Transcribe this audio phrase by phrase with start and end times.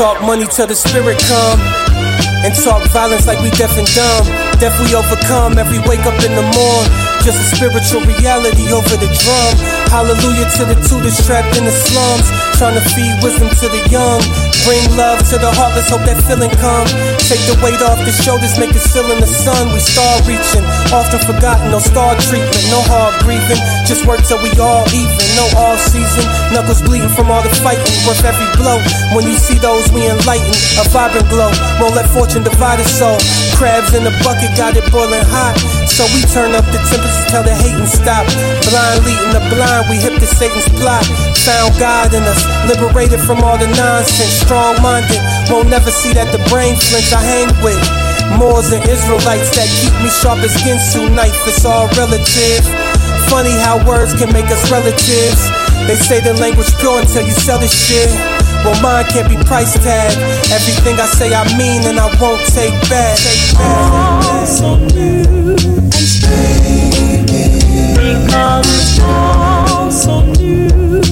[0.00, 1.60] Talk money till the spirit come.
[2.40, 4.24] And talk violence like we deaf and dumb.
[4.56, 6.86] Deaf we overcome every wake up in the morn.
[7.20, 9.52] Just a spiritual reality over the drum.
[9.92, 12.24] Hallelujah to the tutors trapped in the slums.
[12.56, 14.24] Trying to feed wisdom to the young.
[14.64, 16.84] Bring love to the heartless, hope that feeling come.
[17.26, 19.72] Take the weight off the shoulders, make it still in the sun.
[19.72, 20.62] We start reaching,
[20.92, 23.58] often forgotten, no star treatment, no hard breathing.
[23.88, 26.28] Just work till we all even, no all season.
[26.52, 28.76] Knuckles bleeding from all the fighting, worth every blow.
[29.16, 31.50] When you see those, we enlighten, a vibrant glow.
[31.80, 33.16] Won't let fortune divide us soul.
[33.56, 35.56] Crabs in the bucket, got it boiling hot.
[36.00, 38.24] So we turn up the temperature till the hating stop.
[38.64, 41.04] Blind leading the blind, we hip to Satan's plot.
[41.44, 44.40] Found God in us, liberated from all the nonsense.
[44.40, 45.20] Strong minded,
[45.52, 47.76] won't never see that the brain flinch I hang with.
[48.40, 52.64] Moors and Israelites that keep me sharp as Ginsu knife, it's all relative.
[53.28, 55.52] Funny how words can make us relatives.
[55.84, 58.08] They say the language pure until you sell the shit.
[58.64, 60.16] Well, mine can't be price tag.
[60.48, 63.20] Everything I say I mean, and I won't take back.
[63.20, 64.48] Take back.
[64.48, 65.79] So new
[69.90, 71.10] so new.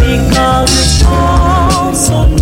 [0.00, 2.37] Because it's all so new.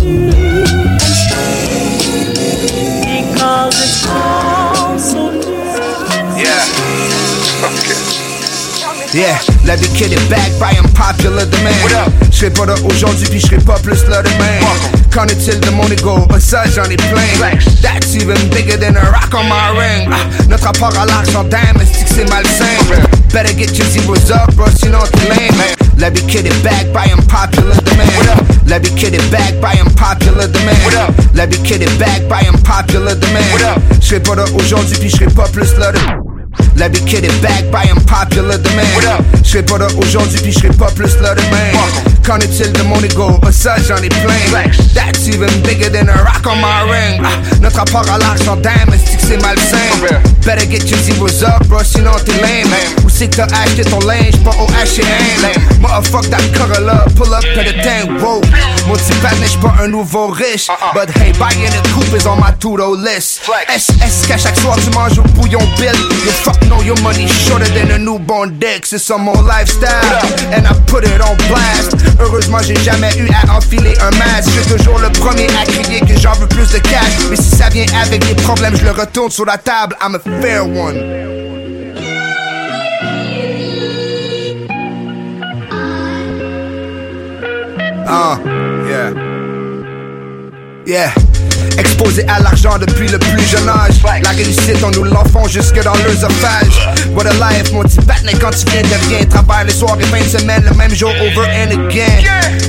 [9.17, 9.35] Yeah,
[9.65, 11.73] la kid est back by unpopular demand.
[12.29, 14.61] Je serai pas là aujourd'hui puis je serai pas plus là demain.
[15.11, 16.27] Qu'en est-il de mon ego?
[16.31, 17.49] Un ça j'en ai plein.
[17.81, 20.07] That's even bigger than a rock on my ring.
[20.11, 20.17] Ah,
[20.47, 22.77] notre rapport à l'argent, damn, est-ce que c'est malsain?
[23.33, 25.65] Better get your zeros up, bro, sinon t'es lame.
[25.97, 28.37] La kid est back by unpopular demand.
[28.67, 31.11] La kid est back by unpopular demand.
[31.33, 33.81] La kid est back by unpopular demand.
[33.99, 36.26] Je serai pas là aujourd'hui puis je serai pas plus là demain.
[36.75, 38.83] La kid est back by unpopular demand.
[39.43, 41.79] Je serai pas là aujourd'hui puis je serai pas plus là demain.
[42.23, 43.39] Qu'en est-il de mon ego?
[43.51, 44.69] Ça, j'en ai plein.
[44.93, 47.21] That's even bigger than a rock on my ring.
[47.23, 47.29] Ah,
[47.61, 49.77] notre rapport à l'argent, damn, est que c'est malsain?
[50.45, 52.71] Better get your zeros up, bro, sinon t'es lame.
[53.05, 54.35] Où c'est que t'as acheté ton linge?
[54.43, 55.61] Pas au H&M.
[55.79, 58.41] Motherfuck that Corolla, pull up to the tank, whoa.
[58.87, 60.67] Mon petit pat n'est pas un nouveau riche.
[60.93, 63.41] But hey, buying a coupe is on my to-do list.
[63.69, 65.95] SS qu'à chaque soir tu manges au bouillon bill.
[66.47, 68.85] You fuck know your money shorter than a newborn dick.
[68.85, 69.89] C'est ça mon lifestyle.
[70.53, 71.95] And I put it on blast.
[72.19, 74.49] Heureusement, j'ai jamais eu à enfiler un masque.
[74.55, 77.27] Je suis toujours le premier à crier que j'en veux plus de cash.
[77.29, 79.95] Mais si ça vient avec des problèmes, je le retourne sur la table.
[80.01, 80.95] I'm a fair one.
[88.07, 88.39] Ah,
[88.87, 89.11] yeah.
[90.85, 91.11] Yeah.
[91.77, 94.01] Exposé à l'argent depuis le plus jeune âge.
[94.23, 96.89] La réussite, on nous l'enfant jusque dans l'œsophage.
[97.13, 99.25] What a life, mon petit batnet quand tu viens de rien.
[99.25, 102.23] Travaille les soirs et fin de semaine, le même jour, over and again.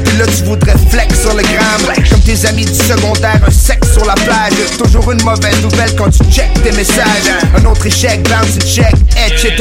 [0.04, 1.94] Puis là, tu voudrais flex sur le gramme.
[2.10, 4.52] Comme tes amis du secondaire, un sexe sur la plage.
[4.76, 7.32] Toujours une mauvaise nouvelle quand tu check tes messages.
[7.56, 8.94] Un autre échec, bounce check,
[9.26, 9.54] etc.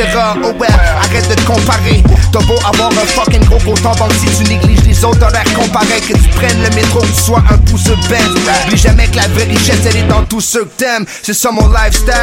[0.44, 0.70] Oh well,
[1.04, 2.04] arrête de te comparer.
[2.32, 5.54] T'as beau avoir un fucking gros compte en si tu négliges les autres, t'as l'air
[5.54, 6.00] comparé.
[6.08, 8.18] Que tu prennes le métro, tu sois un pouce ben.
[8.28, 11.06] N'oublie jamais que la vraie richesse, elle est dans tout ce que t'aimes.
[11.22, 12.14] C'est ça mon lifestyle,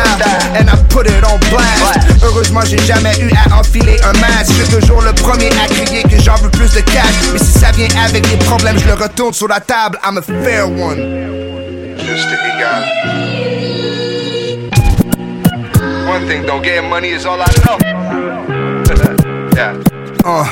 [0.59, 1.99] and I put it on blast.
[2.23, 4.53] Heureusement, j'ai jamais eu à enfiler un masque.
[4.59, 7.15] Je suis toujours le premier à crier que j'en veux plus de cash.
[7.33, 9.99] Mais si ça vient avec des problèmes, je le retourne sur la table.
[10.05, 10.99] I'm a fair one.
[11.99, 12.85] Just to égal.
[16.09, 17.79] One thing, don't get money is all I know.
[19.57, 19.75] yeah.
[20.25, 20.47] Uh,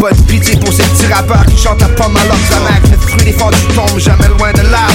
[0.00, 2.98] pas de pitié pour ces petits rappeurs qui chantent à pas mal sa mec Le
[2.98, 4.86] fruit des fonds du tombe jamais loin de là.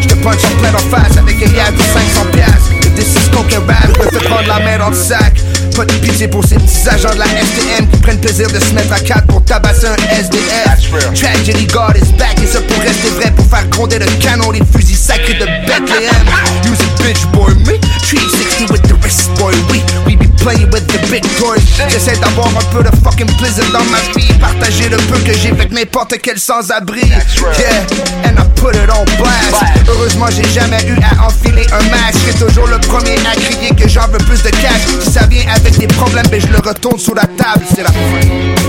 [0.00, 2.70] Je te punch en plein en face avec un gars de 500 piastres.
[2.94, 5.34] This is coke and rap, je me fais prendre la main dans le sac.
[5.74, 8.72] Pas de pitié pour ces petits agents de la STM Qui prennent plaisir de se
[8.74, 13.08] mettre à quatre pour tabasser un SDF Tragedy God is back et ça pour rester
[13.16, 16.26] vrai Pour faire gronder le canon des fusils sacrés de Bethlehem
[16.64, 17.80] Use a bitch boy, me.
[18.02, 22.64] 360 with the wrist boy, we We playing with the big toys J'essaie d'avoir un
[22.70, 24.28] peu de fucking plaisir dans ma vie.
[24.38, 27.00] Partager le peu que j'ai avec n'importe quel sans-abri.
[27.00, 27.86] Yeah,
[28.24, 29.64] and I put it on blast.
[29.88, 32.18] Heureusement j'ai jamais eu à enfiler un masque.
[32.26, 34.82] Je suis toujours le premier à crier que j'en veux plus de cash.
[35.02, 37.64] Si ça vient avec des problèmes, ben je le retourne sous la table.
[37.74, 38.63] C'est la fin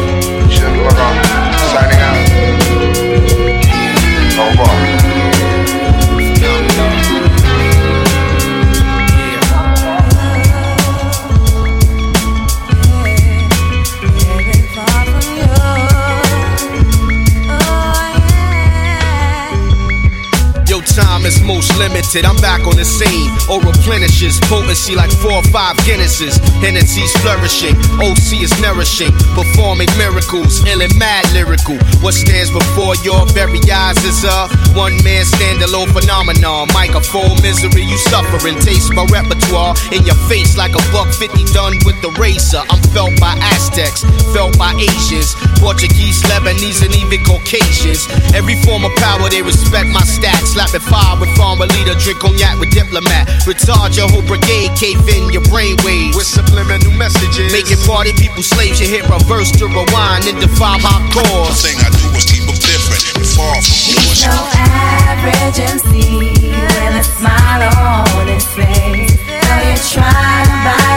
[22.15, 22.25] limited.
[22.25, 23.31] I'm back on the scene.
[23.49, 26.39] Or replenishes potency like four or five Guinnesses.
[26.63, 27.75] Hennessy's flourishing.
[27.99, 29.11] OC is nourishing.
[29.35, 30.63] Performing miracles.
[30.65, 31.77] Ill and mad lyrical.
[32.01, 36.67] What stands before your very eyes is a one man standalone phenomenon.
[36.73, 38.59] Microphone misery you suffering.
[38.59, 42.63] Taste my repertoire in your face like a buck fifty done with the razor.
[42.69, 44.03] I'm felt by Aztecs,
[44.33, 48.07] felt by Asians, Portuguese, Lebanese, and even Caucasians.
[48.33, 50.55] Every form of power they respect my stats.
[50.55, 53.25] Slapping it fire with farmer leader, drink cognac with diplomat.
[53.49, 56.13] Retard your whole brigade, cave in your brainwaves.
[56.13, 57.49] With subliminal messages.
[57.49, 61.65] Making party people slaves, you hit reverse to rewind and defy my cause.
[61.65, 64.21] thing I do is keep them different and far from yours.
[64.21, 69.17] So average MC with a smile on his face.
[69.25, 70.94] Though you try to bite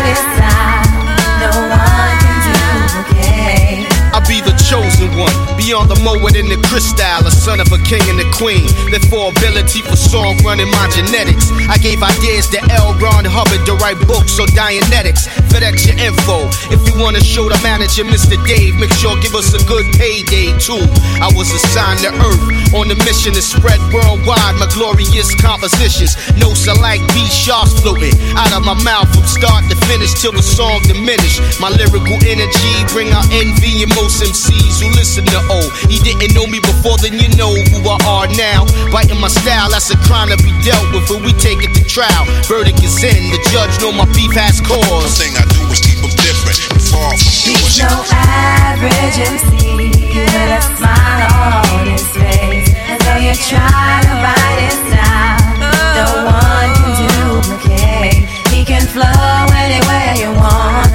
[5.69, 8.65] beyond the moed and the crystal, a son of a king and a queen.
[8.89, 11.53] That for ability for song running my genetics.
[11.69, 12.97] I gave ideas to L.
[12.97, 15.29] Ron Hubbard to write books on Dianetics.
[15.53, 16.49] FedEx your info.
[16.73, 18.41] If you wanna show the manager, Mr.
[18.49, 20.81] Dave, make sure give us a good payday too.
[21.21, 22.41] I was assigned to Earth
[22.73, 26.17] on a mission to spread worldwide my glorious compositions.
[26.41, 30.33] Notes are like B sharps floating out of my mouth from start to finish till
[30.33, 31.37] the song diminish.
[31.61, 35.67] My lyrical energy bring out envy in most MCs who listen to O.
[35.91, 38.65] He didn't know me before, then you know who I are now.
[38.95, 41.83] Biting my style, that's a crime to be dealt with when we take it to
[41.85, 42.25] trial.
[42.47, 45.19] Verdict is in, the judge know my beef has cause.
[45.19, 46.59] thing I do is keep them different
[46.91, 47.75] far from yours.
[47.75, 52.71] He's no average MC with a smile on his face.
[52.89, 55.39] And though you try to bite his style,
[55.99, 58.23] no one can duplicate.
[58.55, 60.88] He can flow anywhere you want.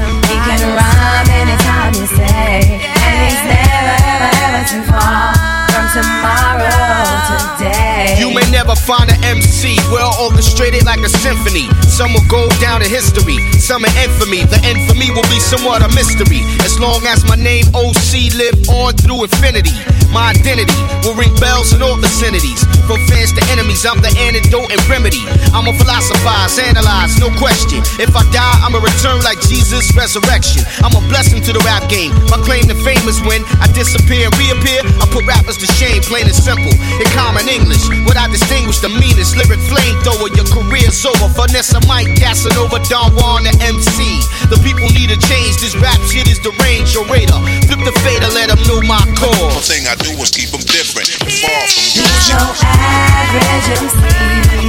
[8.83, 11.71] Find an MC well orchestrated like a symphony.
[11.87, 14.43] Some will go down in history, some in infamy.
[14.43, 14.59] The
[14.99, 16.43] me will be somewhat a mystery.
[16.67, 19.73] As long as my name OC live on through infinity,
[20.11, 22.61] my identity will ring bells in all vicinities.
[22.85, 25.23] From fans to enemies, I'm the antidote and remedy.
[25.55, 27.79] I'm a philosophize, analyze, no question.
[27.97, 30.67] If I die, I'ma return like Jesus' resurrection.
[30.83, 32.11] I'm a blessing to the rap game.
[32.27, 34.83] My claim to fame is when I disappear and reappear.
[34.99, 36.73] I put rappers to shame, plain and simple.
[36.99, 39.35] In common English, what I distinguish the meanest.
[39.35, 41.27] Lyric flamethrower, your career's over.
[41.33, 44.21] Vanessa Mike, gassing over Don Juan, the MC.
[44.49, 45.57] The people need a change.
[45.59, 46.93] This rap shit is deranged.
[46.95, 49.67] Your radar, flip the fader, let them know my One cause.
[49.67, 54.01] thing I do is keep them different and far from You're no average MC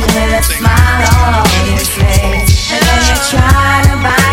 [0.02, 2.72] with a smile on his face.
[2.72, 4.23] And when you try to bite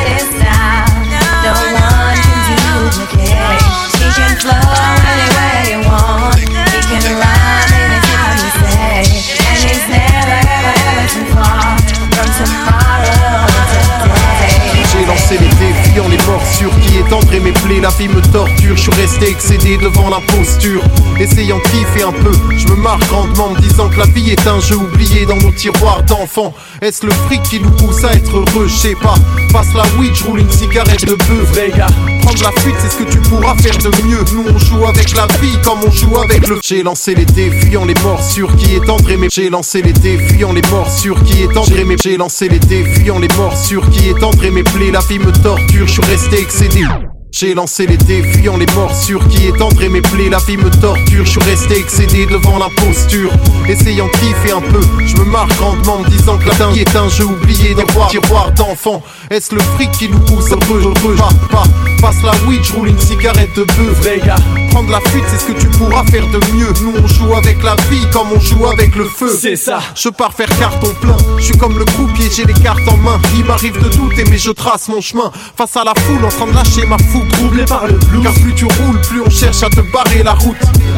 [17.12, 20.82] momento étendraient mes plaies, la vie me torture, je suis resté excédé devant l'imposture,
[21.20, 24.32] essayant de kiffer un peu, je me marre grandement en me disant que la vie
[24.32, 26.54] est un jeu oublié dans nos tiroirs d'enfants.
[26.82, 29.16] Est-ce le fric qui nous pousse à être heureux, je sais pas.
[29.52, 31.88] Passe la weed, je roule une cigarette de bœuf, vrai gars.
[32.22, 34.24] Prendre la fuite, c'est ce que tu pourras faire de mieux.
[34.34, 36.60] Nous on joue avec la vie comme on joue avec le.
[36.64, 39.30] J'ai lancé les défis en les morsures qui étendraient mes.
[39.30, 41.98] J'ai lancé les défis en les morsures qui étendraient mes.
[42.02, 44.92] J'ai lancé les défis en les morsures qui étendraient mes plaies.
[44.92, 46.86] La vie me torture, je suis resté excédé.
[47.32, 51.26] J'ai lancé les défis en les morsures qui étendraient mes plaies, la vie me torture,
[51.26, 53.32] je suis resté excédé devant l'imposture,
[53.70, 56.78] essayant de kiffer un peu, je me marre grandement en me disant que la dingue
[56.78, 59.02] est un jeu oublié dans tiroir d'enfant.
[59.30, 61.64] Est-ce le fric qui nous pousse heureux, heureux, pas, pas,
[62.02, 64.36] passe la weed, je roule une cigarette de bœuf, vrai gars.
[64.72, 66.72] Prendre la fuite, c'est ce que tu pourras faire de mieux.
[66.82, 69.38] Nous on joue avec la vie comme on joue avec le feu.
[69.38, 69.80] C'est ça.
[69.96, 71.18] Je pars faire carton plein.
[71.38, 73.20] Je suis comme le croupier, j'ai les cartes en main.
[73.36, 75.30] Il m'arrive de douter, mais je trace mon chemin.
[75.58, 76.98] Face à la foule, en train de lâcher ma
[77.30, 78.24] troublé par le blues.
[78.24, 80.58] Car plus tu roules, plus on cherche à te barrer la route.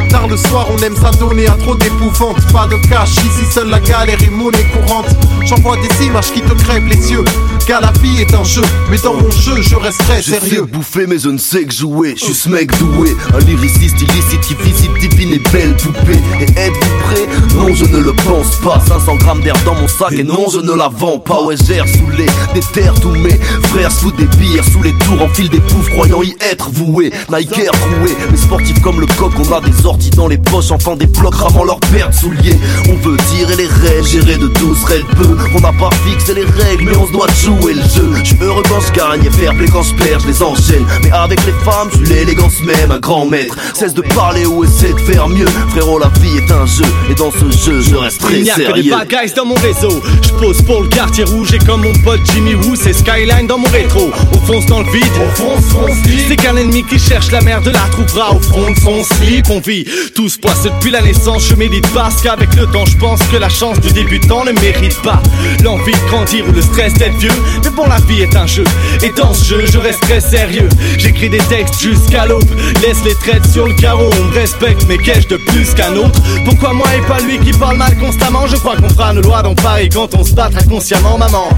[0.10, 2.38] Tard le soir, on aime s'adonner à trop d'épouvante.
[2.52, 5.08] Pas de cash, ici seule la galère est monnaie courante.
[5.46, 7.26] J'envoie des images qui te crèvent les yeux.
[7.68, 10.64] Car la vie est un jeu, mais dans mon jeu, je resterai sérieux.
[10.64, 14.42] bouffer mais je ne sais que jouer Je suis ce mec doué Un lyriciste illicite
[14.42, 18.82] qui visite divine et belle poupée Et êtes-vous prêts Non je ne le pense pas
[18.86, 22.10] 500 grammes d'air dans mon sac et non je ne la vends pas Ouais sous
[22.18, 23.40] les des terres tous mes
[23.70, 27.12] frères sous des bières Sous les tours en fil des poufs croyant y être voués
[27.32, 28.16] Nike troué.
[28.30, 31.34] Les sportifs comme le coq on a des orties dans les poches Enfants des blocs
[31.46, 32.58] avant leur paire de souliers.
[32.90, 36.46] On veut tirer les rêves gérer de douce rêves peu On n'a pas fixé les
[36.46, 38.12] règles mais on se doit de jouer le jeu.
[38.20, 40.86] Je suis heureux quand je gagne et fair play quand je perds je les enchaîne.
[41.04, 43.56] Mais avec les femmes je suis l'élégance même un grand maître.
[43.74, 45.48] Cesse de parler ou essaie de faire mieux.
[45.70, 46.86] Frérot la vie est un jeu.
[47.10, 48.96] Et dans ce jeu je reste très Il n'y a que des sérieux.
[49.10, 50.02] guys dans mon réseau.
[50.22, 53.58] Je pose pour le quartier rouge et comme mon pote Jimmy Woo, c'est Skyline dans
[53.58, 54.12] mon rétro.
[54.34, 55.04] On fonce dans le vide.
[55.22, 58.80] On fonce, fonce, C'est qu'un ennemi qui cherche la merde la trouvera au fond de
[58.80, 59.50] son slip.
[59.50, 61.48] On vit tous poisseux depuis la naissance.
[61.48, 65.00] Je médite parce qu'avec le temps, je pense que la chance du débutant ne mérite
[65.02, 65.22] pas
[65.64, 67.32] l'envie de grandir ou le stress d'être vieux.
[67.64, 68.64] Mais bon, la vie est un jeu.
[69.04, 70.70] Et dans ce jeu, je reste très sérieux.
[70.98, 72.50] J'écris des textes jusqu'à l'aube.
[72.82, 74.10] Laisse les traites sur le carreau.
[74.20, 76.20] On me respecte, mais qu'ai-je de plus qu'un autre?
[76.46, 78.48] Pourquoi moi et pas lui qui parle mal constamment?
[78.48, 81.50] Je crois qu'on fera nos lois dans Paris quand on se battra consciemment, maman.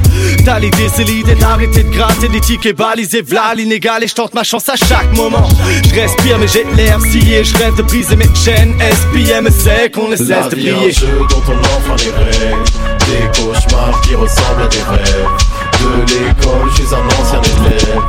[0.43, 4.33] T'as l'idée, c'est l'idée d'arrêter de gratter des tickets balisés, v'là l'inégal et je tente
[4.35, 5.47] ma chance à chaque moment.
[5.87, 7.41] Je respire, mais j'ai l'air scié.
[7.43, 8.75] Je rêve de briser mes chaînes.
[8.79, 10.91] SPM sait qu'on ne La cesse de vie est un prier.
[10.91, 12.63] jeu dont on enfreint les règles
[13.07, 15.27] Des cauchemars qui ressemblent à des rêves
[15.79, 18.01] De l'école, je suis un ancien élève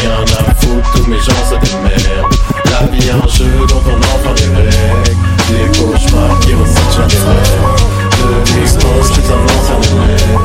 [0.00, 2.34] Rien à foutre, tous mes gens des merdes
[2.70, 5.16] La vie est un jeu dont on enfreint les règles
[5.48, 7.82] Des cauchemars qui ressemblent à des rêves
[8.18, 10.38] De l'école, je suis un ancien élève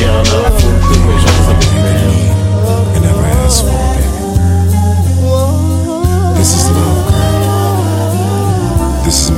[0.00, 2.17] Rien à foutre, tous mes gens c'est des
[6.48, 9.02] This is love, girl.
[9.04, 9.37] This is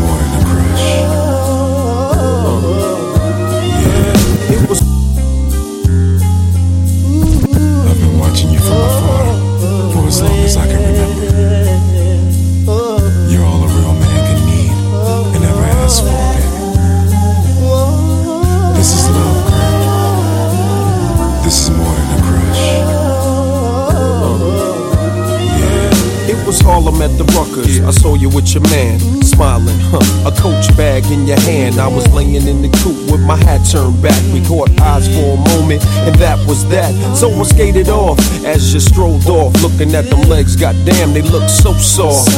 [26.90, 30.30] time at the Ruckers, I saw you with your man, smiling, huh?
[30.30, 31.78] A coach bag in your hand.
[31.78, 34.20] I was laying in the coop with my hat turned back.
[34.32, 36.92] We caught eyes for a moment, and that was that.
[37.16, 40.56] So I skated off as you strolled off, looking at them legs.
[40.56, 42.30] Goddamn, they look so soft.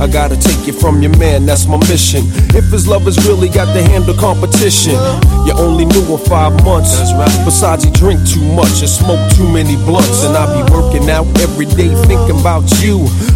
[0.00, 2.22] I gotta take you from your man, that's my mission.
[2.54, 4.98] If his lovers really got to handle competition,
[5.46, 6.98] you only knew him five months.
[7.44, 10.24] Besides, he drink too much and smoke too many blunts.
[10.24, 13.06] And I be working out every day thinking about you.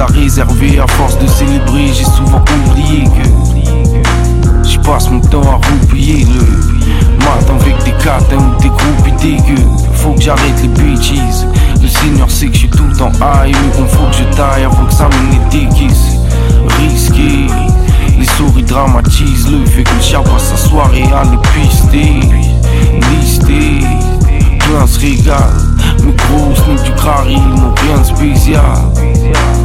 [0.00, 1.88] A réservé à force de célébrer.
[1.92, 8.36] J'ai souvent oublié que Je passe mon temps à roupiller le matin avec des catins
[8.36, 11.44] ou des groupes dégueux Faut que j'arrête les bitches
[11.82, 14.64] Le seigneur sait que je suis tout le temps high Mais faut que je taille
[14.64, 16.18] avant que ça me déguise
[16.78, 17.46] Risqué
[18.18, 22.20] les souris dramatisent le fait que le chat passe sa soirée à les pister
[23.10, 23.86] Listé
[24.58, 25.67] plein se régale
[26.84, 28.62] Du crari n'ont rien de spécial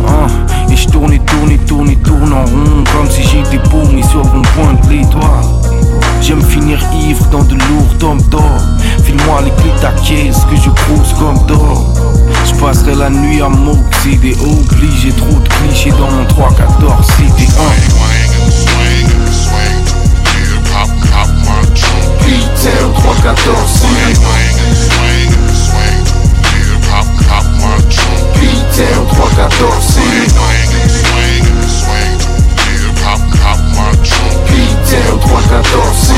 [0.08, 0.27] Hein,
[0.72, 4.24] Et je tourne et tourne et tourne tourne en rond Comme si j'étais paumé sur
[4.24, 5.43] le rond-point de l'étoile
[6.22, 8.58] J'aime finir ivre dans de lourds tomes d'or
[9.03, 11.93] File-moi les clés ta caisse que je crouse comme d'or
[12.46, 18.53] Je passerai la nuit à m'oxyder Obligé trop de clichés dans mon 314 cité 1
[28.75, 30.00] Terre aux trois quatorze
[34.89, 36.13] Terre aux trois quatorze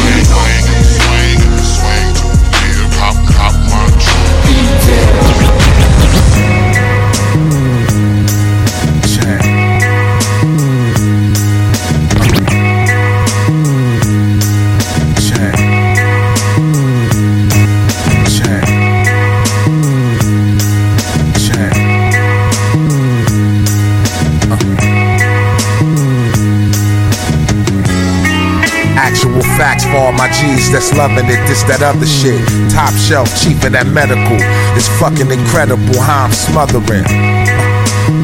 [29.95, 32.37] all my G's that's loving it, this, that other shit.
[32.69, 34.37] Top shelf, cheaper than medical.
[34.75, 37.07] It's fucking incredible how I'm smothering.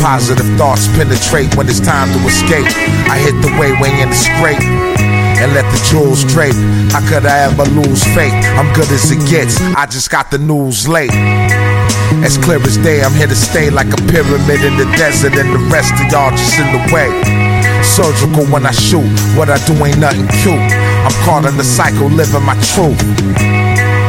[0.03, 2.67] Positive thoughts penetrate when it's time to escape.
[3.09, 4.61] I hit the way way in the scrape
[5.41, 6.57] and let the jewels drape.
[6.93, 8.35] How could I ever lose faith?
[8.59, 9.57] I'm good as it gets.
[9.73, 11.13] I just got the news late.
[12.21, 15.49] As clear as day, I'm here to stay like a pyramid in the desert, and
[15.49, 17.09] the rest of y'all just in the way.
[17.91, 19.03] Surgical when I shoot,
[19.35, 20.55] what I do ain't nothing cute.
[21.03, 22.95] I'm caught in the cycle, living my truth.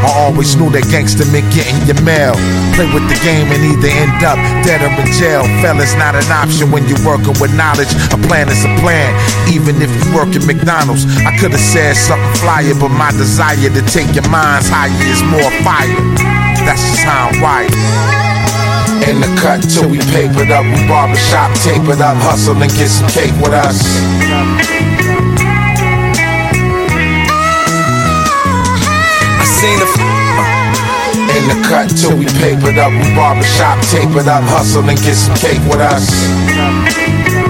[0.07, 2.39] I always knew that gangster meant getting your mail.
[2.79, 5.43] Play with the game and either end up dead or in jail.
[5.67, 7.91] Fellas not an option when you're working with knowledge.
[8.15, 9.11] A plan is a plan,
[9.51, 11.03] even if you work at McDonald's.
[11.27, 15.27] I could have said something flyer, but my desire to take your minds higher is
[15.27, 15.91] more fire.
[16.63, 18.32] That's just how I'm wired.
[19.09, 22.71] In the cut till we paper it up, we barbershop tape it up, hustle and
[22.71, 23.83] get some cake with us.
[29.43, 30.15] The uh,
[31.37, 35.15] In the cut till we papered up, we barbershop tape it up, hustle and get
[35.15, 37.42] some cake with us.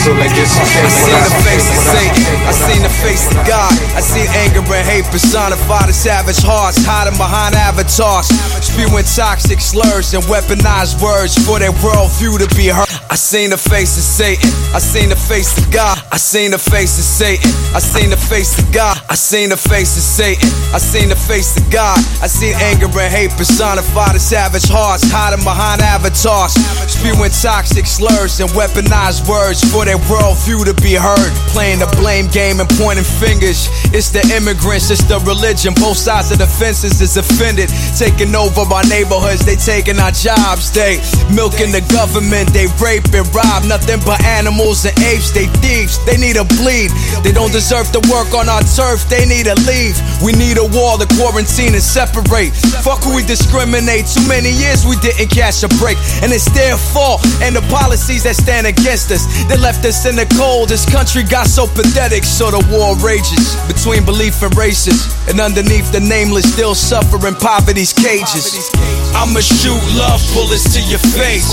[0.00, 1.76] And get some cake I seen the face of.
[1.92, 2.24] Satan.
[2.48, 3.68] I seen the face of God.
[3.92, 8.32] I seen anger and hate personified as savage hearts, hiding behind avatars,
[8.64, 12.88] spewing toxic slurs and weaponized words for their worldview to be heard.
[13.12, 14.48] I seen the face of Satan.
[14.72, 16.00] I seen the face of God.
[16.10, 17.52] I seen the face of Satan.
[17.76, 18.96] I seen the face of God.
[19.10, 20.48] I seen the face of Satan.
[20.72, 21.98] I seen the face of God.
[22.24, 26.56] I seen anger and hate personified as savage hearts, hiding behind avatars,
[26.88, 31.32] spewing toxic slurs and weaponized words for their worldview to be heard.
[31.50, 33.68] Playing the blame game and pointing fingers.
[33.90, 35.74] It's the immigrants, it's the religion.
[35.74, 37.68] Both sides of the fences is offended.
[37.96, 40.70] Taking over our neighborhoods, they taking our jobs.
[40.70, 41.02] They
[41.34, 43.66] milking the government, they rape and rob.
[43.66, 45.98] Nothing but animals and apes, they thieves.
[46.06, 46.90] They need a bleed.
[47.22, 49.98] They don't deserve to work on our turf, they need to leave.
[50.22, 52.54] We need a wall to quarantine and separate.
[52.84, 54.06] Fuck who we discriminate.
[54.06, 55.98] Too many years we didn't catch a break.
[56.22, 59.26] And it's their fault and the policies that stand against us.
[59.48, 60.68] They left us in the cold.
[60.68, 65.08] This country got so pathetic, so the war rages between belief and races.
[65.28, 68.70] And underneath the nameless, still suffering poverty's cages.
[69.14, 71.48] I'ma shoot love bullets to your face.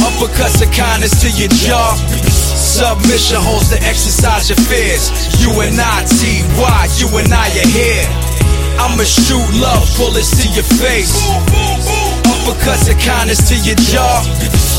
[0.00, 1.96] Uppercuts of kindness to your jaw.
[2.56, 5.10] Submission holds to exercise your fears.
[5.40, 8.06] You and I, T.Y., you and I are here.
[8.78, 11.16] I'ma shoot love bullets to your face.
[12.40, 14.24] Uppercuts of kindness to your jaw.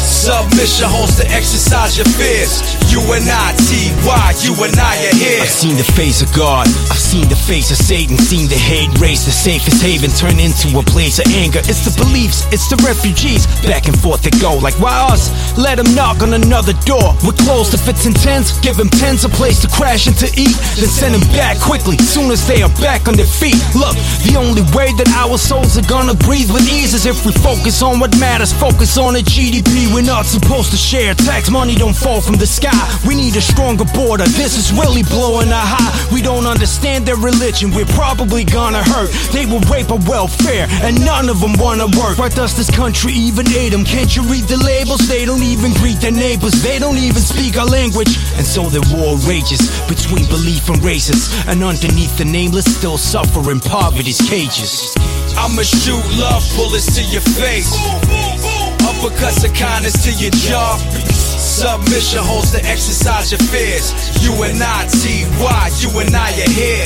[0.02, 2.62] Submission holds to exercise your fears.
[2.90, 5.42] You and I, T.Y., you and I are here.
[5.42, 6.68] I've seen the face of God.
[6.90, 8.18] I've seen the face of Satan.
[8.18, 11.62] Seen the hate race, the safest haven turn into a place of anger.
[11.66, 13.46] It's the beliefs, it's the refugees.
[13.66, 14.58] Back and forth they go.
[14.58, 15.30] Like, why us?
[15.58, 17.14] Let them knock on another door.
[17.26, 18.58] We're closed if it's intense.
[18.60, 20.58] Give them tens a place to crash and to eat.
[20.78, 23.58] Then send them back quickly, soon as they are back on their feet.
[23.74, 23.96] Look,
[24.26, 27.82] the only way that our souls are gonna breathe with ease is if we focus
[27.84, 28.54] on what matters.
[28.54, 29.94] Focus on the GDP.
[29.94, 31.14] We're not supposed to share.
[31.14, 32.84] Tax money don't fall from the sky.
[33.06, 34.24] We need a stronger border.
[34.24, 35.92] This is really blowing a high.
[36.14, 37.72] We don't understand their religion.
[37.72, 39.12] We're probably gonna hurt.
[39.36, 42.18] They will rape our welfare, and none of them wanna work.
[42.18, 43.84] Why does this country even hate them?
[43.84, 45.04] Can't you read the labels?
[45.10, 46.56] They don't even greet their neighbors.
[46.64, 48.16] They don't even speak our language.
[48.38, 49.60] And so the war rages
[49.92, 51.28] between belief and races.
[51.48, 54.96] And underneath the nameless, still suffering poverty's cages.
[55.38, 57.41] I'ma shoot love bullets to your face.
[57.42, 60.78] Uppercuts of kindness to your jaw.
[60.78, 63.92] Submission holds to exercise your fears.
[64.22, 66.86] You and I, T.Y., you and I are here.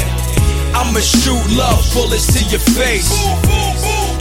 [0.73, 3.11] I'ma shoot love bullets to your face.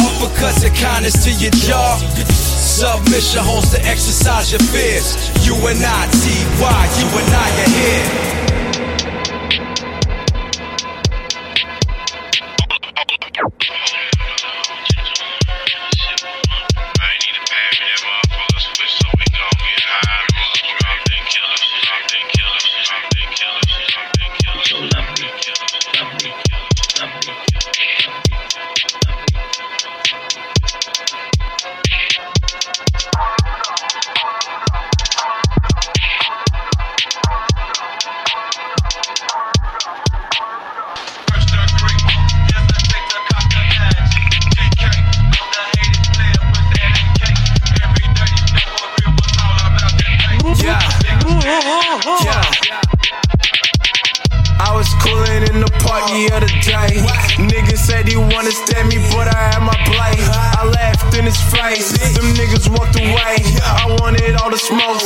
[0.03, 1.99] Uppercuts of kindness to your jaw.
[2.27, 5.15] Submission holds to exercise your fears.
[5.47, 8.11] You and I, T.Y., you and I are here.
[56.03, 56.99] in the other day.
[57.39, 60.27] Niggas said he wanna stand me, but I had my blade.
[60.59, 61.95] I laughed in his face.
[62.15, 63.37] Them niggas walked away.
[63.63, 65.01] I wanted all the smoke,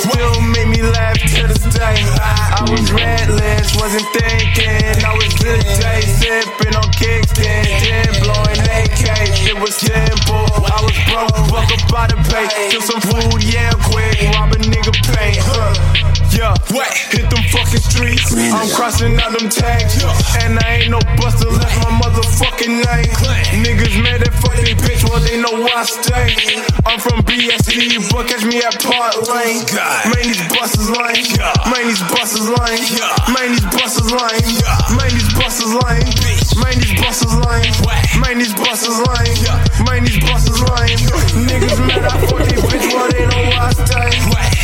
[27.48, 29.64] From but catch me at Park Lane.
[29.72, 31.24] Man, these buses lame.
[31.72, 32.84] Man, these buses lame.
[33.32, 34.44] Man, these buses lame.
[34.92, 36.12] Man, these buses lame.
[36.60, 37.72] Man, these buses lame.
[38.20, 39.40] Man, these buses lame.
[39.80, 41.00] Man, these buses lame.
[41.48, 44.12] Niggas mad I fuck these bitch, well they know where I stay.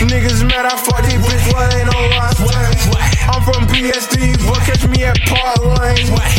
[0.04, 2.84] Niggas mad I fuck these bitch, well they know where I stay.
[3.32, 6.33] I'm from BSD, but catch me at Park Lane.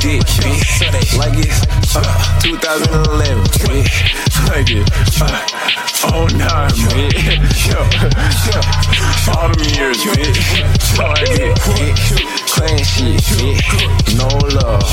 [0.00, 1.18] Dick, bitch.
[1.18, 1.60] Like it's
[1.94, 3.92] uh, 2011, bitch.
[4.48, 4.88] Like it.
[5.20, 5.28] Uh,
[6.12, 7.68] oh, bitch.
[7.68, 7.80] Yo,
[8.48, 8.60] yo.
[9.76, 10.40] Years, bitch.
[10.96, 12.00] So I get, bitch.
[12.82, 14.16] Shit, bitch.
[14.16, 14.88] No love,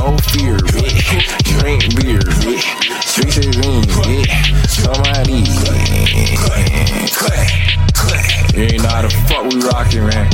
[0.00, 1.04] no fear, bitch.
[1.44, 2.64] Drink beer, bitch.
[3.04, 4.30] Sweet sixteen, bitch.
[4.68, 5.44] Somebody,
[8.56, 10.30] You ain't know how the fuck we rockin', man.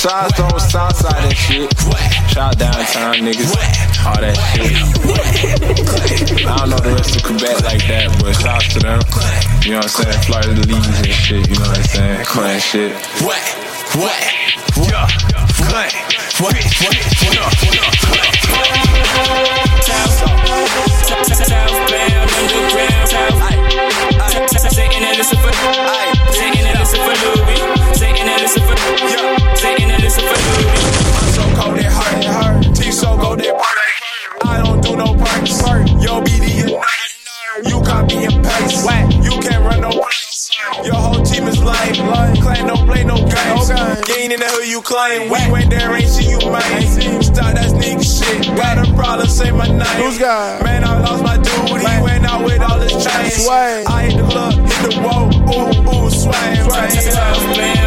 [0.00, 1.68] Out to those Southside and shit.
[2.32, 3.52] Shout out downtown niggas.
[4.00, 4.72] All that shit.
[6.40, 9.04] I don't know the rest of Quebec like that, but shout to them.
[9.60, 10.24] You know what I'm saying?
[10.24, 11.44] Florida the leaves and shit.
[11.52, 12.24] You know what I'm saying?
[12.24, 12.96] That shit.
[13.20, 13.44] What?
[14.00, 14.16] What?
[14.88, 15.04] Yeah.
[15.68, 15.92] What?
[16.40, 16.56] What?
[21.44, 23.36] Southbound, underground, south.
[24.64, 25.52] Sitting and listen for,
[26.32, 27.60] sitting and listen for Louis,
[28.00, 28.76] sitting and listen for,
[38.20, 38.84] You copy and paste.
[39.24, 40.50] You can't run no place.
[40.84, 41.94] Your whole team is lame.
[42.42, 43.70] Claim don't play no games.
[44.04, 45.30] Gain in the hood you claim.
[45.30, 47.22] We went there, ain't see you made.
[47.22, 48.56] Start that nigga shit.
[48.56, 50.02] Got a problem, say my name.
[50.02, 50.62] Who's got?
[50.62, 51.80] Man, I lost my dude.
[51.80, 53.48] He went out with all his chains.
[53.48, 55.30] I hit the look, hit the wall.
[55.48, 56.50] Ooh, ooh, swang.
[56.60, 57.79] Southbound, underground,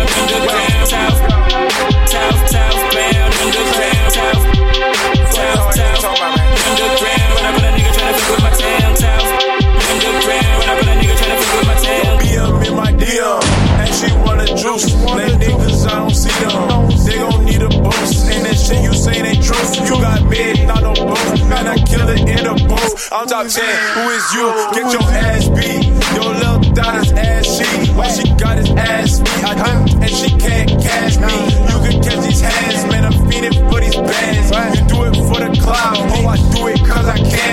[23.14, 24.50] I'm top 10, who is you?
[24.74, 25.86] Get your ass beat.
[26.16, 27.92] Your little daughter's ass she.
[27.92, 29.44] Why she got his ass beat?
[29.44, 31.38] I dip and she can't catch me.
[31.70, 33.06] You can catch these hands, man.
[33.06, 34.80] I'm feeding for these bands.
[34.80, 35.96] You do it for the cloud.
[35.96, 37.53] Oh, I do it cause I can.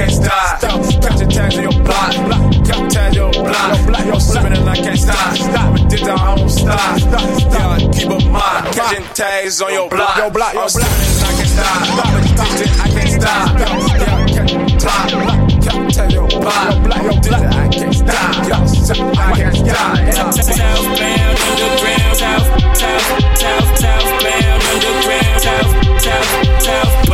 [0.00, 0.60] Can't stop.
[1.02, 2.12] Catching tags on your block.
[2.64, 3.78] Catching tags on your block.
[4.00, 5.16] I'm sipping and I can't stop.
[5.16, 6.98] I'm addicted, I won't stop.
[7.52, 8.74] Yeah, keep a mind.
[8.74, 10.16] Catching tags on your block.
[10.16, 11.66] I'm sipping and I can't stop.
[12.00, 13.58] I'm addicted, I can't stop.
[13.60, 15.12] Yeah, catching tags.
[15.64, 16.54] Catching tags on your block.
[16.56, 18.48] I'm addicted, I can't stop.
[18.48, 19.98] Yeah, sipping, I can't stop.
[19.98, 20.30] Yeah.
[20.30, 23.04] Southbound, underground, south, south,
[23.36, 27.09] south, southbound, underground, south, south, south.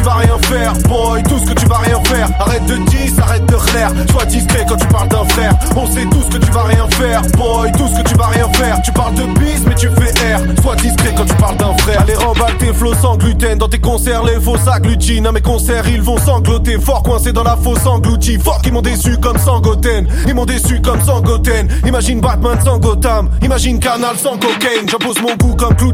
[0.00, 2.28] Tu vas rien faire, boy, tout ce que tu vas rien faire.
[2.40, 3.90] Arrête de dire, arrête de clair.
[4.10, 5.52] Sois discret quand tu parles d'un frère.
[5.76, 8.48] On sait tous que tu vas rien faire, boy, tout ce que tu vas rien
[8.54, 8.80] faire.
[8.82, 10.40] Tu parles de bis, mais tu fais R.
[10.62, 12.00] Sois discret quand tu parles d'un frère.
[12.00, 13.58] Allez, remballe tes flots sans gluten.
[13.58, 15.28] Dans tes concerts, les faux s'agglutinent.
[15.28, 16.78] À mes concerts, ils vont sangloter.
[16.78, 18.38] Fort coincé dans la fausse engloutie.
[18.38, 20.08] Fort qu'ils m'ont déçu comme Sangoten.
[20.26, 21.68] Ils m'ont déçu comme Sangoten.
[21.86, 23.30] Imagine Batman sans Gotham.
[23.42, 24.88] Imagine Canal sans cocaine.
[24.88, 25.90] J'impose mon goût comme clou.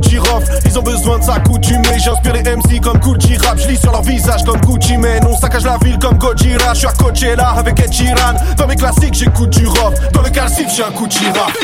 [0.64, 1.99] Ils ont besoin de s'accoutumer.
[1.99, 5.64] J'inspire les MC comme cool Rap, je lis sur visage comme Gucci Mane On saccage
[5.64, 6.74] la ville comme Gojira.
[6.74, 8.35] Je suis à Coachella avec Ed Sheeran.
[8.56, 9.94] Dans mes classiques j'écoute du rock.
[10.12, 11.06] Dans le calcif j'ai un coup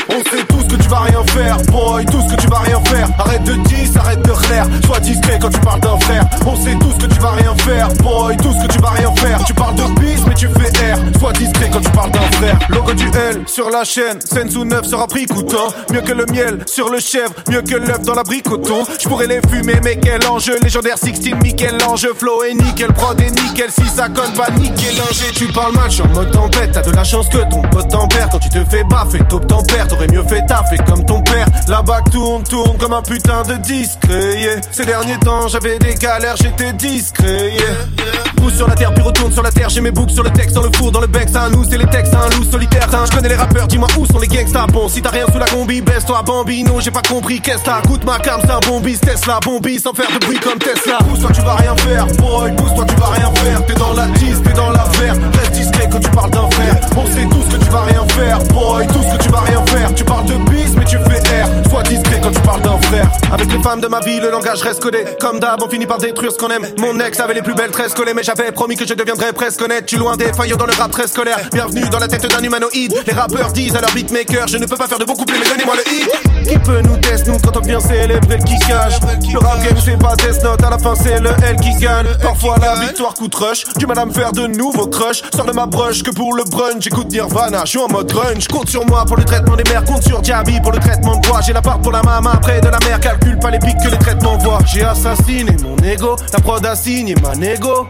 [0.09, 2.79] On sait tous que tu vas rien faire Boy, tout ce que tu vas rien
[2.85, 3.07] faire.
[3.19, 6.25] Arrête de dire, arrête de clair Sois discret quand tu parles d'un frère.
[6.45, 9.15] On sait tous que tu vas rien faire Boy, tout ce que tu vas rien
[9.15, 9.43] faire.
[9.45, 11.19] Tu parles de bis mais tu fais R.
[11.19, 12.59] Sois discret quand tu parles d'un frère.
[12.69, 15.67] Logo du L sur la chaîne Sensu 9 sera pris coûtant.
[15.91, 19.27] Mieux que le miel sur le chèvre Mieux que l'œuf dans la bricoton Je pourrais
[19.27, 20.57] les fumer mais quel enjeu.
[20.61, 24.95] Légendaire 16 Michel-Ange Flow et nickel Prod et nickel Si ça conne pas nickel.
[25.01, 26.71] Angers Tu parles mal, je suis en mode tempête.
[26.71, 28.29] T'as de la chance que ton pote tempère.
[28.29, 31.45] Quand tu te fais baffer, taupe tempère T'aurais mieux fait taffer comme ton père.
[31.67, 34.61] La bague tourne, tourne comme un putain de discret yeah.
[34.71, 38.13] Ces derniers temps j'avais des galères J'étais discret yeah.
[38.37, 39.69] Pousse sur la terre puis retourne sur la terre.
[39.69, 41.27] J'ai mes boucles sur le texte, dans le four, dans le bec.
[41.27, 42.87] C'est un nous, c'est les textes, un loup solitaire.
[43.05, 44.67] Je connais les rappeurs, dis-moi où sont les gangsters.
[44.67, 46.79] Bon si t'as rien sous la combi, baisse-toi bambino.
[46.79, 47.81] J'ai pas compris qu'est-ce t'as?
[47.81, 49.39] Goûte ma cam, c'est un bon bis Tesla,
[49.81, 50.99] sans faire de bruit comme Tesla.
[50.99, 53.65] Pousse-toi tu vas rien faire, boy, pousse-toi tu vas rien faire.
[53.65, 56.75] T'es dans la 10, t'es dans la Reste discret quand tu parles d'un frère.
[56.95, 59.65] On sait tous que tu vas rien faire, boy, tout ce que tu vas rien
[59.65, 59.93] faire.
[59.93, 63.09] Tu parles de bis mais tu fais R Sois discret quand tu parles d'un frère.
[63.31, 65.03] Avec les femmes de ma vie, le langage reste codé.
[65.19, 66.65] Comme d'hab, on finit par détruire ce qu'on aime.
[66.77, 69.61] Mon ex avait les plus belles tresses collées Mais j'avais promis que je deviendrais presque
[69.61, 69.85] honnête.
[69.85, 71.39] Tu loin des faillots dans le rap très scolaire.
[71.51, 72.93] Bienvenue dans la tête d'un humanoïde.
[73.05, 75.49] Les rappeurs disent à leur beatmaker Je ne peux pas faire de beaucoup plus mais
[75.49, 76.09] donnez-moi le hit.
[76.47, 78.99] Qui peut nous tester nous quand on vient célébrer le kickage
[79.31, 82.02] Le rap game c'est pas Death Note À la fin c'est le L qui gagne
[82.21, 83.63] Parfois la victoire coûte rush.
[83.77, 86.43] Du mal à me faire de nouveaux crush Sors de ma broche que pour le
[86.43, 88.47] brunch J'écoute Nirvana, je suis en mode grunge.
[88.47, 91.27] Compte sur moi pour le traitement des mers Compte sur Diaby pour le traitement de
[91.27, 93.77] bois J'ai la part pour la maman près de la mer Calcule pas les pics
[93.83, 94.59] que les traitements voient.
[94.65, 97.87] J'ai assassiné mon ego, la prod a signé ma négo.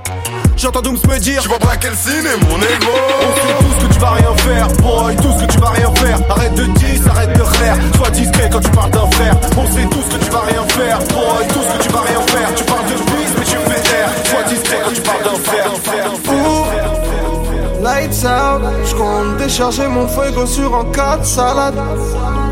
[0.58, 2.91] J'entends Dooms me dire Tu vas braquer le ciné mon ego.
[3.21, 5.69] On sait tout ce que tu vas rien faire Boy, tout ce que tu vas
[5.69, 6.19] rien faire.
[6.30, 9.36] Arrête de dire, arrête de faire Sois discret quand tu parles d'un frère.
[9.58, 12.02] On sait tout ce que tu vas rien faire Boy, tout ce que tu vas
[12.02, 12.56] rien faire.
[12.56, 13.23] Tu parles de
[14.48, 15.02] bise mais tu
[15.42, 15.72] frère
[17.84, 21.76] Lights out, je compte décharger mon fuego sur un 4 salade.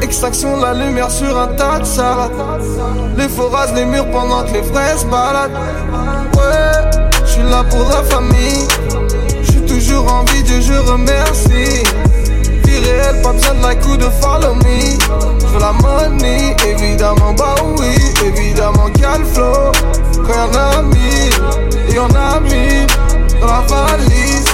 [0.02, 2.34] Extraction de la lumière sur un tas de salade.
[3.16, 5.54] Les rasent les murs pendant que les fraises baladent.
[6.36, 6.92] Ouais,
[7.24, 8.68] je suis là pour la famille.
[9.42, 11.86] Je suis toujours en vie, Dieu je remercie.
[13.24, 15.00] Pas besoin de like ou de follow me.
[15.40, 19.72] Je veux la money, évidemment, bah oui, évidemment qu'il y a le flow.
[20.26, 22.88] Quand y'en a mille, y'en a mille
[23.40, 24.46] dans la valise.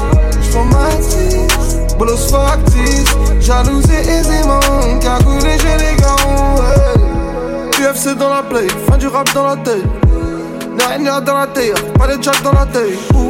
[0.41, 4.59] J'fais ma tisse, bolos factices, jalousé aisément,
[5.01, 7.83] cagoulé j'ai les gants, ouais.
[7.83, 9.85] UFC dans la play, fin du rap dans la tête.
[10.99, 12.97] N'a dans la terre, pas de jack dans la tête.
[13.13, 13.27] Ouh,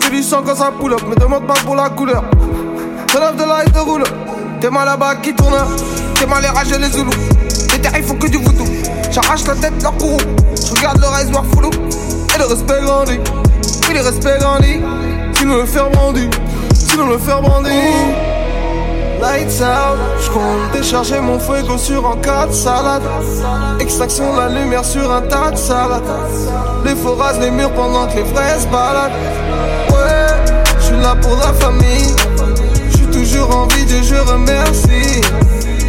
[0.00, 2.24] que du sang quand ça pull up, me demande pas pour la couleur.
[3.08, 4.04] Turn off the light roule,
[4.62, 5.56] t'es mal là-bas qui tourne,
[6.14, 7.10] t'es mal les rages et les zoulous.
[7.72, 8.64] Les terres ils font que du voodoo,
[9.10, 10.18] j'arrache la tête leur courroux.
[10.68, 13.18] J'regarde le reste voir flou, et le respect grandit.
[13.88, 14.80] Oui, le respect grandit,
[15.34, 16.30] sinon le faire brandir
[16.72, 17.72] sinon le faire brandir.
[19.20, 23.02] Lights out, j'compte décharger mon fuego sur un 4 salade.
[23.80, 26.02] Extraction de la lumière sur un tas de salade.
[26.84, 29.10] Les rasent les murs pendant que les fraises baladent.
[29.90, 32.14] Ouais, j'suis là pour la famille.
[33.32, 35.20] Toujours en vie, Dieu je remercie.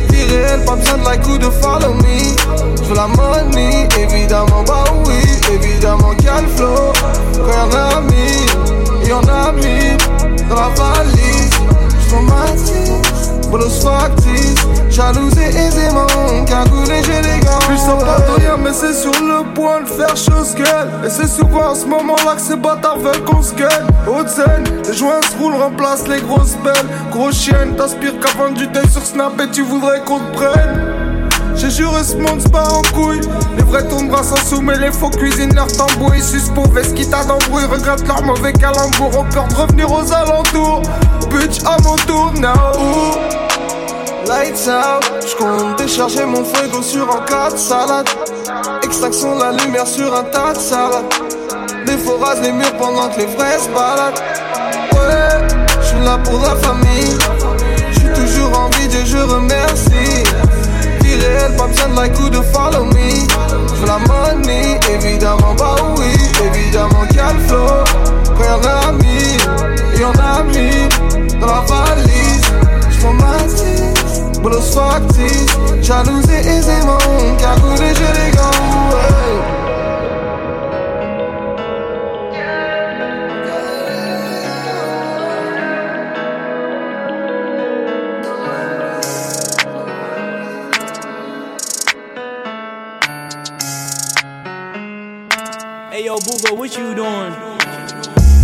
[0.09, 2.81] Vie réelle, pas besoin de like ou de follow me.
[2.81, 5.15] J'veux la money, évidemment, bah oui,
[5.51, 6.93] évidemment qu'il a le flow.
[7.33, 9.97] Quand y'en a mille, y'en a mille
[10.47, 11.49] dans la valise.
[12.13, 13.02] Ma tisse,
[13.53, 14.65] bolos factices.
[14.89, 16.07] Jalousé aisément,
[16.45, 17.59] cagoulé j'ai les gants.
[17.67, 20.89] Puis sans pas de rien, mais c'est sur le point de faire chose qu'elle.
[21.05, 23.87] Et c'est souvent à ce moment-là que ces bâtards veulent qu'on se gagne.
[24.07, 26.89] Haute scène, les joints se roulent, remplacent les grosses belles.
[27.11, 30.93] Grosse chienne, t'aspires qu'à vendre du thé sur Snap et tu voudrais qu'on te prenne.
[31.55, 33.21] J'ai juré ce monde bat en couille
[33.57, 36.95] Les vrais tournent bras sans sous mais les faux cuisinent leur tambour Ils suspendent veste
[36.95, 40.81] qui t'a d'embrouille Regrettent leur mauvais calembour Ont peur de revenir aux alentours
[41.29, 43.42] Bitch à mon tour now
[44.27, 48.07] Lights out, j'compte décharger mon fuego sur un 4 salade
[48.81, 51.13] Extraction de la lumière sur un tas de salade
[51.85, 54.21] Les faux rasent les murs pendant que les fraises baladent.
[54.93, 55.47] Ouais,
[55.81, 57.17] j'suis là pour la famille.
[57.91, 60.23] J'suis toujours en vie, Dieu je remercie.
[61.01, 62.93] Vie réelle, pas besoin de like ou de follow me
[63.75, 66.05] J'veux la money, évidemment bah oui.
[66.45, 67.83] Évidemment qu'il le flow.
[68.37, 70.89] Quand y'en a mille, y'en a mille
[71.39, 72.41] Dans la valise,
[72.89, 74.02] j'prends ma
[74.43, 76.97] tisse Bolos factices, jalousé aisément
[77.39, 79.63] Cagoulé j'ai les gants, ouais
[95.91, 97.33] Hey yo, Boogo, what you doing?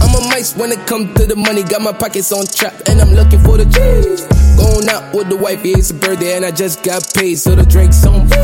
[0.02, 1.64] I'm a mice when it come to the money.
[1.64, 4.39] Got my pockets on trap and I'm looking for the cheese.
[4.60, 7.66] Going out with the wifey, it's a birthday and I just got paid, so the
[7.66, 8.36] drinks on me.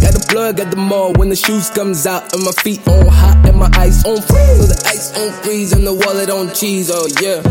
[0.00, 3.06] Got the plug at the mall when the shoes comes out and my feet on
[3.06, 4.58] hot and my ice on freeze.
[4.58, 7.42] So the ice on freeze and the wallet on cheese, oh yeah.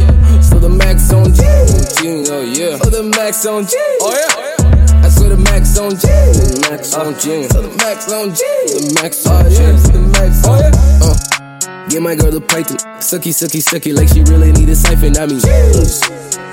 [0.41, 2.77] So the max on cheese, oh yeah.
[2.77, 4.61] So the max on cheese, oh yeah.
[5.03, 6.07] I saw the max on G.
[6.07, 7.45] The max on G.
[7.45, 8.41] Oh, so the max oh, on G.
[8.41, 9.55] The max on G.
[9.55, 11.40] The max on G.
[11.89, 12.77] Give my girl the python.
[12.99, 15.17] Sucky, sucky, sucky, like she really need a siphon.
[15.17, 16.01] I mean, jeez.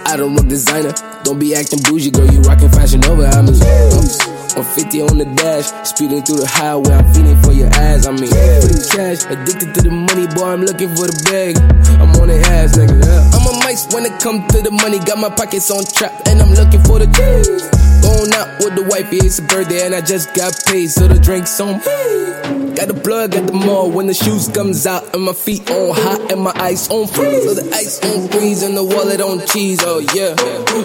[0.07, 0.93] I don't rock designer.
[1.23, 2.27] Don't be acting bougie, girl.
[2.27, 3.27] You rockin' fashion over.
[3.27, 4.39] I mean, jeez.
[4.59, 6.91] 150 on the dash, speeding through the highway.
[6.91, 8.07] I'm feeling for your ass.
[8.07, 10.51] I mean, for the cash, addicted to the money, boy.
[10.51, 11.55] I'm looking for the bag.
[12.03, 12.99] I'm on the ass, nigga.
[12.99, 13.39] Yeah.
[13.39, 14.99] I'm a mice when it come to the money.
[14.99, 17.71] Got my pockets on trap, and I'm looking for the cheese.
[18.03, 21.21] Going out with the wifey, it's a birthday, and I just got paid, so the
[21.21, 22.68] drinks on me.
[22.79, 25.97] Got the plug at the mall when the shoes comes out, and my feet on
[25.97, 27.43] hot, and my ice on freeze.
[27.43, 30.37] So the ice on freeze, and the wallet on cheese, oh yeah.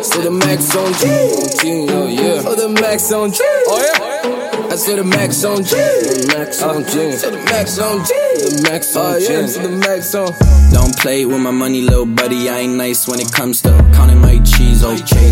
[0.01, 2.41] So the max on cheese, oh yeah.
[2.41, 4.69] So the max on cheese, oh yeah.
[4.73, 8.03] I said the max on G, the max on uh, G, so the max on
[8.03, 9.27] G, the max on uh, G,
[9.61, 10.33] the max on.
[10.73, 12.49] Don't play with my money, little buddy.
[12.49, 14.83] I ain't nice when it comes to counting my cheese.
[14.83, 15.22] Oh, okay,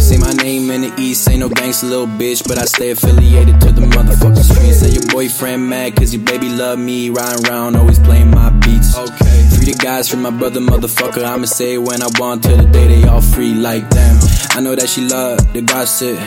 [0.96, 4.80] the east, ain't no gangsta little bitch, but I stay affiliated to the motherfucking streets.
[4.80, 8.98] Say your boyfriend mad cause your baby love me, riding around always playing my beats.
[8.98, 11.24] Okay, free the guys from my brother, motherfucker.
[11.24, 14.18] I'ma say it when I want till the day they all free like them.
[14.52, 16.18] I know that she love the gossip.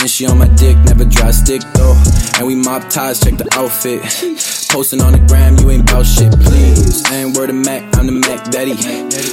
[0.00, 1.96] And she on my dick, never dry stick though.
[2.36, 4.02] And we mop ties, check the outfit.
[4.68, 7.08] Posting on the gram, you ain't bout shit, please.
[7.12, 8.74] And word of Mac, I'm the Mac Daddy.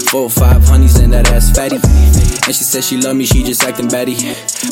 [0.08, 1.78] Four, five honeys and that ass fatty.
[2.45, 4.14] And she said she love me, she just acting batty.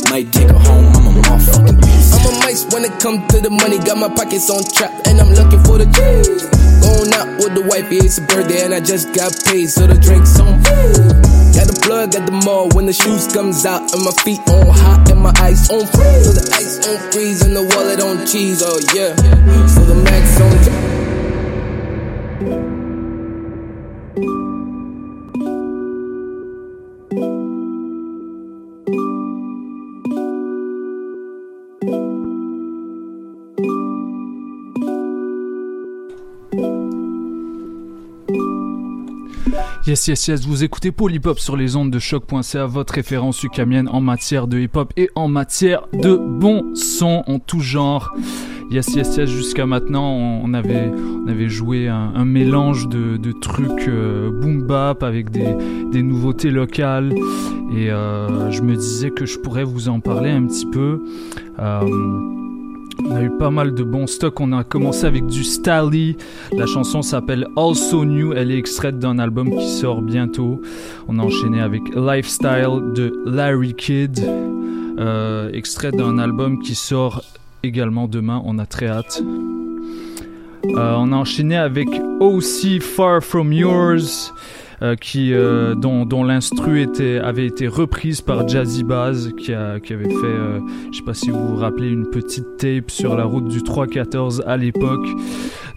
[0.10, 2.14] Might take her home, I'm a motherfucking beast.
[2.14, 3.80] I'm a mice when it come to the money.
[3.80, 6.46] Got my pockets on trap, and I'm looking for the cheese.
[6.82, 9.98] Going out with the wifey, it's a birthday, and I just got paid, so the
[9.98, 10.78] drinks on me.
[11.58, 14.70] Got the plug at the mall when the shoes comes out, and my feet on
[14.70, 16.26] hot, and my ice on freeze.
[16.26, 19.16] So the ice on freeze, and the wallet on cheese, oh yeah.
[19.66, 20.89] So the max on.
[39.90, 44.02] Yes, yes, yes, vous écoutez Polypop sur les ondes de choc.ca, votre référence ukamienne en
[44.02, 48.14] matière de hip-hop et en matière de bon son en tout genre.
[48.70, 54.30] Yes, yes, yes, jusqu'à maintenant, on avait, on avait joué un, mélange de, trucs euh,
[54.30, 55.56] boom bap avec des,
[55.92, 57.12] des nouveautés locales
[57.76, 61.04] et euh, je me disais que je pourrais vous en parler un petit peu.
[61.58, 61.82] Euh,
[63.04, 64.40] on a eu pas mal de bons stocks.
[64.40, 66.18] On a commencé avec du Stally.
[66.52, 68.34] La chanson s'appelle Also New.
[68.34, 70.62] Elle est extraite d'un album qui sort bientôt.
[71.08, 74.20] On a enchaîné avec Lifestyle de Larry Kidd.
[75.00, 77.24] Euh, extrait d'un album qui sort
[77.64, 78.42] également demain.
[78.46, 79.22] On a très hâte.
[80.66, 81.88] Euh, on a enchaîné avec
[82.20, 84.34] OC Far From Yours.
[84.82, 86.88] Euh, qui, euh, dont, l'instru
[87.22, 90.60] avait été reprise par Jazzy Baz, qui avait fait, euh,
[90.92, 94.44] je sais pas si vous vous rappelez, une petite tape sur la route du 314
[94.48, 95.06] à l'époque.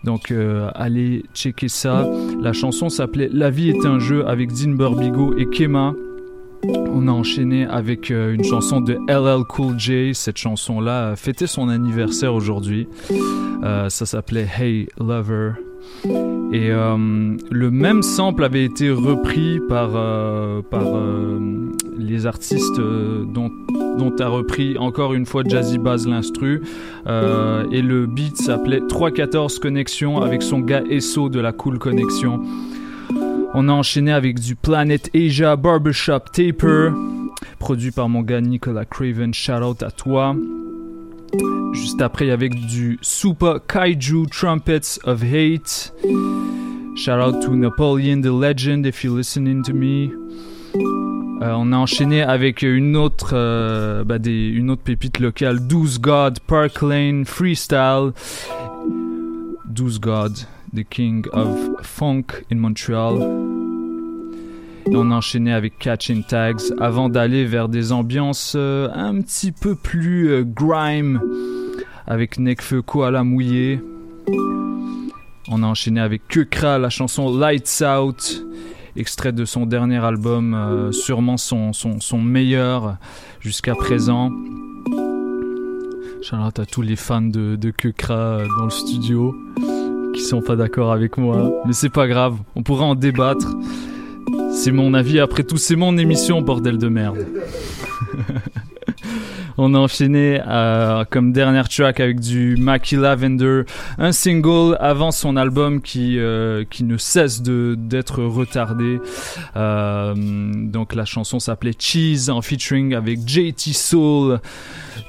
[0.05, 2.09] Donc euh, allez checker ça.
[2.41, 5.95] La chanson s'appelait La vie est un jeu avec Dean Burbigo et Kema.
[6.65, 10.15] On a enchaîné avec euh, une chanson de LL Cool J.
[10.15, 12.87] Cette chanson-là fêtait son anniversaire aujourd'hui.
[13.65, 15.53] Euh, ça s'appelait Hey Lover.
[16.53, 19.91] Et euh, le même sample avait été repris par,
[20.65, 20.85] par
[21.99, 23.51] les artistes dont,
[24.21, 26.63] a repris encore une fois Jazzy Bass l'instru.
[27.07, 32.41] Et le beat s'appelait 314 Connexion avec son gars Esso de la Cool Connexion.
[33.55, 36.91] On a enchaîné avec du Planet Asia Barbershop Taper,
[37.59, 39.35] produit par mon gars Nicolas Craven.
[39.35, 40.35] Shout out à toi.
[41.75, 45.93] Juste après, avec du Super Kaiju Trumpets of Hate.
[46.97, 50.11] Shout out to Napoleon the Legend if you're listening to me.
[51.43, 56.39] Euh, on a enchaîné avec une autre, euh, bah, une autre pépite locale, 12 God,
[56.47, 58.13] Park Lane, Freestyle.
[59.67, 60.33] 12 God,
[60.73, 63.19] the King of Funk in Montreal.
[64.87, 69.53] Et on a enchaîné avec Catching Tags avant d'aller vers des ambiances euh, un petit
[69.53, 71.21] peu plus euh, grime
[72.07, 73.81] avec Nekfeu Koala mouillé.
[75.49, 78.45] On a enchaîné avec Kukra, la chanson Lights Out,
[78.97, 82.97] extrait de son dernier album, euh, sûrement son, son, meilleur
[83.41, 84.31] jusqu'à présent.
[86.23, 89.35] Charlotte à tous les fans de, de Kukra dans le studio
[90.13, 93.49] qui sont pas d'accord avec moi, mais c'est pas grave, on pourra en débattre.
[94.53, 97.27] C'est mon avis, après tout, c'est mon émission, bordel de merde.
[99.65, 103.63] On a enchaîné euh, comme dernière track avec du Mackie Lavender,
[103.97, 108.99] un single avant son album qui euh, qui ne cesse de d'être retardé.
[109.55, 114.41] Euh, donc la chanson s'appelait Cheese en featuring avec JT Soul,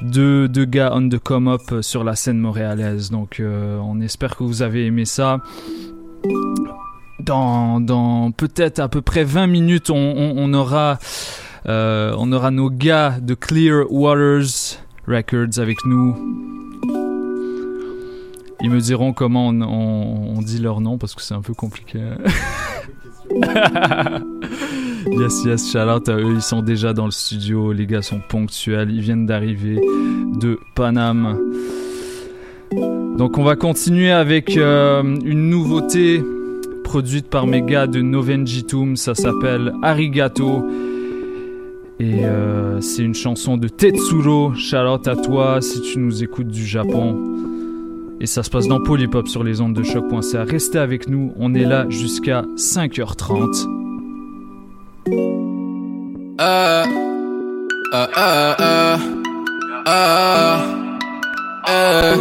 [0.04, 3.10] deux, deux gars on the come up sur la scène montréalaise.
[3.10, 5.40] Donc on espère que vous avez aimé ça
[7.20, 11.00] dans, peut-être à peu près 20 minutes, on aura,
[11.68, 16.16] euh, on aura nos gars de Clear Waters Records avec nous.
[18.62, 22.00] Ils me diront comment on, dit leur nom parce que c'est un peu compliqué.
[25.12, 26.34] yes, yes, shout out à eux.
[26.36, 27.74] Ils sont déjà dans le studio.
[27.74, 28.90] Les gars sont ponctuels.
[28.90, 29.82] Ils viennent d'arriver
[30.40, 31.38] de Paname.
[33.18, 36.24] Donc on va continuer avec euh, une nouveauté
[36.84, 40.64] produite par mes gars de Novenjitum, ça s'appelle Arigato.
[42.04, 44.54] Et euh, c'est une chanson de Tetsuro.
[44.56, 47.18] Shout out à toi si tu nous écoutes du Japon.
[48.20, 50.44] Et ça se passe dans Polypop sur les ondes de choc.ca.
[50.44, 53.68] Restez avec nous, on est là jusqu'à 5h30.
[56.42, 56.84] Euh,
[57.94, 58.98] euh, euh, euh,
[59.88, 60.58] euh,
[61.70, 62.16] euh.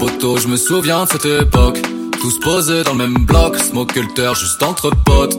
[0.00, 1.80] Poto, je me souviens de cette époque.
[2.20, 5.38] Tous posés dans le même bloc, smoke culture juste entre potes.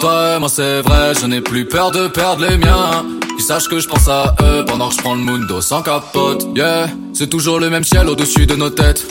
[0.00, 3.04] Et moi c'est vrai, je n'ai plus peur de perdre les miens.
[3.36, 6.46] Qu'ils sachent que je pense à eux pendant que je prends le mundo sans capote.
[6.54, 9.04] Yeah, c'est toujours le même ciel au-dessus de nos têtes.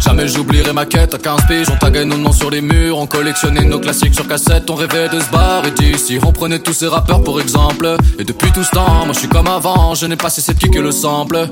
[0.00, 3.06] Jamais j'oublierai ma quête à 15 piges, on taguait nos noms sur les murs, on
[3.06, 6.88] collectionnait nos classiques sur cassette, on rêvait de se barrer d'ici, on prenait tous ces
[6.88, 10.16] rappeurs pour exemple, et depuis tout ce temps, moi je suis comme avant, je n'ai
[10.16, 11.48] pas cessé de kicker le sample.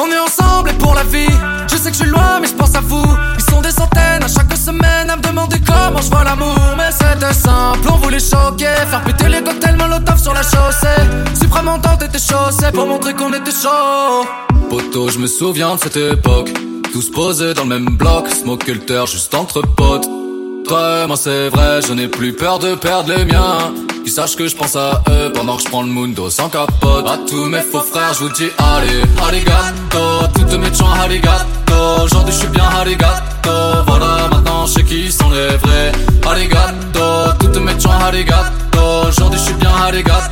[0.00, 1.34] On est ensemble et pour la vie,
[1.70, 3.04] je sais que je suis loin mais je pense à vous,
[3.38, 6.90] ils sont des centaines à chaque semaine à me demander comment je vois l'amour, mais
[6.90, 11.00] c'était simple, on voulait choquer, faire péter les cocktails molotov sur la chaussée,
[11.40, 14.26] suprême entente était chaussée pour montrer qu'on était chaud.
[14.68, 16.50] Poto, je me souviens de cette époque.
[16.92, 20.08] Tous posés dans le même bloc, smoke culture juste entre potes.
[20.68, 23.72] Et moi c'est vrai, je n'ai plus peur de perdre les miens.
[24.02, 27.06] Qu'ils sachent que je pense à eux pendant que je prends le mundo sans capote.
[27.06, 30.24] À tous mes faux frères, je vous dis allez, arigato.
[30.24, 32.02] À toutes mes chants, arigato.
[32.02, 33.50] Aujourd'hui je suis bien arigato.
[33.86, 35.92] Voilà, maintenant je sais qui sont les vrais.
[36.26, 39.06] Arigato, toutes mes chants, arigato.
[39.08, 40.30] Aujourd'hui je suis bien arigato.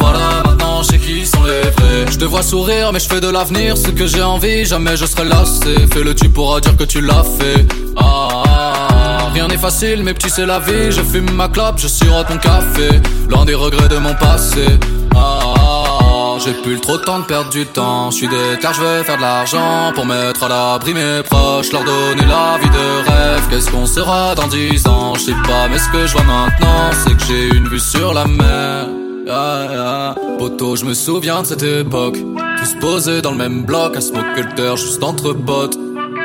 [0.00, 0.42] Voilà,
[0.82, 2.16] je sais sont les vrais.
[2.22, 4.64] Te vois sourire, mais je fais de l'avenir ce que j'ai envie.
[4.64, 5.74] Jamais je serai lassé.
[5.92, 7.66] Fais le tu pourras dire que tu l'as fait.
[7.96, 10.90] Ah, rien n'est facile, mais petit c'est la vie.
[10.90, 13.00] Je fume ma clope, je sirote mon café.
[13.28, 14.66] L'un des regrets de mon passé.
[15.16, 18.10] Ah, j'ai plus trop le temps de perdre du temps.
[18.10, 21.84] Je suis déter, je vais faire de l'argent pour mettre à l'abri mes proches, leur
[21.84, 23.42] donner la vie de rêve.
[23.50, 25.14] Qu'est-ce qu'on sera dans 10 ans?
[25.14, 28.14] Je sais pas, mais ce que je vois maintenant, c'est que j'ai une vue sur
[28.14, 29.01] la mer.
[29.24, 30.14] Yeah, yeah.
[30.38, 32.18] Poto, je me souviens de cette époque.
[32.58, 35.78] Tous posés dans le même bloc, à smoke culture, juste entre potes.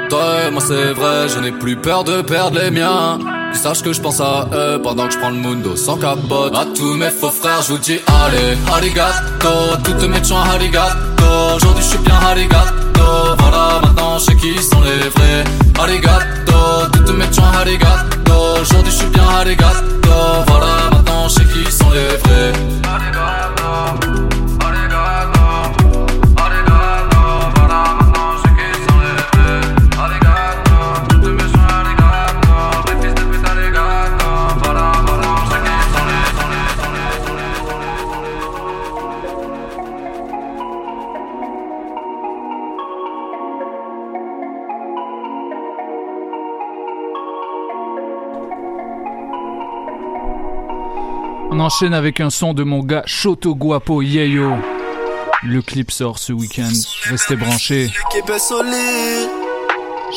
[0.09, 3.19] Toi et moi c'est vrai, je n'ai plus peur de perdre les miens.
[3.51, 6.55] Qu'ils sachent que je pense à eux pendant que je prends le mundo sans capote.
[6.55, 9.77] À tous mes faux frères, je vous dis allez, arigato.
[9.83, 10.95] Toutes mes chants, arigato.
[11.55, 12.75] Aujourd'hui je suis bien arigato.
[13.37, 15.43] Voilà, maintenant sais qui sont les vrais.
[15.79, 18.61] Arigato, toutes mes chants, arigato.
[18.61, 19.87] Aujourd'hui je suis bien arigato.
[20.47, 22.53] Voilà, maintenant sais qui sont les vrais.
[51.57, 54.53] On enchaîne avec un son de mon gars Shoto Guapo Yeyo.
[55.43, 56.69] Le clip sort ce week-end.
[57.09, 57.89] Restez branchés.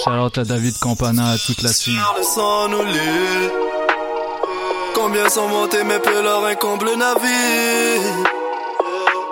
[0.04, 1.98] Shout à David Campana, à toute la team.
[4.94, 8.28] Combien sont montés mes leur incombe le navire?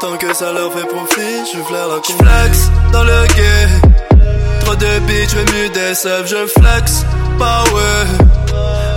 [0.01, 3.93] Tant que ça leur fait profit, je flaire la flex dans le game
[4.61, 7.05] Trop de bitch, je mieux des je flex
[7.37, 8.07] Power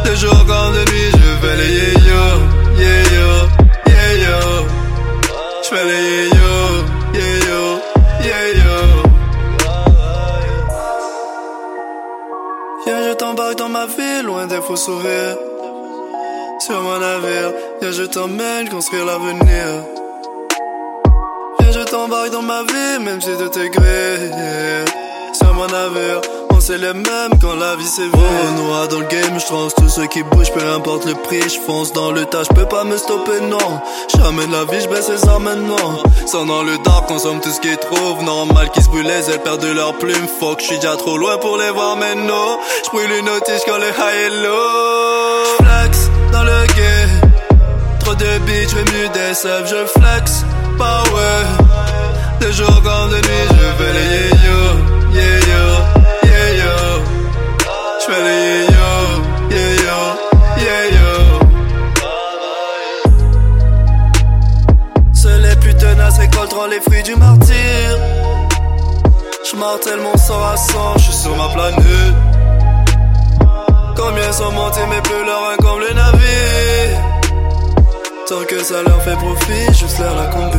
[0.05, 3.29] De jour comme de nuit, je fais les yo Yeah yo,
[3.93, 4.13] yeah
[5.87, 6.29] les
[7.17, 7.61] yeah yo,
[8.27, 8.75] yeah yo
[12.83, 14.75] Viens, je t'embarque dans ma vie, loin des faux.
[14.75, 14.95] Sur
[16.81, 19.85] mon navire, viens, je t'emmène construire l'avenir.
[21.59, 24.31] Viens, je t'embarque dans ma vie, même si tout est gris.
[25.33, 26.21] Sur mon navire,
[26.71, 28.31] sait les mêmes quand la vie c'est vrai.
[28.55, 31.41] Noir dans le game, je trans tout ce qui bouge, peu importe le prix.
[31.41, 33.81] Je fonce dans le tas, je peux pas me stopper, non.
[34.15, 36.03] Jamais de la vie, je baisse les armes maintenant.
[36.25, 38.23] Sans dans le dark, consomme tout ce qu'ils trouvent.
[38.23, 40.27] Normal qu'ils se brûlent les ailes, perdent de leur plume.
[40.39, 42.59] Fuck, je suis déjà trop loin pour les voir maintenant.
[42.85, 45.45] Je brûle une notice quand le high est low.
[45.57, 47.31] Flex dans le game.
[47.99, 49.33] Trop de bitch, je mieux des
[49.71, 50.45] je flex.
[50.77, 51.43] Power.
[52.39, 54.59] De jour comme de nuit, je fais les yo,
[55.13, 55.50] yeah yo,
[66.67, 67.97] les fruits du martyr.
[69.49, 72.15] Je martèle mon sang à sang, je suis sur ma planète.
[73.95, 76.99] Combien sont montés mes peu leur incombe le navire?
[78.27, 80.57] Tant que ça leur fait profit, juste leur la combi.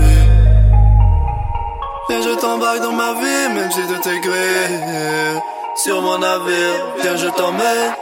[2.08, 5.40] Viens, je t'embarque dans ma vie, même si tout est gris.
[5.76, 7.94] Sur mon navire, viens, je t'emmène.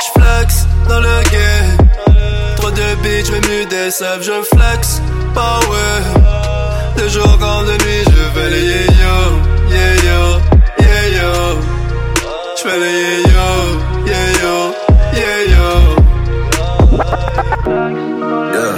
[0.00, 1.88] J'flex dans le game.
[2.56, 5.00] Trop de bitch, je mieux des je flex.
[5.34, 6.33] Power.
[6.96, 9.16] De jour comme de nuit, je fais les yo,
[9.68, 10.20] yeah yo,
[10.78, 11.30] yeah yo.
[12.56, 13.48] J'fais les yo,
[14.06, 14.54] yeah yo,
[15.14, 15.66] yeah yo.
[18.54, 18.72] Yeah.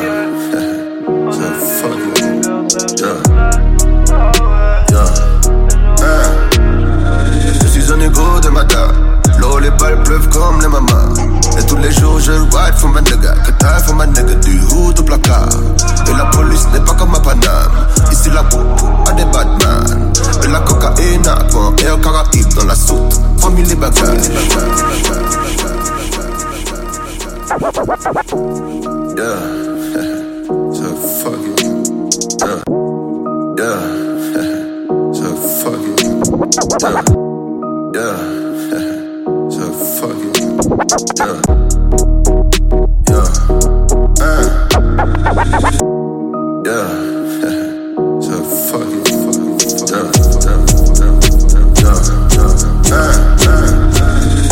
[1.31, 1.47] so
[1.79, 2.19] fuck it.
[3.01, 3.19] Yeah.
[4.91, 5.11] Yeah.
[6.03, 6.29] Hein.
[7.62, 8.89] Je suis un égo de matin.
[9.39, 11.26] L'eau, les balles pleuvent comme les mamas
[11.67, 13.33] tous les jours je ride for ma nigga.
[13.45, 15.49] Que t'as for ma nigga du hood au placard.
[16.09, 17.87] Et la police n'est pas comme à Paname.
[18.11, 20.12] Ici la coupe a des Batman.
[20.45, 23.21] Et la cocaïne quand et au Caraïbe dans la soute.
[23.39, 24.31] Famille les bagages
[29.17, 29.41] Yeah,
[30.73, 31.61] so fuck it.
[33.59, 33.81] Yeah,
[34.37, 34.53] yeah,
[35.14, 36.01] so fuck it.
[36.83, 37.03] Yeah,
[37.95, 38.36] yeah.
[40.79, 40.85] Je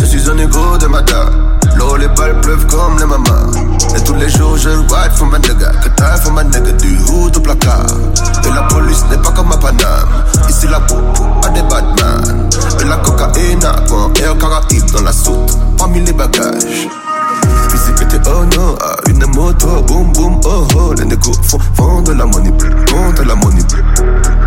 [0.06, 1.04] suis un égo de ma.
[1.94, 3.46] L'eau, les balles pleuvent comme les mamas.
[3.96, 5.70] Et tous les jours je ride for ma nigga.
[5.82, 7.86] Que t'as for ma nigga du hood au placard.
[8.44, 10.08] Et la police n'est pas comme à Paname.
[10.48, 12.48] Ici la popo a des badman.
[12.80, 15.56] Et la cocaïne a quand Air Caraïbe dans la soute.
[15.78, 16.88] Parmi les bagages.
[17.74, 20.94] Ici pété oh no, ah, une moto, boum boum oh oh.
[20.96, 21.32] Les négos
[21.74, 22.52] font, de la money,
[22.88, 23.62] font de la money.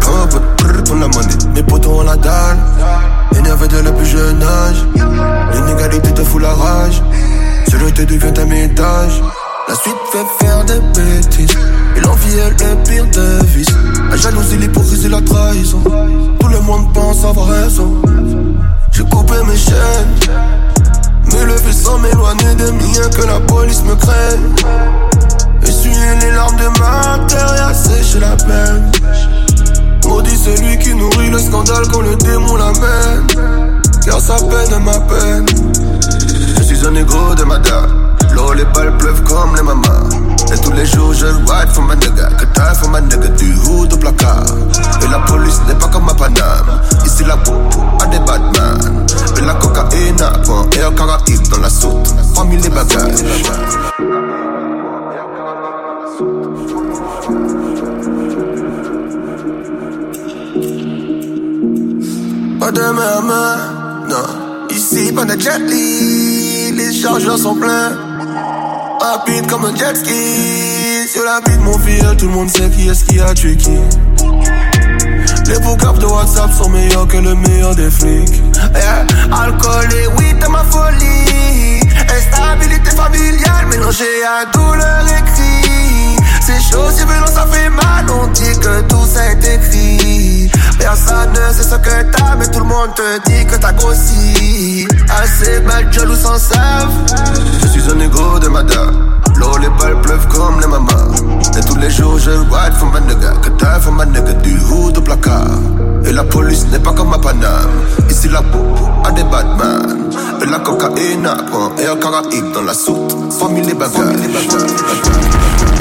[0.01, 1.37] Votre prrr pour la money.
[1.53, 2.57] Mes potos ont la dalle,
[3.37, 4.85] énervé de le plus jeune âge.
[5.53, 7.01] L'inégalité te fout la rage,
[7.85, 9.21] te devient un métage.
[9.67, 11.57] La suite fait faire des bêtises,
[11.95, 13.67] et l'envie est le pire de vice.
[14.09, 15.81] La jalousie, l'hypocrisie, la trahison.
[16.39, 18.01] Tout le monde pense avoir raison.
[18.91, 20.57] J'ai coupé mes chaînes.
[21.25, 24.39] Me lever sans m'éloigner des miens que la police me craigne
[25.61, 28.89] Essuyer les larmes de ma terre et assécher la peine
[30.05, 33.27] Maudit celui qui nourrit le scandale quand le démon l'amène
[34.05, 35.45] Car sa peine est ma peine
[36.39, 40.09] Je suis un négro de ma dame L'eau, les balles pleuvent comme les mamas.
[40.53, 42.27] Et tous les jours je ride for ma nigga.
[42.37, 44.45] Que t'as for ma nigga du hood au placard.
[45.01, 46.81] Et la police n'est pas comme à Paname.
[47.05, 49.05] Ici la popo a des badman
[49.37, 52.13] Et la cocaïne a quand Air Caraïbe dans la soute.
[52.35, 53.23] Parmi les bagages.
[62.59, 63.76] Pas de main
[64.97, 65.59] de jet
[66.73, 67.91] les chargeurs sont pleins.
[68.99, 71.07] Rapide comme un jet ski.
[71.07, 73.77] Sur la de mon fils, tout le monde sait qui est-ce qui a tué qui.
[75.47, 78.41] Les vocabs de WhatsApp sont meilleurs que le meilleur des flics.
[78.73, 79.05] Yeah.
[79.31, 81.81] Alcool et weed de ma folie.
[82.09, 85.96] Instabilité familiale mélangée à douleur et cri
[86.47, 90.49] C'est chaud, si violent ça fait mal On dit que tout ça est écrit.
[90.79, 94.87] Personne ne sait ce que t'as Mais tout le monde te dit que t'as grossi.
[95.09, 96.87] Assez mal, jaloux sans savent
[97.61, 101.11] Je suis un négro de madame L'eau, les balles pleuvent comme les mamas.
[101.57, 103.33] Et tous les jours je ride for ma nigga.
[103.41, 105.59] Que t'as for ma nigga du hood au placard.
[106.05, 107.67] Et la police n'est pas comme à Paname.
[108.09, 112.73] Ici la popo a des badman Et la cocaïne a quand Air Caraïbe dans la
[112.73, 113.33] soute.
[113.37, 115.76] Famille les bagages Ride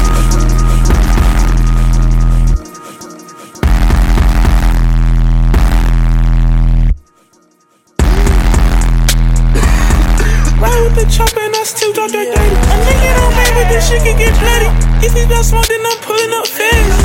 [13.96, 14.68] shit can get bloody.
[15.04, 17.00] If he got smoke, then I'm pulling up fast.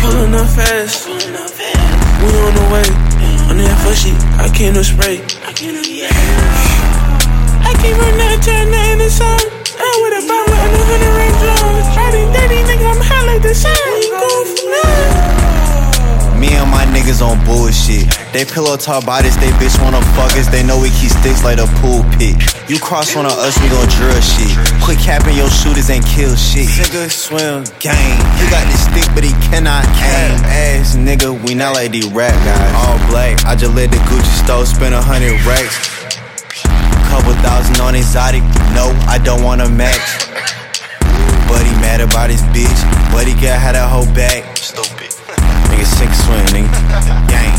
[0.00, 1.06] Pulling up fast.
[1.08, 1.14] We
[2.38, 2.86] on the way.
[3.50, 5.20] On that for shit, I can't no spray.
[5.42, 5.76] I can't
[7.98, 9.40] run that turn that in the sun.
[9.74, 11.74] I with a bomb with a hundred range long.
[11.96, 13.74] Riding dirty, nigga, I'm high like the sun.
[13.98, 15.31] We going for nothing.
[16.52, 18.04] Me and my niggas on bullshit.
[18.36, 20.48] They pillow talk bodies, they bitch wanna fuck us.
[20.52, 22.36] They know we keep sticks like a pool pit.
[22.68, 24.52] You cross one of us, we gon' drill shit.
[24.84, 26.68] Quit capping your shooters and kill shit.
[26.76, 28.20] Nigga swim game.
[28.36, 30.36] He got this stick, but he cannot aim.
[30.44, 32.72] Ass nigga, we not like these rap guys.
[32.76, 33.40] All black.
[33.48, 36.04] I just let the Gucci store spend a hundred racks.
[37.08, 38.44] Couple thousand on exotic.
[38.76, 40.28] No, I don't wanna match.
[41.48, 42.80] But he mad about his bitch.
[43.08, 44.44] But he got how that whole back.
[46.02, 46.70] Nigga sink swim, nigga.
[47.30, 47.54] Gang.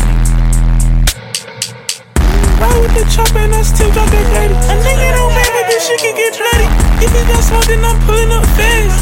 [2.60, 4.54] Ride with the chopper and I still drop that dirty.
[4.54, 6.68] A nigga don't but this shit can get bloody.
[7.04, 9.00] If he got smoke, then I'm pulling up fast.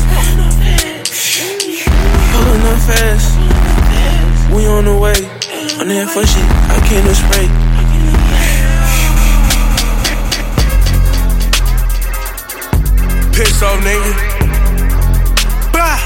[2.33, 3.35] Pulling up fast.
[4.55, 5.19] We on the way.
[5.81, 7.49] On that for shit, I can't no spray.
[13.33, 14.13] Piss off, nigga.
[15.73, 15.99] Bah!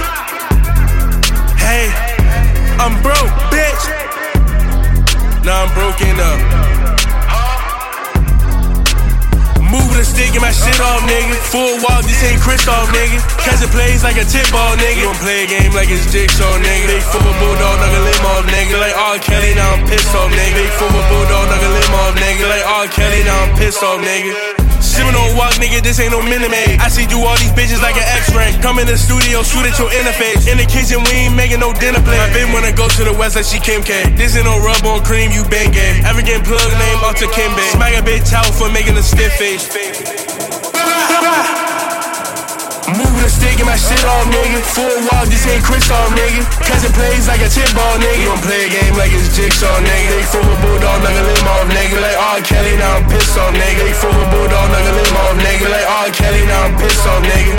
[1.58, 2.05] Hey,
[2.76, 3.84] I'm broke, bitch.
[5.44, 6.40] Now I'm broken up.
[9.66, 11.34] Moving the stick and my shit off, nigga.
[11.50, 13.18] Full walk, this ain't Christoph, nigga.
[13.42, 15.02] Catch it plays like a tip ball, nigga.
[15.02, 16.86] You gon' play a game like it's jigsaw, nigga.
[16.86, 18.76] Big football bulldog, knock a limb off, nigga.
[18.78, 19.18] Like R.
[19.18, 20.54] Kelly, now I'm pissed off, nigga.
[20.54, 22.44] Big football bulldog, knock a limb off, nigga.
[22.48, 22.86] Like R.
[22.88, 24.55] Kelly, now I'm pissed off, nigga.
[24.96, 26.48] Sippin' on walk, nigga, this ain't no minute.
[26.80, 28.56] I see through all these bitches like an X-ray.
[28.64, 30.48] Come in the studio, shoot at your interface.
[30.48, 32.16] In the kitchen, we ain't making no dinner plate.
[32.16, 34.08] I been wanna go to the west like she Kim K.
[34.16, 36.00] This ain't no rub on cream, you bang gay.
[36.00, 37.60] African plug name up to Kimbe.
[37.76, 40.35] Smack a bitch out for making a stiff face.
[42.86, 44.62] Move with a stick, get my shit off, nigga.
[44.62, 46.46] Full walk, this ain't Chris off, nigga.
[46.62, 48.22] Catching plays like a tip ball, nigga.
[48.22, 50.10] You gon' play a game like it's jigsaw, nigga.
[50.14, 51.98] They full of bulldog, like a limb off, nigga.
[51.98, 52.38] Like R.
[52.46, 53.82] Kelly, now I'm pissed off, nigga.
[53.82, 55.66] They full of bulldog, like a limb off, nigga.
[55.66, 56.10] Like R.
[56.14, 57.54] Kelly, now I'm pissed off, nigga.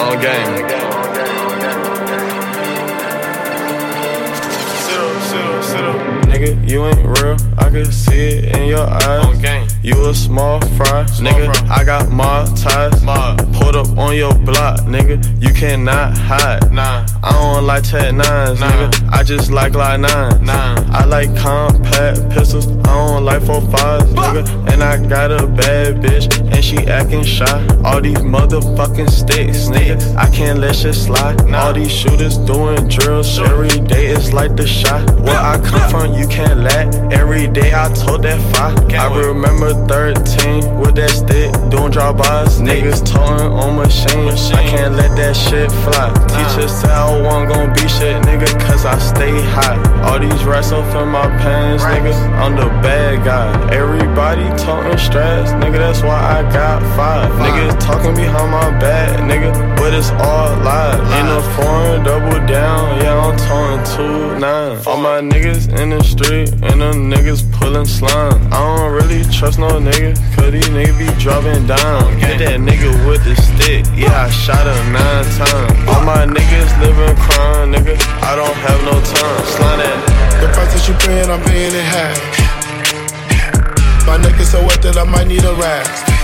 [0.00, 0.48] On game.
[0.50, 0.69] Nigga,
[6.40, 7.36] you ain't real.
[7.58, 9.69] I can see it in your eyes.
[9.82, 11.56] You a small fry, nigga.
[11.70, 13.00] I got my ties.
[13.56, 15.16] Pulled up on your block, nigga.
[15.42, 16.70] You cannot hide.
[16.70, 17.06] Nah.
[17.22, 19.08] I don't like Tech nines, nigga.
[19.10, 20.44] I just like like nine.
[20.44, 20.84] Nah.
[20.90, 22.68] I like compact pistols.
[22.68, 24.70] I don't like four fives, nigga.
[24.70, 27.66] And I got a bad bitch, and she acting shy.
[27.82, 30.14] All these motherfucking sticks, nigga.
[30.16, 31.40] I can't let shit slide.
[31.54, 34.08] All these shooters doing drills every day.
[34.08, 35.08] It's like the shot.
[35.20, 36.94] Where I come from, you can't lack.
[37.12, 38.78] Every day I told that five.
[38.92, 42.60] I remember 13 with that stick doing drive-bys.
[42.60, 44.50] Niggas towing on machines.
[44.52, 46.10] I can't let that shit fly.
[46.28, 49.78] Teachers said I wasn't gonna be shit, nigga, cause I stay hot.
[50.04, 52.14] All these rats up in my pants, nigga.
[52.42, 53.74] I'm the bad guy.
[53.74, 55.78] Everybody talking stress, nigga.
[55.78, 57.30] That's why I got five.
[57.38, 59.52] Niggas talking behind my back, nigga.
[59.76, 61.00] But it's all lies.
[61.18, 63.00] In a foreign, double down.
[63.00, 64.82] Yeah, I'm towing two nine.
[64.86, 68.40] All my niggas in the street, and them niggas pulling slime.
[68.52, 72.16] I don't really trust no nigga, cause these niggas be dropping down.
[72.18, 75.76] Hit that nigga with the stick, yeah, I shot him nine times.
[75.84, 79.44] All my niggas living crime, nigga, I don't have no time.
[79.44, 80.40] Slime that.
[80.40, 82.16] The price that you paying, I'm paying it half.
[84.06, 86.19] My neck is so wet that I might need a rag.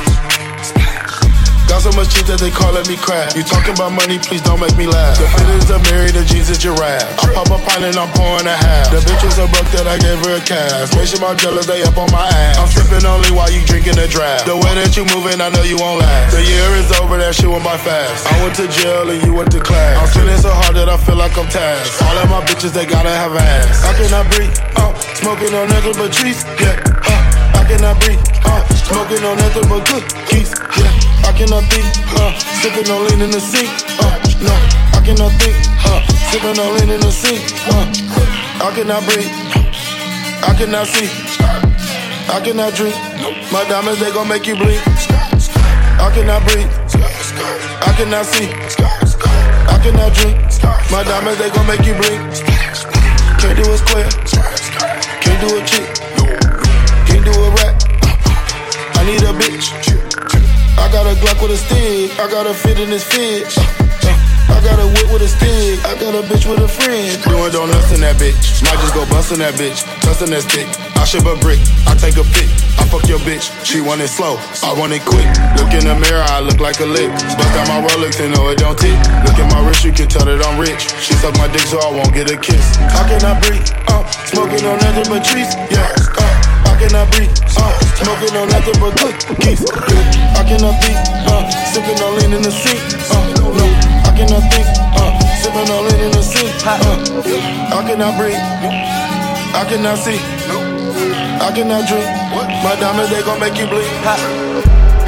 [1.66, 3.34] Got so much cheese that they calling me crap.
[3.34, 5.18] You talking about money, please don't make me laugh.
[5.18, 7.04] The fit is a Mary, the jeans is giraffe.
[7.18, 8.94] I pop a pint and I'm pouring a half.
[8.94, 10.94] The bitch bitches are broke that I gave her a cash.
[10.94, 12.58] Make sure my jealous, they up on my ass.
[12.58, 14.46] I'm sipping only while you drinking a draft.
[14.46, 16.36] The way that you moving, I know you won't last.
[16.36, 18.26] The year is over, that shit went by fast.
[18.30, 19.98] I went to jail and you went to class.
[19.98, 21.98] I'm feeling so hard that I feel like I'm tasked.
[22.02, 23.82] All of my bitches, they gotta have ass.
[23.82, 26.78] I cannot breathe, uh, smoking on nothing but trees, yeah,
[27.10, 27.25] uh,
[27.66, 31.26] cannot breathe, uh, smoking on nothing but cookies, yeah.
[31.26, 32.30] I cannot think, uh,
[32.62, 34.54] sipping on lean in the sink, uh, no,
[34.94, 36.00] I cannot think, uh,
[36.30, 37.42] sipping on lean in the sink,
[37.74, 37.84] uh,
[38.62, 39.30] I cannot breathe,
[40.46, 41.10] I cannot see,
[42.30, 42.94] I cannot drink,
[43.50, 44.80] my diamonds they gon' make you bleed,
[45.98, 46.70] I cannot breathe,
[47.82, 48.46] I cannot see,
[49.66, 50.38] I cannot drink,
[50.90, 52.22] my diamonds they gon' make you bleed,
[53.42, 54.08] can't do a square,
[55.18, 56.25] can't do a chick,
[59.06, 59.70] need a bitch.
[60.82, 62.18] I got a Glock with a stick.
[62.18, 63.46] I got a fit in this fit.
[64.50, 65.78] I got a whip with a stick.
[65.86, 67.14] I got a bitch with a friend.
[67.22, 68.62] Doing donuts in that bitch.
[68.66, 69.86] Might just go bustin' that bitch.
[70.02, 70.66] Tussin' that stick.
[70.98, 71.62] I ship a brick.
[71.86, 72.50] I take a pic.
[72.78, 73.46] I fuck your bitch.
[73.62, 74.42] She want it slow.
[74.66, 75.26] I want it quick.
[75.54, 76.26] Look in the mirror.
[76.34, 77.10] I look like a lick.
[77.38, 78.98] Bust out my Rolex and know it don't tick.
[79.22, 79.86] Look at my wrist.
[79.86, 80.90] You can tell that I'm rich.
[80.98, 82.78] She suck my dick so I won't get a kiss.
[82.90, 83.66] I cannot breathe.
[83.86, 85.54] Uh, smoking on nothing but trees.
[85.70, 85.86] Yeah.
[86.18, 88.92] Uh, I cannot breathe, uh, smoking on nothing but
[89.26, 89.60] cookies.
[90.36, 93.66] I cannot think, uh, sipping on lean in the street, uh, no,
[94.04, 94.66] I cannot think,
[94.96, 96.76] uh, sipping on lean in the street, uh,
[97.72, 100.20] I cannot breathe, I cannot see,
[101.40, 102.06] I cannot drink.
[102.62, 103.84] My diamonds they gon' make you bleed.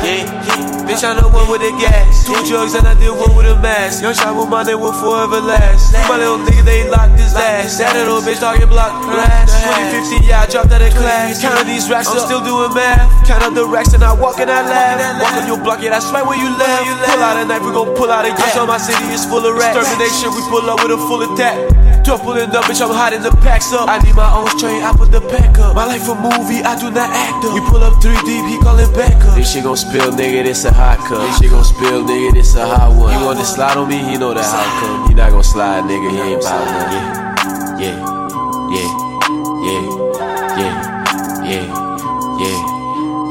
[0.05, 0.68] Yeah,
[0.99, 2.27] bitch, I know one with the gas.
[2.27, 4.03] Two drugs and I did one with a mask.
[4.03, 5.95] Young shot with my name will forever last.
[6.11, 7.79] My little nigga, they locked his ass.
[7.79, 9.55] That little bitch talking block grass.
[10.19, 11.41] 2015, yeah, I dropped out of class.
[11.41, 13.07] Counting these racks, I'm still doing math.
[13.27, 15.23] Count up the racks and I walk in that lab.
[15.23, 16.83] Walk on your block, yeah, that's right where you live.
[17.07, 18.51] Pull out a knife, we gon' pull out a gas.
[18.51, 19.79] I show my city is full of rats.
[19.79, 21.78] Extermination, we pull up with a full attack.
[22.09, 23.87] Door pulling up, bitch, I'm hot hiding the packs up.
[23.87, 25.77] I need my own strain, I put the pack up.
[25.77, 27.53] My life a movie, I do not act up.
[27.53, 29.37] We pull up three deep, he callin' back up.
[29.37, 31.21] This shit gon' spill, nigga, this a hot cup.
[31.21, 33.13] This shit gon' spill, nigga, this a hot one.
[33.13, 35.09] You wanna slide on me, he know that how come.
[35.11, 37.77] He not gon' slide, nigga, he ain't bout none.
[37.77, 38.01] Yeah,
[38.73, 38.89] yeah,
[39.69, 39.85] yeah,
[40.57, 40.73] yeah,
[41.45, 41.69] yeah, yeah,
[42.41, 42.57] yeah,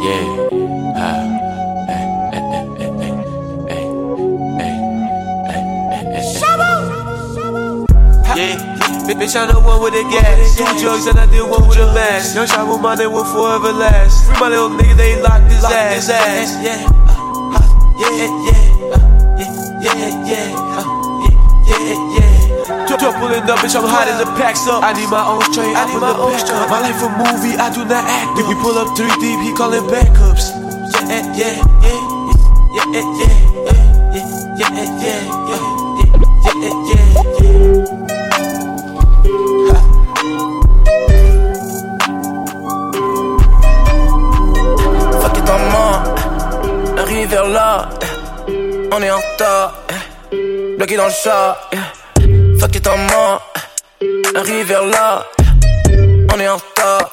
[0.05, 0.36] yeah.
[9.17, 10.53] Bitch, I know one with the gas.
[10.53, 12.35] Two drugs and I did one with a mask.
[12.37, 14.29] Young shot with name will forever last.
[14.39, 16.05] My little nigga, they locked his ass.
[16.61, 17.65] Yeah, yeah, uh, uh,
[17.97, 19.01] yeah, yeah, uh,
[19.41, 20.85] yeah, yeah, yeah, uh,
[21.65, 22.37] yeah, yeah, yeah.
[23.17, 24.83] Pulling up, bitch, I'm hot as the packs up.
[24.83, 26.69] I need my own strain, I need my own strain.
[26.69, 28.37] My life a movie, I do not act.
[28.37, 30.53] If we pull up three deep, he calling backups.
[31.09, 31.97] Yeah, yeah, yeah,
[32.69, 33.33] yeah, yeah, yeah,
[33.65, 33.81] yeah,
[34.13, 34.29] yeah,
[34.61, 35.46] yeah, yeah, yeah,
[47.27, 47.89] vers là,
[48.91, 49.73] on est en retard,
[50.77, 51.57] bloqué dans le chat,
[52.59, 53.53] fuck les temps morts,
[54.35, 55.25] arrive vers là,
[56.33, 57.11] on est en retard,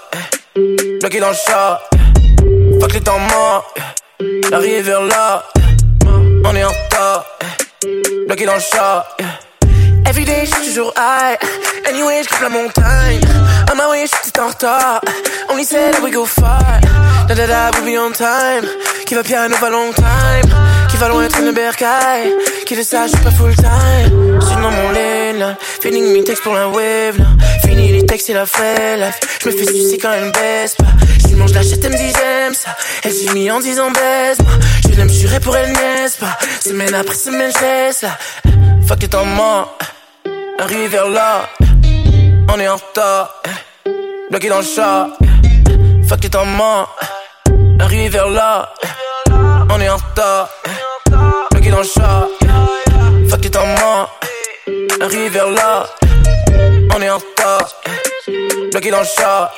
[1.01, 1.81] bloqué dans le chat,
[2.81, 3.75] fuck les temps morts,
[4.53, 5.45] arrive vers là,
[6.45, 7.25] on est en retard,
[8.27, 9.07] bloqué dans le chat.
[10.07, 11.37] Everyday, j'suis toujours high.
[11.89, 13.21] Anyway, j'coupe la montagne.
[13.73, 15.01] On my way, j'suis en retard.
[15.51, 16.81] Only said that we go far.
[17.29, 18.69] Da da da, we'll be on time.
[19.07, 20.51] Qui va piano va long time.
[20.91, 22.33] Qui va loin être une bercaille.
[22.67, 24.41] Qui le sache, j'suis pas full time.
[24.41, 25.57] J'suis dans mon lane, là.
[25.83, 27.27] Feeling mes textes pour la wave, là.
[27.65, 29.19] Fini les textes et la vraie life.
[29.43, 30.85] J'me fais sucer quand elle baisse pas.
[31.37, 32.77] La chatte, elle me dit j'aime ça.
[33.05, 34.53] Elle mis en disant baisse moi.
[34.83, 36.37] J'vais la me jurer pour elle, n'est-ce pas?
[36.65, 38.19] Semaine après semaine, j'laisse là.
[38.89, 39.77] Fuck les temps morts.
[40.59, 41.49] Arrive vers là,
[42.53, 43.43] on est en retard,
[44.31, 45.09] bloqué dans le chat.
[46.09, 46.97] Fuck les temps morts.
[47.81, 48.73] Arrive vers là,
[49.71, 50.49] on est en retard,
[51.53, 52.29] bloqué dans le chat.
[53.29, 54.19] Fuck les temps morts.
[55.01, 55.87] Arrive vers là,
[56.97, 57.69] on est en retard,
[58.73, 59.53] bloqué dans le chat.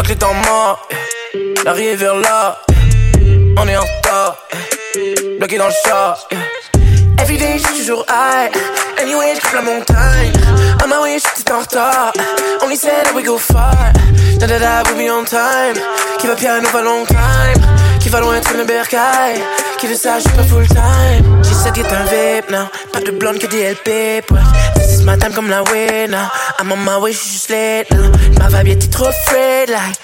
[0.00, 0.88] Fuck les temps morts.
[1.66, 2.58] Arrive vers là,
[3.58, 4.36] on est en retard,
[5.38, 6.16] bloqué dans le chat.
[7.18, 8.50] Everyday, j'suis toujours high.
[8.98, 10.32] Anyway, j'coupe la montagne.
[10.82, 12.12] On my way, j'suis en retard.
[12.62, 13.92] Only said that we go far.
[14.38, 15.76] Da da da, we'll be on time.
[16.18, 17.89] Qui va piano va long time.
[18.00, 19.40] Qui va loin être une bercaille.
[19.78, 21.42] Qui le sache, j'suis pas full time.
[21.42, 22.68] J'ai said get un vape now.
[22.92, 24.24] Pas de blonde que des LP.
[24.76, 26.28] This is my time comme la way now.
[26.58, 28.10] I'm on my way, j'suis juste late now.
[28.38, 29.98] Ma vibe était trop afraid like.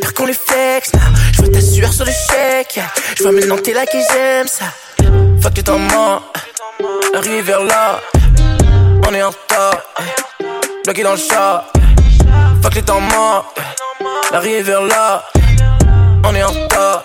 [0.00, 1.00] Pire qu'on les flex now.
[1.32, 2.76] J'vois ta sueur sur le chèque.
[2.76, 2.90] Yeah.
[3.16, 4.66] J'vois maintenant t'es là que j'aime ça.
[5.42, 6.32] Fuck les temps morts.
[7.14, 8.00] Arrive vers là,
[9.06, 9.76] on est en retard,
[10.84, 11.66] bloqué dans le chat.
[12.62, 13.54] Fuck les temps morts,
[14.32, 15.24] arrive vers là,
[16.24, 17.04] on est en retard,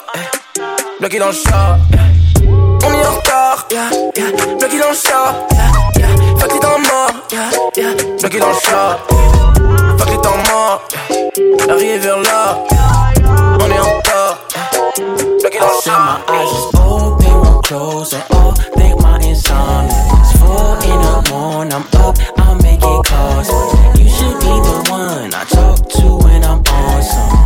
[1.00, 1.78] bloqué dans le chat.
[2.46, 6.38] On est en retard, yeah, yeah, bloqué dans le chat, yeah, yeah.
[6.40, 9.00] Fuck les temps morts, yeah, yeah, bloqué dans le chat.
[9.98, 10.82] Fuck les temps morts,
[11.68, 12.58] vers là,
[13.60, 14.40] on est en retard,
[15.42, 17.08] bloqué dans le chat.
[17.68, 18.54] close at all.
[18.78, 19.92] Think my insomnia.
[20.24, 21.74] It's four in the morning.
[21.74, 22.16] I'm up.
[22.38, 23.50] I'm making calls.
[24.00, 27.32] You should be the one I talk to when I'm awesome.
[27.32, 27.37] You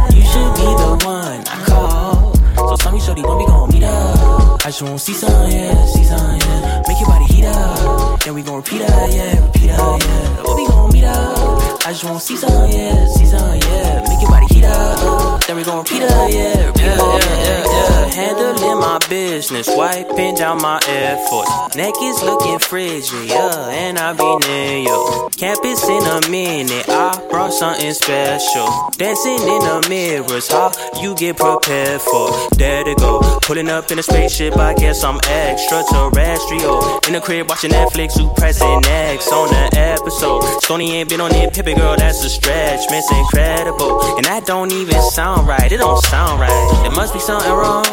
[3.12, 4.66] shorty, when we gon' meet up?
[4.66, 6.82] I just wanna see some, yeah, see some, yeah.
[6.88, 8.20] Make your body heat up.
[8.24, 10.55] Then we gon' repeat up, yeah, repeat up, yeah.
[10.55, 11.86] We gon' meet up?
[11.86, 14.01] I just wanna see some, yeah, see some, yeah.
[14.22, 15.41] Your body heat up.
[15.47, 18.11] Then we gon' repeat up, yeah, repeat Yeah, yeah, yeah, yeah.
[18.11, 21.49] Handling my business, wiping down my Air Force.
[21.76, 25.30] Neck is looking frigid, yeah, and I be near you.
[25.38, 28.67] Campus in a minute, I brought something special.
[28.97, 32.30] Dancing in the mirrors, how you get prepared for?
[32.57, 36.99] There to go, pulling up in a spaceship, I guess I'm extraterrestrial.
[37.07, 40.43] In the crib watching Netflix, who pressing X on the episode.
[40.61, 43.99] Stony ain't been on it, Pippi girl, that's a stretch, miss incredible.
[44.18, 46.80] And that don't even sound right, it don't sound right.
[46.84, 47.86] There must be something wrong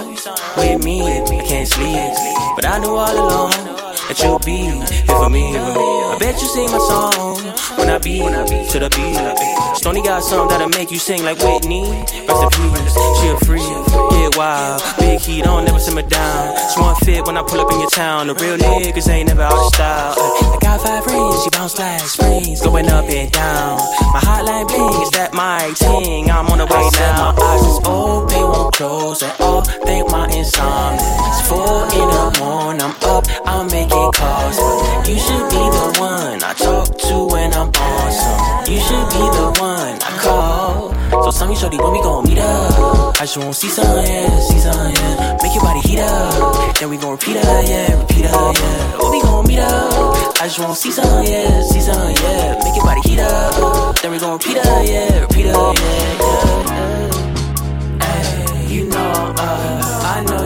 [0.57, 2.13] with me, I can't sleep.
[2.57, 3.78] But I knew all along
[4.09, 5.57] that you'll be here for me.
[5.57, 7.37] I bet you sing my song
[7.77, 9.77] when I be to the beat.
[9.77, 11.85] Stony got something that'll make you sing like Whitney.
[12.27, 13.69] Rest in peace, she a free,
[14.11, 14.83] get wild.
[14.99, 16.57] Big heat on, never simmer down.
[16.71, 18.27] Swan fit when I pull up in your town.
[18.27, 20.15] The real niggas ain't never out of style.
[20.17, 23.79] I got five rings, she bounce like springs, going up and down.
[24.13, 26.31] My hotline bling is that my ting.
[26.31, 27.33] I'm on the way now.
[27.33, 29.63] My eyes is open, won't close at all.
[29.63, 30.99] Think my insomnia.
[31.29, 32.83] It's four in the morning.
[32.83, 34.59] I'm up, I'm making calls.
[35.09, 38.73] You should be the one I talk to when I'm awesome.
[38.73, 40.95] You should be the one I call.
[41.11, 43.17] So tell me, shorty, when we gon' meet up?
[43.21, 45.37] I just wanna see some, yeah, see some, yeah.
[45.43, 46.77] Make your body heat up.
[46.79, 48.99] Then we gon' repeat up, yeah, repeat up, yeah.
[49.01, 50.41] When we gon' meet up?
[50.41, 52.61] I just wanna see some, yeah, see some, yeah.
[52.63, 53.97] Make your body heat up.
[54.01, 57.09] Then we gon' repeat up, yeah, repeat up, yeah, yeah.
[58.01, 60.45] Ay, you know, uh, I know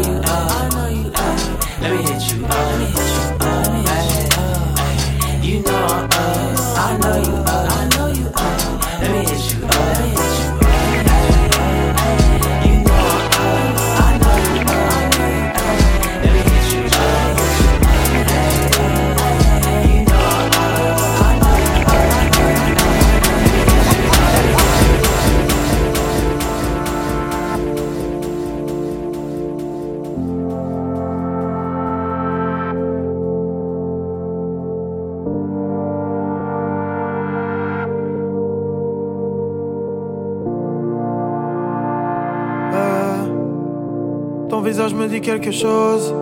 [44.73, 46.15] visage me dit quelque chose.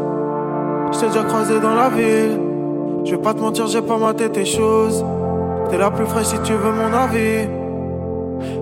[0.92, 2.36] Je t'ai déjà croisé dans la ville.
[3.04, 5.04] Je vais pas te mentir, j'ai pas maté tes choses.
[5.70, 7.48] T'es la plus fraîche si tu veux mon avis.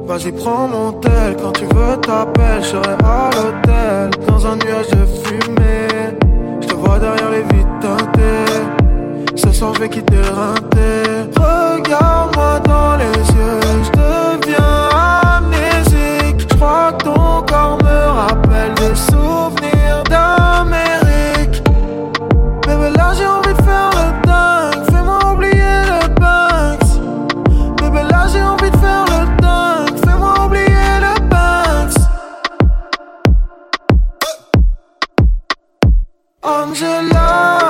[0.07, 1.37] Vas-y, prends mon tel.
[1.43, 2.61] Quand tu veux, t'appelles.
[2.61, 4.11] Je serai à l'hôtel.
[4.27, 6.19] Dans un nuage de fumée.
[6.61, 9.37] Je te vois derrière les vitres teintées.
[9.37, 10.17] Ce soir, je vais quitter.
[11.35, 13.61] Regarde-moi dans les yeux.
[13.87, 14.98] Je deviens
[36.49, 37.68] Angela,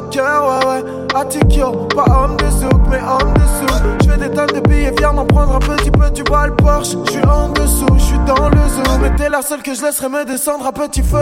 [0.00, 0.84] braqueur, ouais, ouais.
[1.14, 4.04] Atikyo, pas homme de souk, mais homme de.
[4.04, 6.56] Je fais des tonnes de billets, viens m'en prendre un petit peu, tu vois le
[6.56, 6.96] Porsche.
[7.06, 9.82] Je suis en dessous, je suis dans le zoo, mais t'es la seule que je
[9.82, 11.18] laisserai me descendre à petit feu.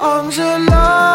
[0.00, 1.14] Angela,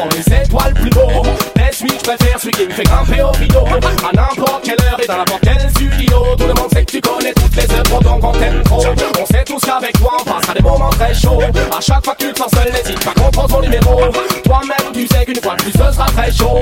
[0.00, 1.08] on les étoiles plus beau.
[1.56, 3.64] Mais celui que je préfère, celui qui me fait grimper au rideau.
[3.66, 6.18] À n'importe quelle heure et dans n'importe quel studio.
[6.36, 8.84] Tout le monde sait que tu connais toutes les œuvres donc on t'aime trop.
[9.20, 11.40] On sait tous qu'avec toi on passera des moments très chauds.
[11.76, 14.00] À chaque fois que tu te sens seul, n'hésite pas qu'on prend ton numéro.
[14.44, 16.58] Toi-même tu sais qu'une fois plus ce sera très chaud.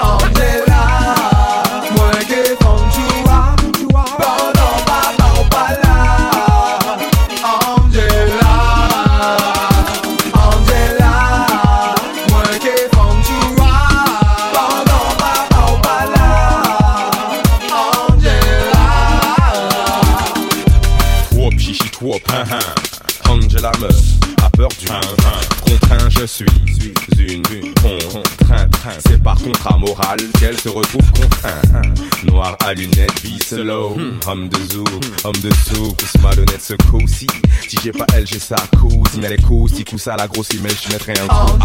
[0.00, 0.37] Angela,
[29.98, 32.00] contrat moral qu'elle se retrouve contrainte.
[32.24, 33.96] Noir à lunettes, vie slow,
[34.26, 34.84] homme de zoo,
[35.24, 37.26] homme de sou, pousse malhonnête ce coup-ci.
[37.68, 40.70] Si j'ai pas elle, j'ai sa cousine, elle est cousine, coup ça la grossit, mais
[40.70, 41.58] je mettrai un coup.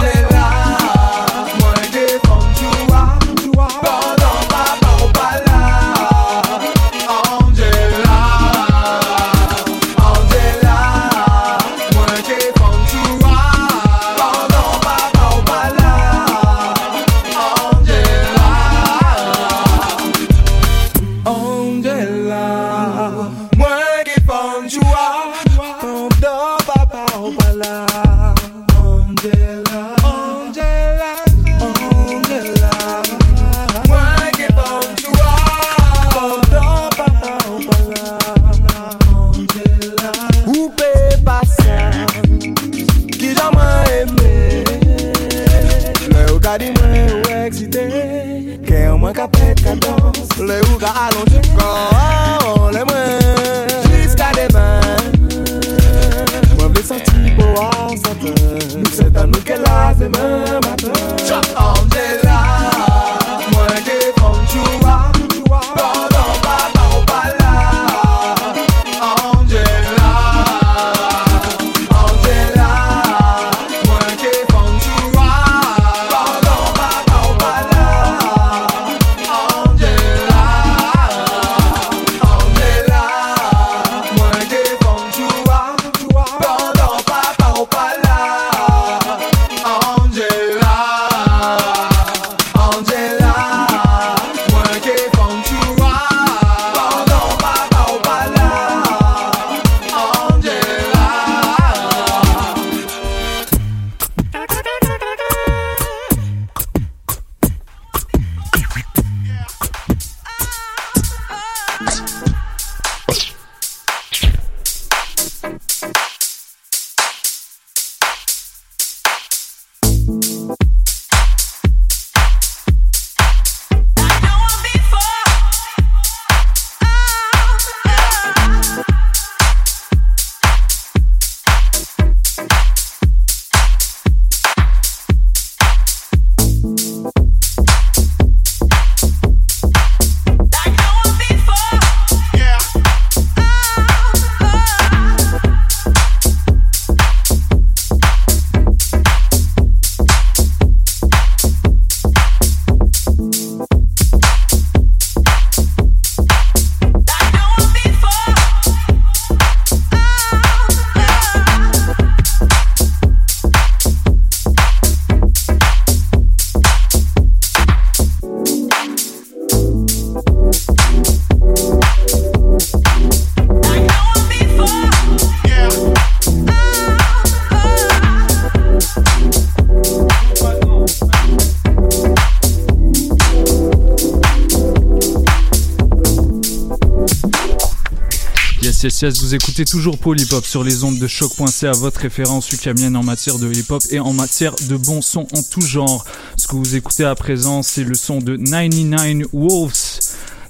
[189.03, 189.97] Yes, yes, yes, vous écoutez toujours
[190.31, 193.99] Hop sur les ondes de choc.ca, votre référence ukamienne en matière de hip hop et
[193.99, 196.05] en matière de bons sons en tout genre.
[196.37, 199.99] Ce que vous écoutez à présent, c'est le son de 99 Wolves.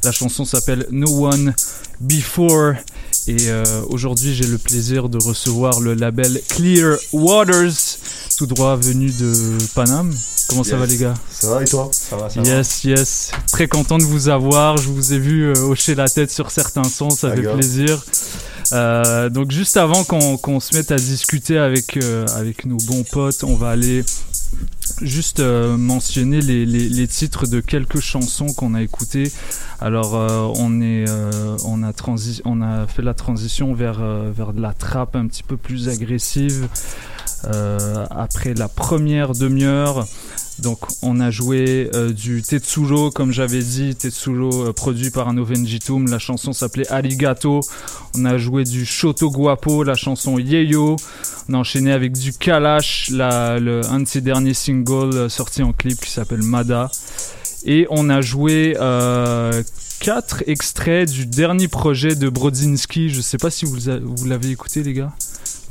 [0.03, 1.55] La chanson s'appelle No One
[1.99, 2.73] Before.
[3.25, 7.71] Et euh, aujourd'hui, j'ai le plaisir de recevoir le label Clear Waters,
[8.37, 9.33] tout droit venu de
[9.73, 10.13] Paname.
[10.49, 10.79] Comment ça Yes.
[10.79, 11.13] va les gars?
[11.31, 11.89] Ça va et toi?
[11.91, 12.47] Ça va, ça va.
[12.47, 13.31] Yes, yes.
[13.51, 14.75] Très content de vous avoir.
[14.77, 18.03] Je vous ai vu euh, hocher la tête sur certains sons, ça Ah, fait plaisir.
[18.73, 23.43] Euh, donc juste avant qu'on se mette à discuter avec, euh, avec nos bons potes,
[23.43, 24.03] on va aller
[25.01, 29.31] juste euh, mentionner les, les, titres de quelques chansons qu'on a écoutées.
[29.79, 30.13] Alors
[30.57, 31.05] on est
[31.65, 31.91] on a
[32.45, 33.99] on a fait la transition vers
[34.31, 36.69] vers de la trappe un petit peu plus agressive
[38.09, 40.07] après la première demi-heure.
[40.59, 46.09] Donc on a joué euh, du Tetsulo comme j'avais dit, Tetsulo euh, produit par Novenjitum,
[46.09, 47.61] la chanson s'appelait Arigato.
[48.15, 50.95] On a joué du Shoto Guapo, la chanson Yeyo.
[51.49, 55.63] On a enchaîné avec du Kalash, la, le, un de ses derniers singles euh, sortis
[55.63, 56.91] en clip qui s'appelle Mada.
[57.65, 58.75] Et on a joué
[60.03, 63.09] quatre extraits du dernier projet de Brodzinski.
[63.09, 65.13] Je sais pas si vous, vous l'avez écouté les gars.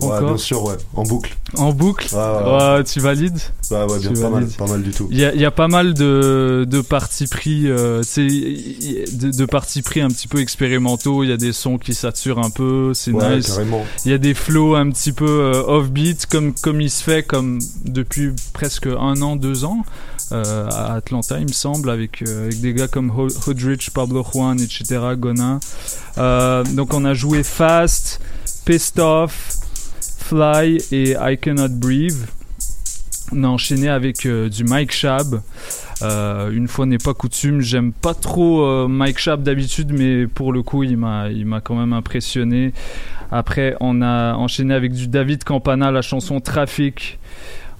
[0.01, 0.74] Ouais, bien sûr, ouais.
[0.95, 1.37] En boucle.
[1.55, 2.85] En boucle ouais, ouais.
[2.85, 3.39] Tu valides
[3.70, 5.07] Bah ouais, bien, Tu pas mal, pas mal du tout.
[5.11, 9.83] Il y a, il y a pas mal de, de partis pris, euh, de, de
[9.83, 11.22] pris un petit peu expérimentaux.
[11.24, 13.61] Il y a des sons qui saturent un peu, c'est nice.
[14.07, 17.22] Il y a des flows un petit peu euh, off-beat, comme, comme il se fait
[17.22, 19.85] comme depuis presque un an, deux ans,
[20.31, 24.23] euh, à Atlanta, il me semble, avec, euh, avec des gars comme Ho- Hoodrich, Pablo
[24.25, 24.85] Juan, etc.,
[25.16, 25.59] Gonin.
[26.18, 28.20] Euh, donc on a joué Fast,
[28.64, 29.49] Pissed Off,
[30.18, 32.27] Fly et I Cannot Breathe.
[33.33, 35.41] On a enchaîné avec du Mike Shab.
[36.03, 40.83] Une fois n'est pas coutume, j'aime pas trop Mike Shab d'habitude, mais pour le coup,
[40.83, 42.73] il m'a, il m'a quand même impressionné.
[43.31, 47.18] Après, on a enchaîné avec du David Campana, la chanson Traffic.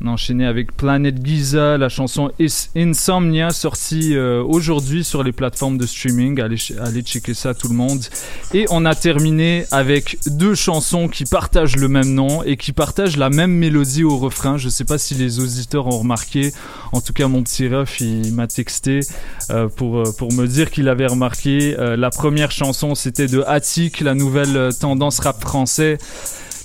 [0.05, 2.33] On a enchaîné avec Planet Giza, la chanson
[2.75, 6.41] Insomnia, sortie euh, aujourd'hui sur les plateformes de streaming.
[6.41, 8.01] Allez, allez checker ça, tout le monde.
[8.53, 13.17] Et on a terminé avec deux chansons qui partagent le même nom et qui partagent
[13.17, 14.57] la même mélodie au refrain.
[14.59, 16.53] Je sais pas si les auditeurs ont remarqué.
[16.91, 19.01] En tout cas, mon petit ref, il m'a texté
[19.51, 21.77] euh, pour, euh, pour me dire qu'il avait remarqué.
[21.79, 25.99] La première chanson, c'était de Attic, la nouvelle tendance rap français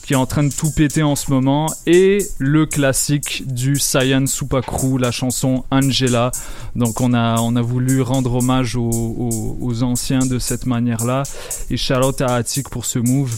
[0.07, 4.25] qui est en train de tout péter en ce moment, et le classique du Cyan
[4.25, 6.31] Supakru, la chanson Angela.
[6.77, 11.23] Donc on a, voulu rendre hommage aux anciens de cette manière-là,
[11.69, 13.38] et Charlotte à Attic pour ce move.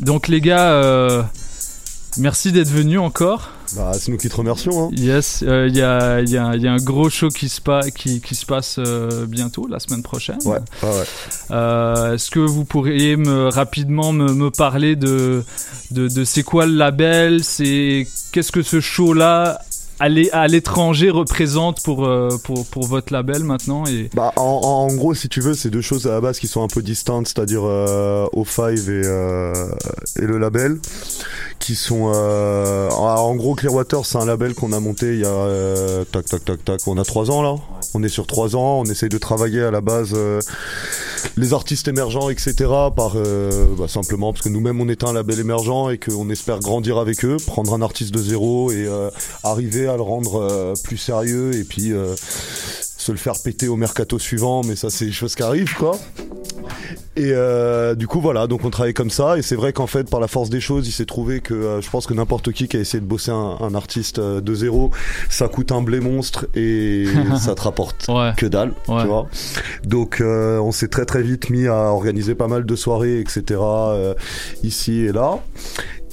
[0.00, 1.22] Donc les gars, euh,
[2.18, 3.50] merci d'être venus encore.
[3.74, 4.84] Bah, c'est nous qui te remercions.
[4.84, 4.90] Hein.
[4.92, 7.48] Yes, euh, il y, a, il y a- il y a un gros show qui
[7.48, 10.36] se, pa- qui, qui se passe euh, bientôt, la semaine prochaine.
[10.44, 11.04] Ouais, ouais, ouais.
[11.52, 15.42] Euh, Est-ce que vous pourriez me, rapidement me, me parler de,
[15.90, 17.42] de, de c'est quoi le label?
[17.44, 19.58] C'est Qu'est-ce que ce show-là
[20.02, 24.10] à l'é- à l'étranger représente pour, euh, pour, pour votre label maintenant et...
[24.14, 26.66] Bah, en, gros, si tu veux, c'est deux choses à la base qui sont un
[26.66, 29.52] peu distinctes, c'est-à-dire euh, O5 et, euh,
[30.20, 30.78] et le label,
[31.60, 32.10] qui sont...
[32.12, 35.28] euh, en, gros, Clearwater, c'est un label qu'on a monté il y a...
[35.28, 37.54] euh, tac, tac, tac, tac, on a trois ans là.
[37.94, 40.40] On est sur trois ans, on essaye de travailler à la base euh,
[41.36, 42.54] les artistes émergents, etc.
[42.96, 46.58] Par euh, bah, simplement parce que nous-mêmes on est un label émergent et qu'on espère
[46.60, 49.10] grandir avec eux, prendre un artiste de zéro et euh,
[49.44, 53.76] arriver à le rendre euh, plus sérieux et puis euh, se le faire péter au
[53.76, 54.62] mercato suivant.
[54.62, 55.98] Mais ça c'est des choses qui arrivent quoi.
[57.14, 60.08] Et euh, du coup voilà, donc on travaille comme ça et c'est vrai qu'en fait
[60.08, 62.68] par la force des choses, il s'est trouvé que euh, je pense que n'importe qui
[62.68, 64.90] qui a essayé de bosser un, un artiste euh, de zéro,
[65.28, 67.04] ça coûte un blé monstre et
[67.38, 68.06] ça te rapporte
[68.36, 69.26] que dalle, tu vois.
[69.84, 73.60] Donc on s'est très très vite mis à organiser pas mal de soirées, etc.
[74.62, 75.38] ici et là.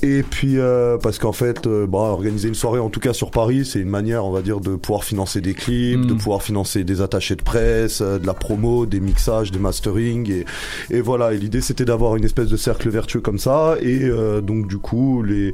[0.02, 3.32] Et puis euh, parce qu'en fait, euh, bah, organiser une soirée, en tout cas sur
[3.32, 6.86] Paris, c'est une manière, on va dire, de pouvoir financer des clips, de pouvoir financer
[6.86, 10.46] des attachés de presse, euh, de la promo, des mixages, des mastering, et,
[10.90, 11.34] et voilà.
[11.34, 13.76] Et l'idée, c'était d'avoir une espèce de cercle vertueux comme ça.
[13.82, 15.54] Et euh, donc du coup, les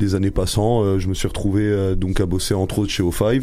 [0.00, 3.02] les années passant, euh, je me suis retrouvé euh, donc à bosser entre autres chez
[3.02, 3.42] O5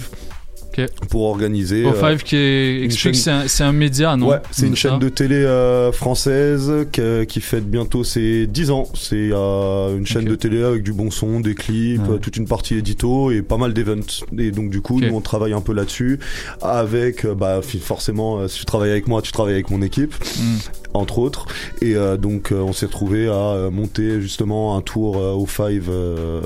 [1.10, 1.84] Pour organiser.
[1.84, 5.00] O5 euh, qui est, une explique chaîne- c'est un, média, non Ouais, c'est une chaîne
[5.00, 8.88] de télé euh, française qui, qui fête bientôt ses 10 ans.
[8.94, 12.16] C'est euh, une chaîne de télé avec du bon son, des clips, Ouais.
[12.16, 13.92] euh, toute une partie édito et pas mal d'events.
[14.38, 16.20] Et donc du coup, nous on travaille un peu là-dessus
[16.62, 20.14] avec, euh, bah forcément, euh, si tu travailles avec moi, tu travailles avec mon équipe.
[20.40, 20.58] Mm.
[20.94, 21.46] Entre autres,
[21.82, 25.46] et euh, donc euh, on s'est retrouvé à euh, monter justement un tour euh, au
[25.46, 26.42] Five euh,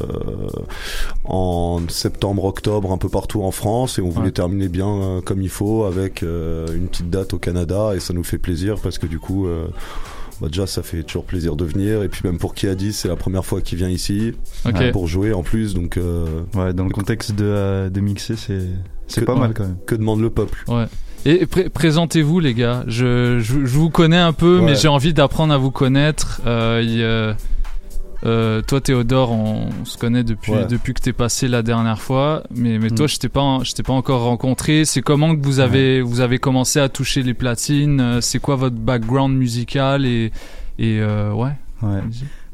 [1.23, 4.31] en septembre, octobre, un peu partout en France, et on voulait Ouais.
[4.31, 8.13] terminer bien euh, comme il faut avec euh, une petite date au Canada, et ça
[8.13, 9.65] nous fait plaisir parce que du coup, euh,
[10.41, 12.91] bah déjà ça fait toujours plaisir de venir et puis même pour qui a dit
[12.91, 14.33] c'est la première fois qu'il vient ici
[14.65, 14.75] Ok.
[14.81, 18.35] euh, pour jouer en plus donc euh, Ouais, dans le contexte de, euh, de mixer,
[18.35, 18.67] c'est
[19.07, 19.77] c'est pas mal quand même.
[19.85, 20.85] que demande le peuple Ouais.
[21.25, 22.83] Et pré- présentez-vous les gars.
[22.87, 24.65] Je, je, je vous connais un peu, Ouais.
[24.65, 26.41] mais j'ai envie d'apprendre à vous connaître.
[26.45, 27.01] Euh, y
[28.25, 30.65] euh, toi Théodore, on, on se connaît depuis Ouais.
[30.65, 32.95] depuis que t'es passé la dernière fois, mais mais Mm.
[32.95, 34.83] toi je t'ai pas je pas encore rencontré.
[34.85, 37.99] C'est comment que vous avez vous avez commencé à toucher les platines?
[37.99, 40.31] Euh, C'est quoi votre background musical et
[40.79, 41.51] et euh, ouais.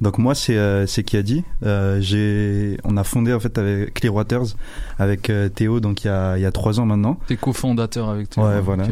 [0.01, 1.43] Donc moi c'est euh, c'est qui a dit.
[1.63, 4.55] Euh, j'ai on a fondé en fait avec Clearwaters
[4.97, 7.19] avec euh, Théo donc il y a il y a trois ans maintenant.
[7.27, 8.49] T'es cofondateur avec toi.
[8.49, 8.83] Ouais, voilà.
[8.85, 8.89] Ok.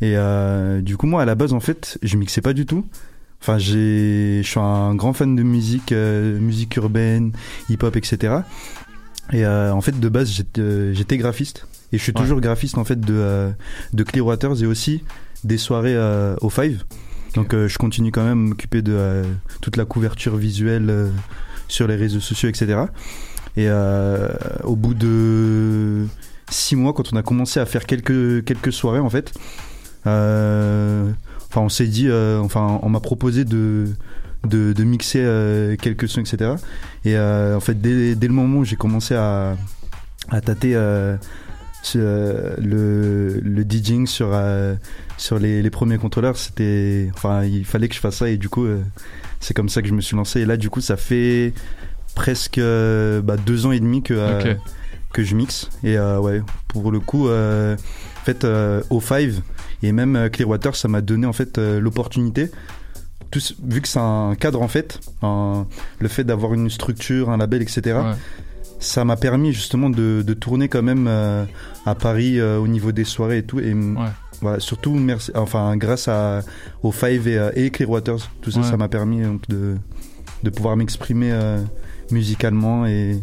[0.00, 2.84] Et euh, du coup, moi, à la base, en fait, je mixais pas du tout.
[3.40, 7.30] Enfin, j'ai, je suis un grand fan de musique, euh, musique urbaine,
[7.68, 8.38] hip-hop, etc.
[9.32, 11.68] Et euh, en fait, de base, j'étais, euh, graphiste.
[11.92, 12.20] Et je suis Ouais.
[12.20, 13.50] toujours graphiste, en fait, de, euh,
[13.92, 15.04] de Clearwaters et aussi
[15.44, 16.82] des soirées euh, au Five.
[17.34, 19.24] Donc, euh, je continue quand même à m'occuper de euh,
[19.60, 21.08] toute la couverture visuelle euh,
[21.68, 22.82] sur les réseaux sociaux, etc.
[23.56, 23.68] Et
[24.64, 26.06] au bout de
[26.50, 29.34] six mois, quand on a commencé à faire quelques, quelques soirées, en fait,
[30.06, 33.88] enfin, on s'est dit, enfin, on m'a proposé de,
[34.44, 36.54] de, mixer quelques sons, etc.
[37.04, 39.54] Et en fait, dès, dès le moment où j'ai commencé à,
[40.30, 40.74] à tâter
[41.96, 44.74] euh, le, le DJing sur, euh,
[45.16, 48.48] sur les, les premiers contrôleurs, c'était, enfin, il fallait que je fasse ça et du
[48.48, 48.80] coup, euh,
[49.40, 50.40] c'est comme ça que je me suis lancé.
[50.40, 51.52] Et là, du coup, ça fait
[52.14, 54.56] presque euh, bah, deux ans et demi que, euh, Ok.
[55.12, 55.70] que je mixe.
[55.82, 59.40] Et euh, ouais, pour le coup, euh, en fait, euh, au Five
[59.82, 62.50] et même Clearwater, ça m'a donné en fait l'opportunité.
[63.32, 65.66] Tout vu que c'est un cadre en fait, un-
[66.00, 67.98] le fait d'avoir une structure, un label, etc.
[68.82, 71.44] Ça m'a permis justement de, de tourner quand même euh,
[71.86, 73.60] à Paris euh, au niveau des soirées et tout.
[73.60, 73.96] Et mm,
[74.40, 76.40] voilà, surtout merci, enfin grâce à
[76.82, 78.66] au Five et, euh, et Clearwaters, tout ça, Ouais.
[78.66, 79.76] ça m'a permis donc de
[80.42, 81.62] de pouvoir m'exprimer euh,
[82.10, 83.22] musicalement et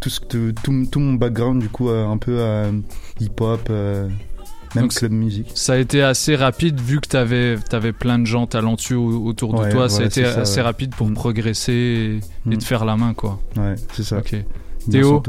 [0.00, 2.40] tout, ce, que- tout, tout mon background du coup un peu
[3.20, 4.10] hip-hop, même
[4.74, 5.52] Donc, club musique.
[5.54, 9.54] Ça a été assez rapide vu que t'avais avais plein de gens talentueux au- autour
[9.54, 9.88] de Ouais, toi.
[9.88, 12.20] ça a été ça, assez rapide pour progresser et, et
[12.56, 12.58] Mm.
[12.58, 13.40] te faire la main, quoi.
[13.56, 14.18] Ouais, c'est ça.
[14.18, 14.34] Ok.
[14.90, 15.22] Théo.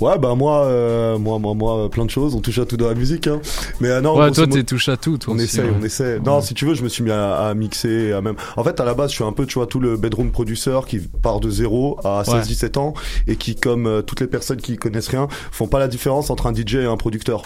[0.00, 2.34] Ouais, bah moi, euh, moi, moi, moi, plein de choses.
[2.34, 3.28] On touche à tout dans la musique.
[3.28, 3.40] Hein.
[3.80, 5.76] Mais euh, non, Ouais, toi, t'es touche à tout, toi On aussi, essaye, ouais.
[5.80, 6.18] on essaie.
[6.18, 8.34] Non, si tu veux, je me suis mis à, à mixer, à même.
[8.56, 10.80] En fait, à la base, je suis un peu, tu vois, tout le bedroom producer
[10.88, 12.94] qui part de zéro à 16-17 ans
[13.28, 16.46] et qui, comme euh, toutes les personnes qui connaissent rien, font pas la différence entre
[16.46, 17.44] un DJ et un producteur.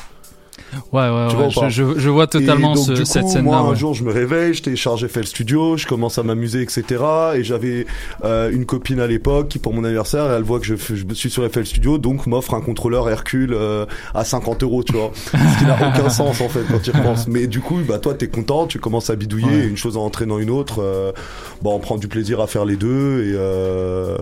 [0.92, 3.42] Ouais, ouais, Tu ouais, vois je, je- je vois totalement donc, ce- du cette scène-là.
[3.42, 6.84] Moi, un jour, je me réveille, je télécharge FL Studio, je commence à m'amuser, etc.
[7.36, 7.86] Et j'avais
[8.24, 10.74] euh, une copine à l'époque qui, pour mon anniversaire, elle voit que je,
[11.14, 15.10] suis sur FL Studio, donc m'offre un contrôleur Hercule euh, à 50 euros, tu vois.
[15.14, 17.26] Ce qui n'a aucun sens, en fait, quand tu y repenses.
[17.28, 19.66] Mais du coup, bah, toi, t'es content, tu commences à bidouiller, Ouais.
[19.66, 20.82] une chose en entraînant une autre.
[20.82, 21.12] euh,
[21.62, 24.18] bah, on prend du plaisir à faire les deux, et, euh,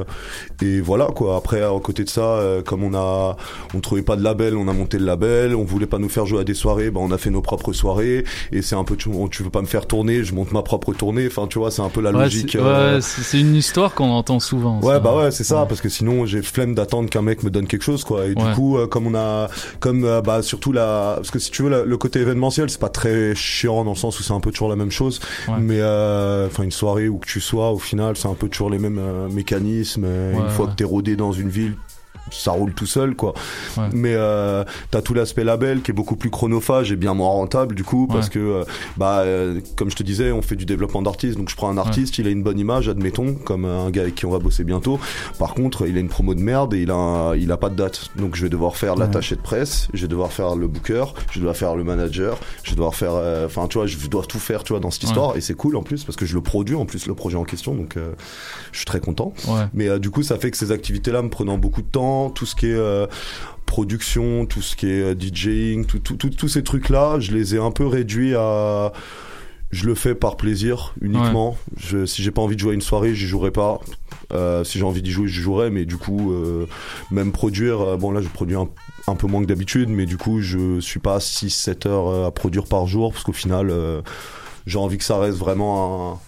[0.62, 1.36] et voilà, quoi.
[1.36, 3.36] Après, à côté de ça, euh, comme on a,
[3.74, 6.24] on trouvait pas de label, on a monté le label, on voulait pas nous faire
[6.26, 8.96] jouer à des soirées, bah, on a fait nos propres soirées, et c'est un peu,
[8.96, 11.70] tu, tu veux pas me faire tourner, je monte ma propre tournée, enfin, tu vois,
[11.70, 12.50] c'est un peu la Ouais, logique.
[12.52, 14.80] c'est euh, ouais, c'est- une histoire qu'on entend souvent.
[14.80, 15.00] Ouais ça.
[15.00, 17.82] bah ouais c'est ça parce que sinon j'ai flemme d'attendre qu'un mec me donne quelque
[17.82, 19.48] chose quoi et du coup euh, comme on a
[19.80, 22.80] comme euh, bah surtout la parce que si tu veux la- le côté événementiel c'est
[22.80, 25.20] pas très chiant dans le sens où c'est un peu toujours la même chose
[25.60, 28.78] mais enfin une soirée où que tu sois au final c'est un peu toujours les
[28.78, 29.00] mêmes
[29.30, 31.74] mécanismes une fois que t'es rodé dans une ville
[32.30, 33.34] ça roule tout seul quoi.
[33.76, 33.84] Ouais.
[33.92, 37.74] mais euh, t'as tout l'aspect label qui est beaucoup plus chronophage et bien moins rentable
[37.74, 38.32] du coup parce Ouais.
[38.32, 38.64] que euh,
[38.96, 41.36] bah euh, comme je te disais on fait du développement d'artistes.
[41.38, 44.14] Donc je prends un artiste il a une bonne image admettons comme un gars avec
[44.16, 44.98] qui on va bosser bientôt.
[45.38, 47.68] Par contre il a une promo de merde et il a un- il a pas
[47.68, 48.10] de date.
[48.16, 51.40] Donc je vais devoir faire l'attaché de presse je vais devoir faire le booker je
[51.40, 54.38] dois faire le manager je vais devoir faire euh, enfin tu vois je dois tout
[54.38, 55.36] faire tu vois dans cette histoire.
[55.36, 57.44] Et c'est cool en plus parce que je le produis en plus le projet en
[57.44, 57.74] question.
[57.74, 58.12] Donc euh,
[58.72, 59.32] je suis très content.
[59.48, 59.62] Ouais.
[59.74, 62.46] mais euh, du coup, ça fait que ces activités-là me prenant beaucoup de temps, tout
[62.46, 63.06] ce qui est euh,
[63.66, 67.54] production, tout ce qui est euh, DJing, tout, tout, tout- tous ces trucs-là, je les
[67.54, 68.92] ai un peu réduits à.
[69.72, 71.58] Je le fais par plaisir uniquement.
[71.76, 73.80] Je, si j'ai pas envie de jouer à une soirée, j'y jouerai pas.
[74.32, 75.70] Euh, si j'ai envie d'y jouer, j'y jouerai.
[75.70, 76.66] Mais du coup, euh,
[77.10, 78.68] même produire, euh, bon là, je produis un,
[79.08, 82.66] un peu moins que d'habitude, mais du coup, je suis pas 6-7 heures à produire
[82.66, 83.72] par jour, parce qu'au final,
[84.66, 86.18] j'ai envie que ça reste vraiment un,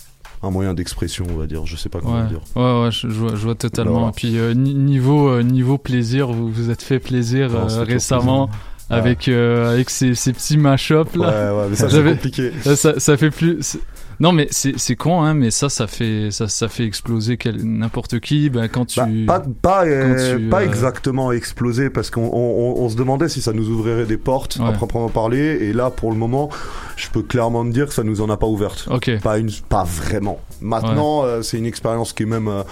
[0.42, 1.66] un moyen d'expression, on va dire.
[1.66, 2.40] Je sais pas comment Ouais, dire.
[2.56, 3.92] ouais, ouais, je, je vois, je vois totalement.
[3.92, 4.08] Voilà.
[4.08, 7.82] Et puis euh, ni- niveau euh, niveau plaisir, vous vous êtes fait plaisir Non, euh,
[7.84, 8.48] récemment
[8.90, 11.52] avec avec ces, ces petits mashups là.
[11.52, 12.52] Ouais, ouais, mais ça, c'est compliqué.
[12.74, 13.78] Ça fait plus.
[14.20, 17.62] Non mais c'est c'est con hein, mais ça ça fait ça ça fait exploser quel-
[17.62, 18.50] n'importe qui.
[18.50, 19.00] Ben quand tu.
[19.26, 22.96] Pas, pas, euh, quand tu, pas euh, exactement explosé parce qu'on on, on- on se
[22.96, 26.48] demandait si ça nous ouvrirait des portes à proprement parler et là pour le moment
[26.96, 28.88] je peux clairement te dire que ça nous en a pas ouvertes.
[28.90, 29.10] Ok.
[29.22, 30.40] Pas, une, pas vraiment.
[30.60, 32.48] Maintenant euh, c'est une expérience qui est même...
[32.48, 32.62] euh,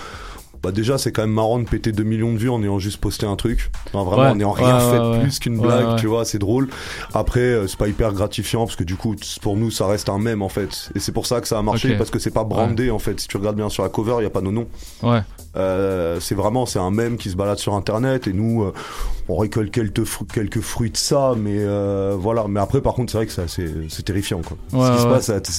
[0.62, 2.98] bah déjà c'est quand même marrant de péter 2 millions de vues en ayant juste
[3.00, 3.70] posté un truc.
[3.92, 4.28] Enfin, vraiment Ouais.
[4.30, 5.20] en ayant rien Ouais, fait de ouais.
[5.20, 6.68] plus qu'une blague, tu vois, c'est drôle.
[7.14, 10.18] Après euh, c'est pas hyper gratifiant parce que du coup pour nous ça reste un
[10.18, 10.90] mème en fait.
[10.94, 13.20] Et c'est pour ça que ça a marché parce que c'est pas brandé en fait.
[13.20, 14.66] Si tu regardes bien sur la cover il y a pas nos noms.
[15.02, 15.20] Ouais.
[15.56, 18.72] Euh, c'est vraiment c'est un mème qui se balade sur internet et nous euh,
[19.28, 23.10] on récolte quelques, fru- quelques fruits de ça mais euh, voilà mais après par contre
[23.12, 23.32] c'est vrai que
[23.88, 25.06] c'est terrifiant quoi Ouais, ce qui se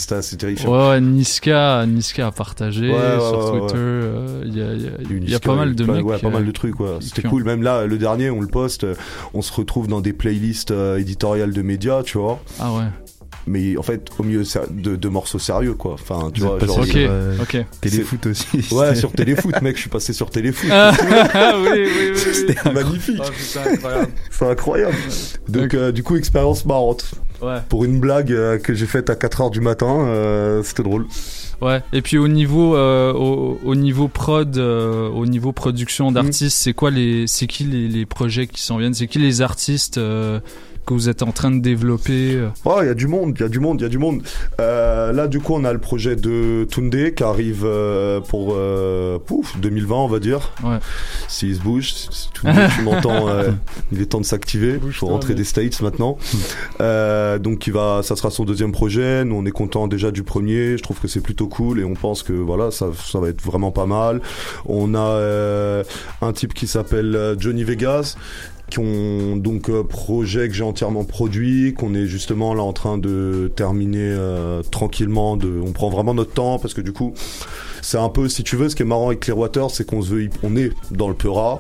[0.08, 4.10] passe c'est- terrifiant Ouais, Niska, Niska a partagé sur Twitter.
[4.46, 6.22] Il y, a, y a- y a pas mal de mecs.
[6.22, 8.86] pas mal de trucs c'était cool même là le dernier on le poste
[9.34, 12.84] on se retrouve dans des playlists éditoriales de médias tu vois Ah ouais.
[13.48, 16.78] Mais en fait au milieu de, de morceaux sérieux quoi enfin tu Vous vois genre,
[16.78, 17.66] passé Ok, sur, euh, ok.
[17.82, 18.48] Téléfoot aussi.
[18.76, 20.92] ouais sur téléfoot mec je suis passé sur téléfoot Ah,
[21.62, 22.20] oui, oui, oui, oui.
[22.34, 24.12] c'était magnifique Oh, putain, incroyable.
[24.32, 24.96] c'est incroyable
[25.48, 27.58] donc euh, du coup expérience marrante Ouais.
[27.70, 31.06] pour une blague euh, que j'ai faite à 4h du matin, euh, c'était drôle.
[31.62, 31.84] Ouais.
[31.94, 36.74] Et puis au niveau, euh, au, au niveau prod, euh, au niveau production d'artistes, c'est
[36.74, 38.96] quoi les, c'est qui les, les projets qui s'en viennent?
[38.96, 40.40] C'est qui les artistes euh,
[40.88, 43.42] que vous êtes en train de développer euh Oh, il y a du monde, il
[43.42, 44.24] y a du monde, il y a du monde.
[44.62, 49.20] Euh, là, du coup, on a le projet de Tunde qui arrive euh, pour euh,
[49.20, 50.54] pouf, 2020, on va dire.
[50.64, 50.78] Ouais.
[51.28, 53.52] S'il se bouge, si Tunde, tu m'entends, euh,
[53.92, 54.80] il est temps de s'activer.
[54.84, 56.18] Il faut rentrer des States maintenant.
[56.80, 59.26] Euh, donc, il va, ça sera son deuxième projet.
[59.26, 60.78] Nous, on est content déjà du premier.
[60.78, 63.42] Je trouve que c'est plutôt cool et on pense que voilà, ça, ça va être
[63.42, 64.22] vraiment pas mal.
[64.66, 65.84] On a euh,
[66.22, 68.16] un type qui s'appelle Johnny Vegas
[68.70, 72.98] qui ont donc euh, projet que j'ai entièrement produit, qu'on est justement là en train
[72.98, 75.38] de terminer euh, tranquillement.
[75.38, 77.14] De, on prend vraiment notre temps parce que du coup,
[77.82, 80.10] c'est un peu, si tu veux, ce qui est marrant avec Clearwater, c'est qu'on se
[80.10, 81.60] veut, on est dans le Peura.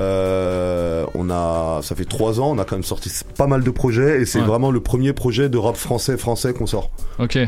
[0.00, 3.70] Euh, on a, ça fait trois ans, on a quand même sorti pas mal de
[3.70, 4.44] projets et c'est Ouais.
[4.44, 6.90] vraiment le premier projet de rap français français qu'on sort.
[7.20, 7.38] Ok.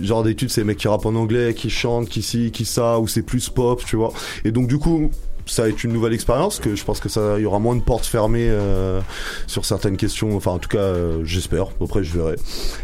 [0.00, 2.98] Genre d'études, c'est les mecs qui rappent en anglais, qui chantent, qui ci, qui ça,
[3.00, 4.12] ou c'est plus pop, tu vois.
[4.44, 5.10] Et donc du coup,
[5.48, 7.74] ça va être une nouvelle expérience que je pense que ça, il y aura moins
[7.74, 9.00] de portes fermées euh,
[9.46, 10.36] sur certaines questions.
[10.36, 11.66] Enfin, en tout cas, euh, j'espère.
[11.82, 12.36] Après, je verrai.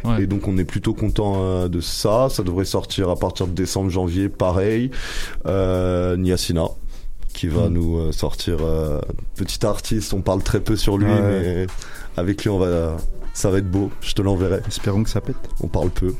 [0.04, 0.22] Ouais.
[0.22, 2.28] Et donc, on est plutôt content euh, de ça.
[2.30, 4.90] Ça devrait sortir à partir de décembre, janvier, pareil.
[5.46, 6.64] Euh, Niasina
[7.34, 8.58] qui va nous euh, sortir
[9.34, 10.14] petit artiste.
[10.14, 11.20] On parle très peu sur lui, Ouais.
[11.20, 11.66] mais
[12.16, 12.96] avec lui, on va,
[13.32, 13.90] ça va être beau.
[14.00, 14.60] Je te l'enverrai.
[14.68, 15.36] Espérons que ça pète.
[15.60, 16.14] On parle peu.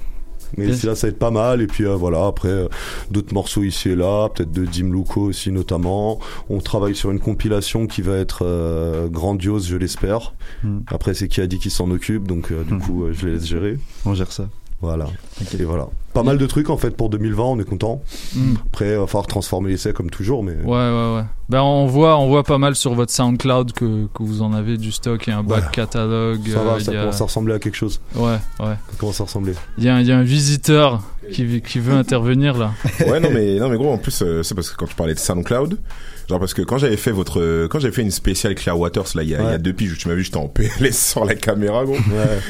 [0.56, 2.68] Mais là ça va être pas mal et puis euh, voilà après euh,
[3.10, 6.18] d'autres morceaux ici et là peut-être de Dim Luco aussi notamment
[6.48, 10.80] on travaille sur une compilation qui va être euh, grandiose je l'espère Hmm.
[10.86, 13.32] après c'est qui a dit qu'il s'en occupe donc euh, du coup euh, je les
[13.34, 14.48] laisse gérer On gère ça.
[14.80, 15.06] Voilà
[15.58, 18.02] et voilà pas mal de trucs en fait pour 2020 on est content
[18.36, 18.54] Hmm.
[18.72, 21.24] après il va falloir transformer l'essai comme toujours mais Ouais, ouais, ouais.
[21.48, 24.76] Ben, on voit, on voit pas mal sur votre SoundCloud que, que vous en avez
[24.78, 25.70] du stock et un back Ouais.
[25.72, 26.40] catalogue.
[26.48, 28.76] ça euh, va il ça a- commence à ressembler à quelque chose Ouais, ouais.
[28.90, 31.02] ça commence à ressembler Il y, a un- il y a un visiteur
[31.32, 32.72] qui, qui veut intervenir là.
[33.06, 35.14] Ouais, non, mais, non, mais gros, en plus, euh, c'est parce que quand tu parlais
[35.14, 35.78] de SoundCloud,
[36.28, 39.22] genre parce que quand j'avais fait votre, euh, quand j'avais fait une spéciale Clearwaters, là,
[39.22, 39.58] il y a, il y a Ouais.
[39.58, 41.96] deux piges, tu m'as vu, j'étais en PLS sur la caméra, gros.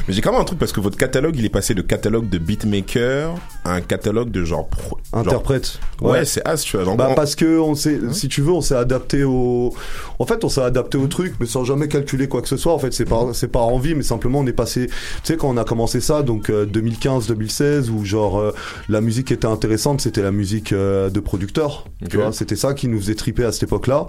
[0.09, 2.29] Mais j'ai quand même un truc parce que votre catalogue, il est passé de catalogue
[2.29, 3.35] de beatmaker
[3.65, 6.85] à un catalogue de genre, pro- genre- interprète Ouais, c'est as, tu vois.
[6.85, 9.73] genre, Bah parce que on s'est, si tu veux, on s'est adapté au.
[10.19, 12.73] En fait, on s'est adapté au truc, mais sans jamais calculer quoi que ce soit.
[12.73, 14.87] En fait, c'est pas, c'est pas envie, mais simplement on est passé.
[14.89, 14.93] Tu
[15.25, 18.53] sais, quand on a commencé ça, donc 2015-2016, où genre euh,
[18.89, 21.87] la musique qui était intéressante, c'était la musique euh, de producteurs.
[22.11, 24.07] Tu vois, c'était ça qui nous faisait triper à cette époque-là.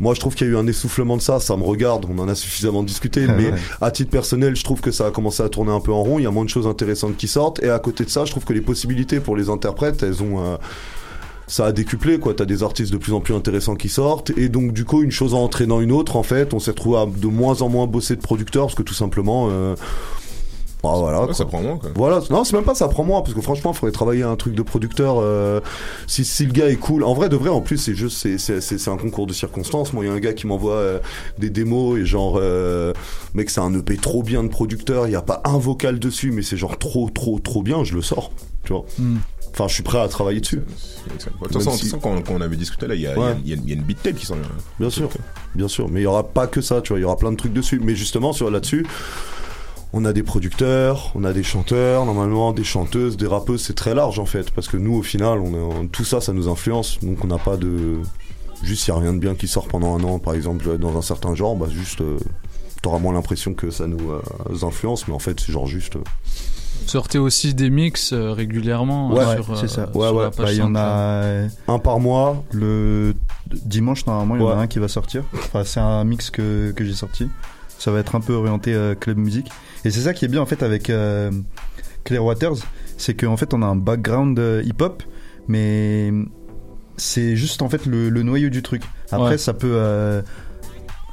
[0.00, 1.40] Moi, je trouve qu'il y a eu un essoufflement de ça.
[1.40, 2.06] Ça me regarde.
[2.10, 5.42] On en a suffisamment discuté, mais à titre personnel, je trouve que ça a commencé
[5.42, 6.18] à tourner un peu en rond.
[6.18, 8.30] Il y a moins de choses intéressantes qui sortent, et à côté de ça, je
[8.32, 10.56] trouve que les possibilités pour les interprètes, elles ont euh,
[11.46, 14.48] ça a décuplé quoi t'as des artistes de plus en plus intéressants qui sortent et
[14.48, 17.06] donc du coup une chose en entraînant une autre en fait on s'est retrouvé à
[17.06, 19.74] de moins en moins bosser de producteurs parce que tout simplement euh,
[20.92, 21.90] bah, voilà Ouais, ça prend moins, quoi.
[21.96, 24.36] voilà non c'est même pas ça prend moins parce que franchement il faudrait travailler un
[24.36, 25.60] truc de producteur euh,
[26.06, 28.38] si, si le gars est cool en vrai de vrai en plus c'est juste c'est
[28.38, 30.74] c'est c'est c'est un concours de circonstances moi il y a un gars qui m'envoie
[30.74, 30.98] euh,
[31.38, 32.92] des démos et genre euh,
[33.34, 36.30] mec c'est un EP trop bien de producteur il y a pas un vocal dessus
[36.30, 38.30] mais c'est genre trop trop trop bien je le sors
[38.64, 39.16] tu vois Hmm.
[39.52, 40.62] enfin je suis prêt à travailler dessus De
[41.44, 43.52] toute façon, Même si- quand, quand on avait discuté là, il y a, il y
[43.52, 44.44] a- y y une beat tape qui s'en vient.
[44.80, 45.08] Bien sûr,
[45.54, 45.88] bien sûr.
[45.90, 46.98] Mais il y aura pas que ça, tu vois.
[46.98, 47.78] Il y aura plein de trucs dessus.
[47.84, 48.86] Mais justement, sur là-dessus,
[49.96, 53.62] on a des producteurs, on a des chanteurs, normalement des chanteuses, des rappeuses.
[53.62, 56.48] C'est très large en fait, parce que nous, au final, on tout ça, ça nous
[56.48, 56.98] influence.
[57.00, 57.98] Donc on n'a pas de,
[58.62, 60.96] juste il y a rien de bien qui sort pendant un an, par exemple, dans
[60.98, 62.00] un certain genre, bah juste.
[62.00, 62.18] euh,
[62.82, 64.20] t'auras moins l'impression que ça nous euh,
[64.66, 65.96] influence, mais en fait, c'est genre juste.
[65.96, 66.00] euh,
[66.86, 69.86] Sortez aussi des mix euh, régulièrement Ouais, euh, sur, c'est euh, ça.
[69.90, 70.30] sur Ouais, la ouais.
[70.30, 72.44] page Bah, il y en a un par mois.
[72.52, 73.14] Le
[73.64, 74.62] dimanche, normalement, il y en a Ouais.
[74.62, 75.22] un qui va sortir.
[75.34, 77.30] Enfin, c'est un mix que, que j'ai sorti.
[77.84, 79.50] Ça va être un peu orienté euh, club musique.
[79.84, 81.30] Et c'est ça qui est bien en fait avec euh,
[82.04, 82.56] Clear Waters,
[82.96, 85.02] c'est qu'en fait on a un background euh, hip-hop,
[85.48, 86.10] mais
[86.96, 88.84] c'est juste en fait le, le noyau du truc.
[89.12, 89.36] Après, Ouais.
[89.38, 89.78] ça peut.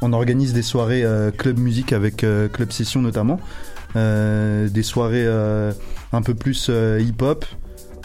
[0.01, 1.03] on organise des soirées
[1.37, 2.17] club musique avec
[2.53, 3.41] Club Session notamment.
[3.95, 6.69] Des soirées un peu plus
[6.99, 7.43] hip-hop.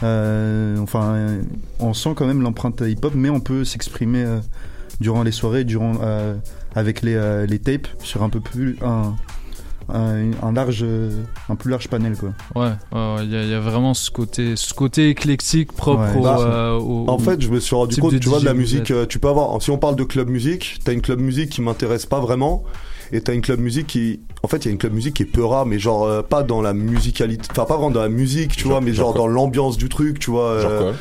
[0.03, 1.37] Enfin,
[1.79, 4.25] on sent quand même l'empreinte hip-hop, mais on peut s'exprimer
[5.01, 5.95] durant les soirées, durant
[6.77, 9.15] avec les, euh, les tapes sur un peu plus un,
[9.89, 10.85] un, un large,
[11.49, 12.31] un plus large panel quoi.
[12.55, 15.73] Ouais, ouais, ouais, il y, a- il y a vraiment ce côté, ce côté éclectique
[15.73, 16.19] propre Ouais.
[16.19, 18.45] au, Bah, euh, au- En fait, je me suis rendu compte, de tu vois, de
[18.45, 21.21] la musique, euh, tu peux avoir, si on parle de club musique, t'as une club
[21.21, 22.63] musique qui m'intéresse pas vraiment,
[23.13, 25.23] et t'as une club musique qui, en fait, il y a une club musique qui
[25.23, 28.57] est peura, mais genre, euh, pas dans la musicalité, enfin, pas vraiment dans la musique,
[28.57, 30.61] tu vois, mais genre, dans l'ambiance du truc, tu vois.
[30.61, 30.93] Genre euh, quoi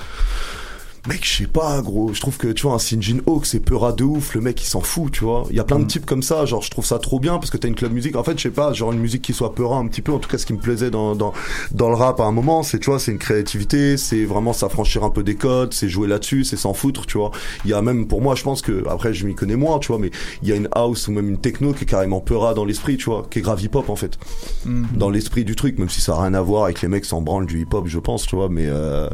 [1.07, 2.13] Mec, je sais pas, gros.
[2.13, 4.33] Je trouve que, tu vois, un Sinjin Hawk, c'est peura de ouf.
[4.33, 5.45] Le mec, il s'en fout, tu vois.
[5.51, 6.45] Il y a plein de types comme ça.
[6.45, 8.15] Genre, je trouve ça trop bien parce que t'as une club musique.
[8.15, 10.11] En fait, je sais pas, genre une musique qui soit peura un petit peu.
[10.11, 11.33] En tout cas, ce qui me plaisait dans, dans,
[11.71, 13.97] dans le rap à un moment, c'est, tu vois, c'est une créativité.
[13.97, 15.73] C'est vraiment s'affranchir un peu des codes.
[15.73, 16.43] C'est jouer là-dessus.
[16.43, 17.29] C'est s'en foutre, tu vois.
[17.65, 19.89] Il y a même, pour moi, je pense que, après, je m'y connais moins, tu
[19.89, 20.09] vois, mais
[20.41, 22.97] il y a une house ou même une techno qui est carrément peura dans l'esprit,
[22.97, 24.17] tu vois, qui est grave hip-hop, en fait.
[24.65, 24.85] Mm.
[24.95, 27.21] Dans l'esprit du truc, même si ça a rien à voir avec les mecs s'en
[27.21, 29.07] branlent du hip-hop, je pense, tu vois, mais, euh,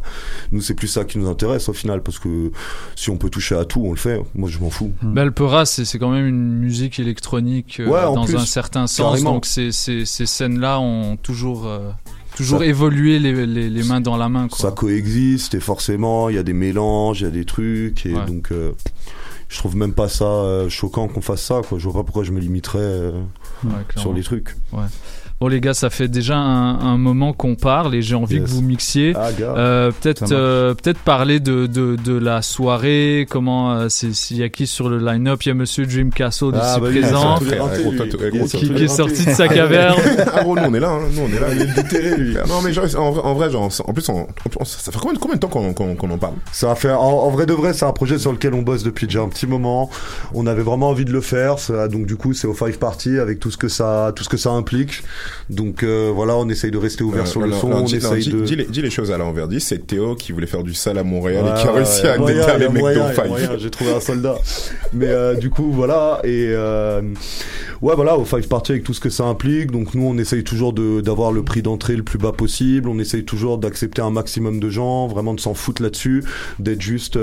[0.53, 2.51] nous, c'est plus ça qui nous intéresse au final parce que
[2.95, 4.21] si on peut toucher à tout, on le fait.
[4.35, 4.91] Moi, je m'en fous.
[5.01, 8.87] Bah, le Peura, c'est quand même une musique électronique euh, Ouais, dans plus, un certain
[8.87, 8.97] sens.
[9.11, 9.33] carrément.
[9.33, 11.91] Donc ces, ces, ces scènes-là ont toujours, euh,
[12.35, 14.47] toujours Ça- évolué les, les, les mains dans la main.
[14.47, 14.57] Quoi.
[14.57, 18.13] Ça coexiste et forcément, il y a des mélanges, il y a des trucs et
[18.13, 18.25] Ouais.
[18.25, 18.71] donc euh,
[19.49, 21.61] je trouve même pas ça euh, choquant qu'on fasse ça.
[21.67, 21.77] Quoi.
[21.77, 23.11] Je vois pas pourquoi je me limiterais euh,
[23.63, 24.55] Ouais, sur les trucs.
[24.71, 24.83] Ouais.
[25.41, 28.43] Bon les gars, ça fait déjà un, un moment qu'on parle et j'ai envie Yes.
[28.43, 29.13] que vous mixiez.
[29.15, 29.55] Ah, gars.
[29.57, 34.43] Euh, peut-être euh, peut-être parler de, de, de la soirée, comment euh, c'est s'il y
[34.43, 37.39] a qui sur le line-up, il y a Monsieur Dream Castle Ah, ici bah présent,
[37.39, 38.47] lui.
[38.49, 39.99] qui, qui est sorti de sa caverne.
[40.31, 41.47] ah gros, nous on est là, hein, nous on est là.
[41.55, 42.35] Il est déterré, lui.
[42.47, 44.27] Non mais genre, en, vrai- en vrai, genre, en plus, on-
[44.59, 46.35] on- ça fait combien, combien de temps qu'on qu'on- qu'on en parle?
[46.51, 48.83] Ça a fait, en, en vrai de vrai, c'est un projet sur lequel on bosse
[48.83, 49.89] depuis déjà un petit moment.
[50.35, 53.17] On avait vraiment envie de le faire, ça- donc du coup c'est au Five Party
[53.17, 55.01] avec tout ce que ça, tout ce que ça implique.
[55.49, 57.95] Donc euh, voilà, on essaye de rester ouvert Euh, sur le son, alors, on dis,
[57.95, 58.41] essaye de.
[58.41, 59.47] dis les, dis les choses à l'envers.
[59.47, 62.07] Dis, c'est Théo qui voulait faire du sale à Montréal et qui a ouais, réussi
[62.07, 64.35] à moyen, déterrer les mecs moyen, moyen, J'ai trouvé un soldat.
[64.93, 66.19] Mais euh, du coup, voilà.
[66.23, 67.01] Et euh,
[67.81, 69.71] ouais, voilà, au Five Party avec tout ce que ça implique.
[69.71, 72.89] Donc nous, on essaye toujours d'avoir le prix d'entrée le plus bas possible.
[72.89, 76.23] On essaye toujours d'accepter un maximum de gens, vraiment de s'en foutre là-dessus,
[76.59, 77.17] d'être juste.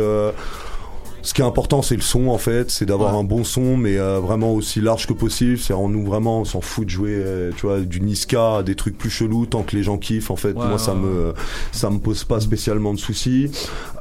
[1.29, 3.99] Ce qui est important, c'est le son en fait, c'est d'avoir un bon son, mais
[3.99, 5.59] euh, vraiment aussi large que possible.
[5.59, 8.63] C'est en nous vraiment, on s'en fout de jouer, euh, tu vois, du Niska à
[8.63, 10.31] des trucs plus chelous tant que les gens kiffent.
[10.31, 11.35] En fait, Ouais, moi ça me
[11.73, 13.51] ça me pose pas spécialement de soucis.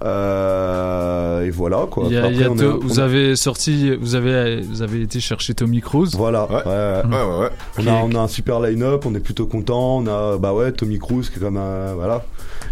[0.04, 2.06] Euh, et voilà quoi.
[2.06, 4.62] A- Après, il y a on est- deux- on vous a- avez sorti, vous avez,
[4.62, 6.16] vous avez été chercher Tommy Cruise.
[6.16, 6.46] Voilà.
[6.50, 6.64] Ouais.
[6.66, 7.50] ouais, ouais.
[7.78, 9.98] On a, on a un super line-up, on est plutôt content.
[9.98, 12.24] On a bah ouais Tommy Cruise qui est comme un voilà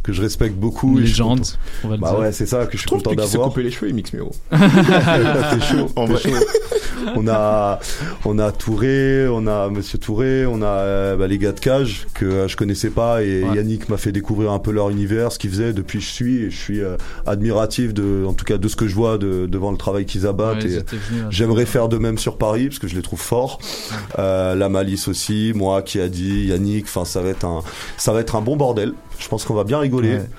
[0.04, 0.92] que je respecte beaucoup.
[0.94, 1.52] Une je suis légende, content.
[1.84, 2.20] on va le bah dire.
[2.20, 3.50] ouais c'est ça que je suis trouve content d'avoir.
[3.50, 4.24] coupé les cheveux, il mixe mieux.
[4.52, 4.60] Gros.
[4.60, 6.22] T'es chaud, En t'es vrai.
[6.32, 6.46] chaud.
[7.16, 7.80] On a,
[8.26, 12.08] on a Touré, on a Monsieur Touré, on a euh, bah, les gars de Cage
[12.16, 13.58] que euh, je connaissais pas et Ouais.
[13.58, 15.74] Yannick m'a fait découvrir un peu leur univers, ce qu'ils faisaient.
[15.74, 16.98] Depuis je suis et je suis euh,
[17.28, 20.26] admiratif de, en tout cas de ce que je vois de, devant le travail qu'ils
[20.26, 20.64] abattent.
[20.64, 20.84] Ouais, et là.
[21.30, 23.60] j'aimerais faire de même sur Paris parce que je les trouve forts.
[24.18, 26.86] Euh, la Malice aussi, moi qui a dit Yannick.
[26.86, 27.62] Enfin ça va être un,
[27.98, 28.94] ça va être un bon bordel.
[29.20, 30.16] Je pense qu'on va bien rigoler.
[30.16, 30.30] Ouais.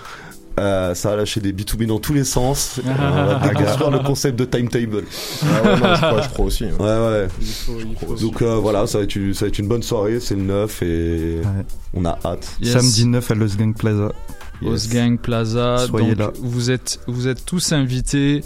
[0.58, 2.80] Euh, ça va lâcher des B2B dans tous les sens.
[2.86, 2.94] Euh, on
[3.26, 5.04] va Ah, déconstruire le concept de timetable.
[5.42, 6.64] Ah ouais, non, je crois, je crois aussi.
[6.64, 6.70] hein.
[6.78, 7.28] Ouais, ouais.
[7.40, 9.68] Il faut- il faut- Donc euh, voilà, ça va, être une, ça va être une
[9.68, 11.40] bonne soirée, c'est le 9 et
[11.92, 12.56] on a hâte.
[12.62, 12.72] Yes.
[12.72, 14.12] Samedi 9 à Los Gang Plaza.
[14.64, 15.76] Os Gang Plaza.
[15.86, 16.30] Soyez donc, là.
[16.40, 18.42] Vous êtes, vous êtes tous invités.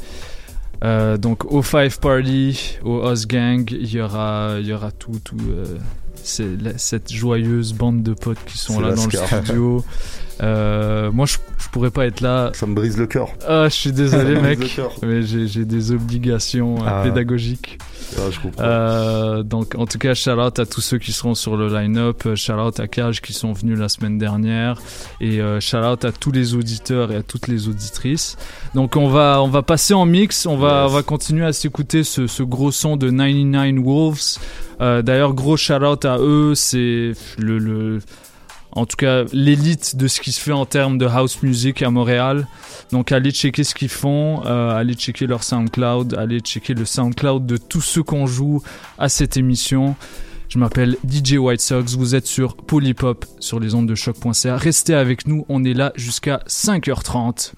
[0.83, 5.21] Euh, donc au Five Party, au Os Gang, il y aura, il y aura tout,
[5.23, 5.37] tout.
[5.51, 5.65] euh,
[6.61, 9.85] la- cette joyeuse bande de potes qui sont là dans le studio.
[10.43, 12.51] Euh, moi, je, je pourrais pas être là.
[12.55, 13.29] Ça me brise le cœur.
[13.47, 14.59] Ah, je suis désolé, mec,
[15.03, 17.03] mais j'ai des obligations euh, Ah.
[17.05, 17.79] pédagogiques.
[18.17, 18.63] Ah, je comprends.
[18.65, 22.27] Euh, donc, en tout cas, shout out à tous ceux qui seront sur le line-up.
[22.37, 24.81] Shout out à Cage qui sont venus la semaine dernière.
[25.21, 28.39] Et euh, shout out à tous les auditeurs et à toutes les auditrices.
[28.75, 30.47] Donc, on va, on va passer en mix.
[30.47, 34.39] On va, on va continuer à s'écouter ce, ce gros son de 99 Wolves.
[34.81, 36.55] Euh, D'ailleurs, gros shout out à eux.
[36.55, 37.99] C'est le, le,
[38.73, 41.91] en tout cas l'élite de ce qui se fait en termes de house music à
[41.91, 42.47] Montréal.
[42.93, 47.47] Donc allez checker ce qu'ils font, euh, allez checker leur SoundCloud, allez checker le SoundCloud
[47.47, 48.63] de tous ceux qu'on joue
[48.99, 49.97] à cette émission.
[50.49, 54.57] Je m'appelle DJ White Sox, vous êtes sur Polypop sur les ondes de choc.ca.
[54.57, 57.53] Restez avec nous, on est là jusqu'à 5h30.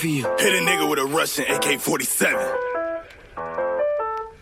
[0.00, 0.36] Hinge Mafia.
[0.38, 2.36] Hit a nigga with a Russian AK 47.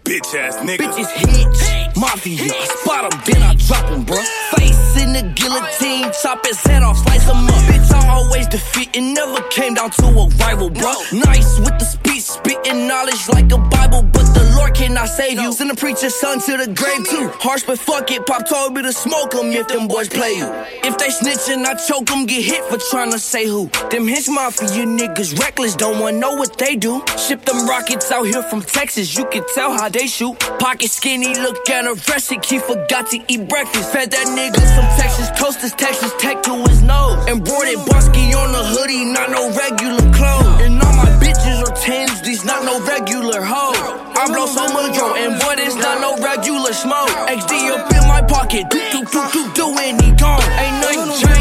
[0.05, 0.78] Bitch ass nigga.
[0.78, 2.45] Bitches Hinge Mafia.
[2.45, 4.24] I spot 'em, then I drop 'em, bruh.
[4.57, 7.55] Face in the guillotine, chop his head off, slice him up.
[7.69, 8.91] Bitch, I always defeat.
[8.95, 11.12] It never came down to a rival, bruh.
[11.12, 15.53] Nice with the speech, spitting knowledge like a Bible, but the Lord cannot save you.
[15.53, 17.29] Send a preacher's son to the grave too.
[17.45, 18.25] Harsh, but fuck it.
[18.27, 20.49] Pop told me to smoke smoke 'em if them boys play you.
[20.85, 23.71] If they snitching, I choke choke 'em, get hit for trying to say who.
[23.91, 27.03] Them hinge mafia niggas reckless, don't wanna know what they do.
[27.17, 30.39] Ship them rockets out here from Texas, you can tell how they shoot.
[30.59, 33.93] Pocket skinny, look anorexic, he forgot to eat breakfast.
[33.93, 37.19] Fed that nigga some Texas toasters, Texas tech to his nose.
[37.27, 40.63] Embroidered Bosky on the hoodie, not no regular clothes.
[40.65, 43.77] And all my bitches are tens, not no regular hoes.
[44.14, 47.10] I blow so much dro, and boy, not no regular smoke.
[47.27, 50.40] XD up in my pocket, do do do do do, and he gone.
[50.62, 51.36] Ain't nothing changed,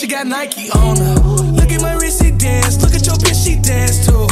[0.00, 1.14] she got Nike on her.
[1.52, 2.80] Look at my wrist, she dance.
[2.80, 4.24] Look at your bitch, she dance too.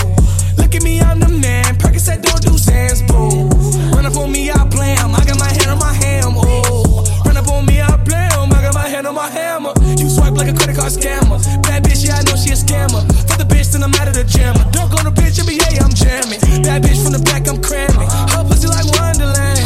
[0.56, 1.76] Look at me, I'm the man.
[1.76, 3.52] Percocet don't do Zans, boom.
[3.92, 5.14] Run up on me, I blam.
[5.14, 7.04] I got my hand on my ham, oh.
[7.26, 8.48] Run up on me, I blam.
[8.50, 9.74] I got my hand on my hammer.
[10.00, 11.36] You swipe like a credit card scammer.
[11.62, 13.04] Bad bitch, yeah, I know she a scammer.
[13.28, 14.64] For the bitch, then I'm out of the jammer.
[14.72, 16.40] Don't go to bitch, NBA, I'm jamming.
[16.64, 18.08] Bad bitch from the back, I'm cramming.
[18.32, 19.57] Her pussy like Wonderland.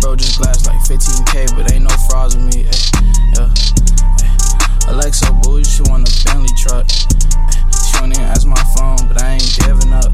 [0.00, 2.64] Bro just glass like 15k, but ain't no frauds with me.
[2.64, 2.72] Eh,
[3.36, 3.48] yeah.
[4.22, 4.92] Eh.
[4.92, 6.84] Alexa boo, she want a Bentley truck.
[6.84, 7.60] Eh.
[7.84, 10.10] She don't even answer my phone, but I ain't giving up.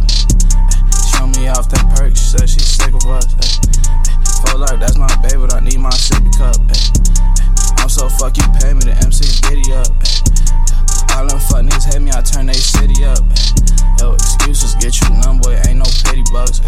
[1.14, 3.26] Show me off that perk, she said she's sick of us.
[4.47, 6.56] Full life, that's my baby, but I need my sippy cup.
[7.82, 9.90] I'm so fuck you pay me, the MC giddy up.
[11.16, 13.23] All them fuck niggas hate me, I turn they city up.
[13.98, 16.60] Yo, excuses get you numb, boy, ain't no pity bucks.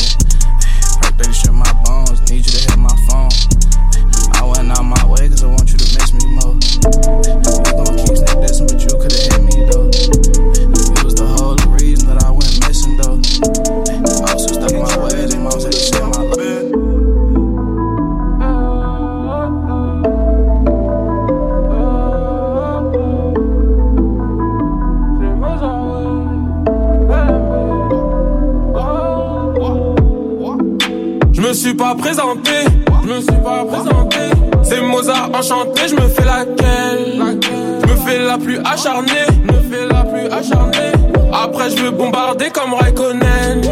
[1.02, 3.30] Perk 30 strip my bones, need you to hit my phone.
[4.38, 6.56] I went out my way cause I want you to miss me more.
[6.56, 9.90] You gon' keep sneak dissing, but you could've hit me though.
[9.92, 13.20] It was the whole reason that I went missing though.
[13.20, 16.07] I was so stuck in my ways, and mom said shit
[35.38, 37.14] enchanté, je me fais laquelle
[37.82, 40.92] Je me fais la plus acharnée, me fais la plus acharnée.
[41.32, 43.62] Après je veux bombarder comme Raikkonen.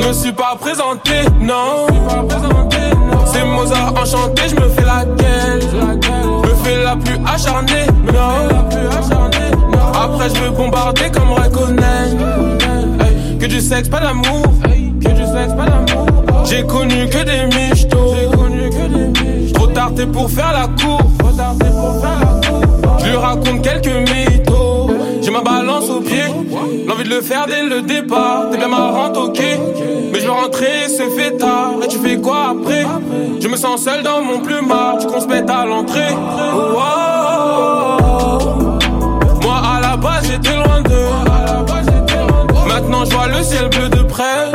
[0.00, 1.86] Je me suis pas présenté, non.
[3.26, 8.48] C'est Mozart enchanté, je me fais laquelle Je me fais la plus acharnée, non.
[9.94, 12.18] Après je veux bombarder comme Raikkonen.
[13.38, 14.42] Que du sexe, pas d'amour.
[15.00, 16.06] Que du sexe, pas d'amour.
[16.44, 18.33] J'ai connu que des michtos.
[19.96, 21.00] T'es pour faire la cour.
[22.98, 24.90] Je lui raconte quelques mythos.
[25.20, 26.24] J'ai ma balance au pied.
[26.86, 28.46] L'envie de le faire dès le départ.
[28.50, 29.40] T'es bien marrante, ok.
[30.12, 31.72] Mais je veux rentrer, c'est fait tard.
[31.82, 32.86] Et tu fais quoi après?
[33.40, 34.98] Je me sens seul dans mon plumard.
[34.98, 36.14] Tu conspectes à l'entrée.
[39.42, 41.08] Moi à la base j'étais loin d'eux.
[42.66, 44.52] Maintenant je vois le ciel bleu de près.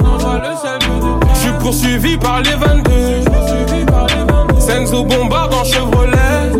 [1.34, 2.90] Je suis poursuivi par les 22.
[4.70, 6.52] Senzo bombarde en Chevrolet.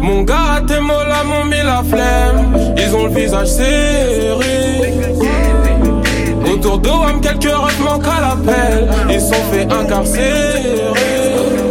[0.00, 2.74] Mon gars, tes mots là m'ont mis la flemme.
[2.78, 4.94] Ils ont le visage serré.
[6.50, 8.88] Autour d'OM, quelques refs manquent à l'appel.
[9.10, 10.94] Ils sont fait incarcérer.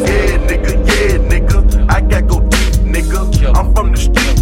[0.05, 1.57] Yeah, nigga, yeah, nigga.
[1.89, 3.21] I got go deep, nigga.
[3.57, 4.38] I'm from the street,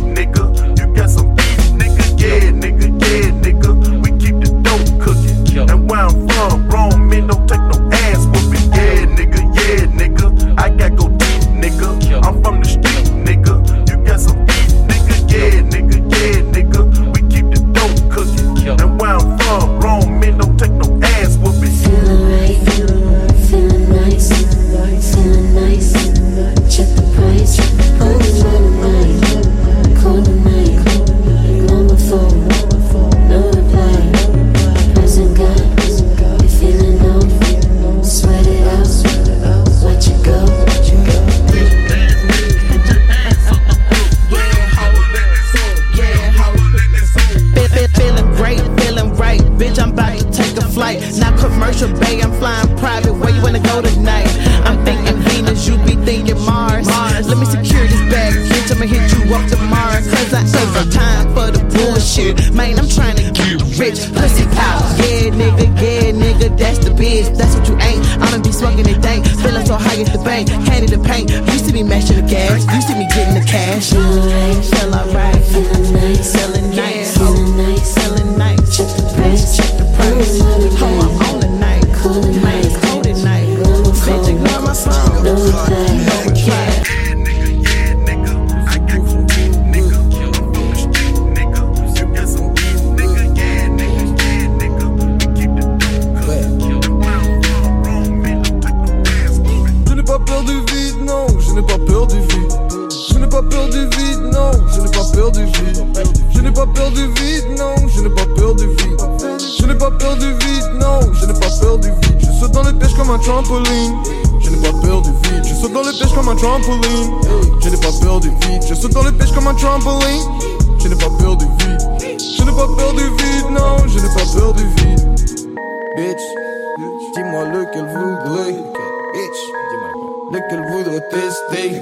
[130.31, 131.07] lequel voudrait.
[131.09, 131.81] Tester.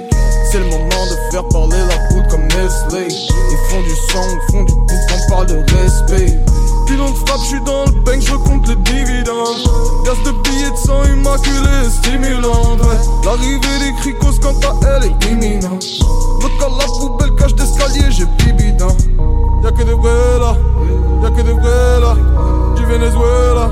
[0.50, 3.08] C'est le moment de faire parler la poudre comme Nestlé.
[3.08, 6.38] Ils font du sang, ils font du beat, on parle de respect.
[6.86, 9.56] Pilon de frappe, je suis dans le bank, je compte les dividendes.
[10.04, 12.80] Gaz de billets de sang immaculé et stimulante.
[12.80, 13.24] Ouais.
[13.24, 15.84] L'arrivée des cricos quand à elle est imminente.
[16.40, 18.96] Votre à la poubelle, cache d'escalier, j'ai bibidant.
[19.64, 20.56] Y'a que des là,
[21.22, 22.14] y'a que des là.
[22.76, 23.70] Du Venezuela,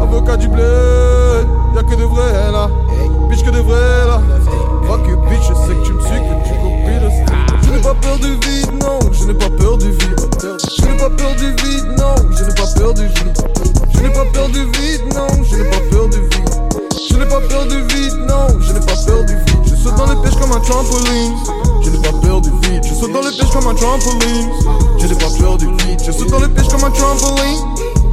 [0.00, 1.61] avocat du bled.
[1.74, 2.68] Y'a que des vrais là,
[3.30, 4.20] bitch que des vrais là.
[4.86, 7.32] Fuck you bitch, je sais que tu me suis, que tu copies le style.
[7.64, 10.20] Je n'ai pas peur du vide, non, je n'ai pas peur du vide.
[10.42, 13.32] Je n'ai pas peur du vide, non, je n'ai pas peur du vide.
[13.94, 16.50] Je n'ai pas peur du vide, non, je n'ai pas peur du vide.
[17.08, 19.64] Je n'ai pas peur du vide, non, je n'ai pas peur du vide.
[19.64, 21.36] Je saute dans les pêches comme un trampoline.
[21.82, 24.50] Je n'ai pas peur du vide, je saute dans les pêches comme un trampoline.
[24.98, 27.64] Je n'ai pas peur du vide, je saute dans les pêches comme un trampoline.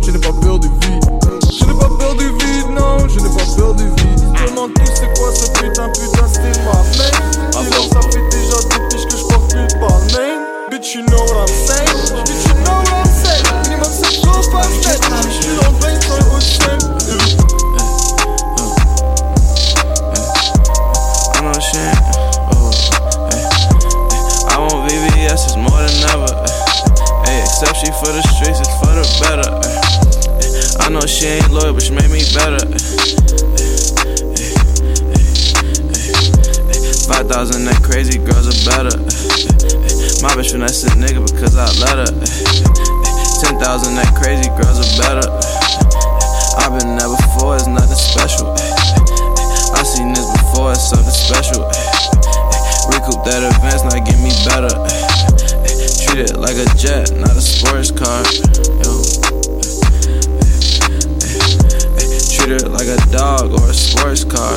[0.06, 1.19] Je n'ai pas peur du vide.
[1.51, 4.21] Je n'ai pas peur du vide, non, je n'ai pas peur du vide.
[4.47, 7.11] Demandent tous c'est quoi ce putain, putain, style ma main.
[7.61, 10.35] Dis-leur, ça fait déjà deux piges que je porte plus de balmain.
[10.69, 11.89] Bitch, you know what I'm saying.
[12.26, 13.45] Bitch, you know what I'm saying.
[13.63, 14.61] Minimum, c'est trop pas.
[14.61, 14.69] Je
[15.31, 15.89] suis dans le bain.
[24.61, 24.84] Oh.
[27.26, 29.89] Ay, except she for the streets, it's for the better.
[30.90, 32.66] I know she ain't loyal, but she made me better.
[32.66, 32.66] 5,000,
[37.70, 38.98] that crazy girls are better.
[40.26, 42.10] My bitch finesse a nigga because I let her.
[42.10, 43.61] 10,000,
[44.02, 45.30] that crazy girls are better.
[46.57, 48.49] I've been there before, it's nothing special.
[49.78, 51.70] I've seen this before, it's something special.
[52.90, 54.74] Recoup that advance, now get me better.
[56.02, 58.26] Treat it like a jet, not a sports car.
[62.49, 62.57] Yo.
[62.65, 64.49] Like a dog or a sports car.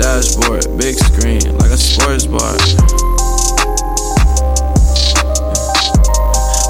[0.00, 2.56] Dashboard, big screen, like a sports bar.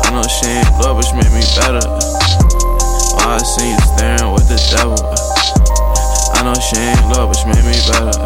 [0.03, 1.87] I know she ain't love, but she made me better.
[3.15, 4.99] Why I seen you staring with the devil.
[6.35, 8.19] I know she ain't love, but she made me better.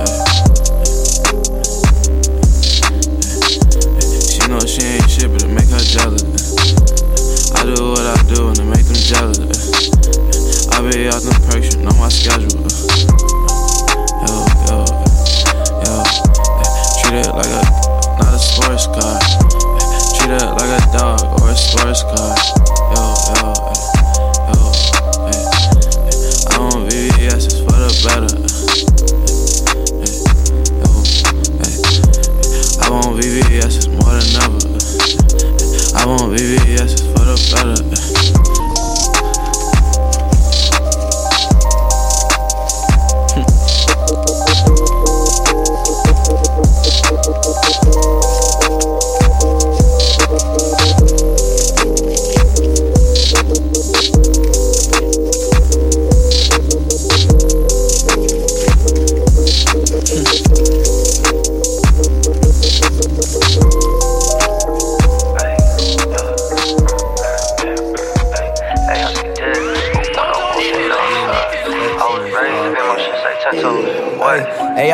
[4.16, 6.24] She know she ain't shit, but it make her jealous.
[7.52, 9.60] I do what I do and it make them jealous.
[10.80, 12.48] I be out perks, you know my schedule.
[14.24, 14.32] Yo,
[14.64, 14.80] yo,
[15.84, 15.92] yo.
[16.96, 17.60] Treat it like a,
[18.16, 19.20] not a sports car.
[20.16, 22.32] Treat it like a dog or a sports car.
[22.96, 23.52] Yo, yo,
[24.48, 24.72] yo.
[26.48, 28.32] I want VVS, for the better.
[30.80, 31.04] Uh,
[31.60, 31.76] hey.
[32.80, 34.64] I want VVS, more than ever.
[34.64, 37.76] Uh, I want VVS, for the better.
[37.84, 38.59] Uh,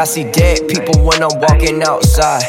[0.07, 2.43] see dead people when I'm walking outside.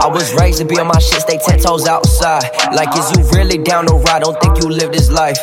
[0.00, 2.48] I was raised to be on my shit, stay ten toes outside.
[2.72, 4.22] Like, is you really down to ride?
[4.22, 5.36] Don't think you live this life.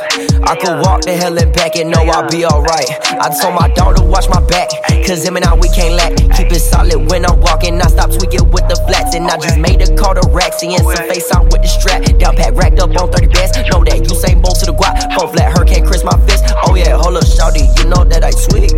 [0.49, 2.89] I could walk the hell and back and know I'll be alright.
[3.21, 4.69] I told my daughter watch my back,
[5.05, 6.17] cause him and I we can't lack.
[6.33, 9.13] Keep it solid when I'm walking, I stop tweaking with the flats.
[9.13, 12.01] And I just made a call to Raxy and some face out with the strap.
[12.17, 13.53] Down pat racked up on 30 bands.
[13.69, 14.97] Know that you say bolt to the guap.
[15.13, 16.45] Four flat hurricane, Chris my fist.
[16.65, 18.73] Oh yeah, hold up, shawty, you know that I sweet.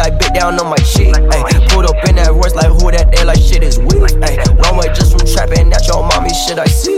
[0.00, 1.14] I bit down on my shit.
[1.14, 3.89] Ay, pulled up in that voice like who that there like shit is weak.
[6.30, 6.96] Mommy shit I see.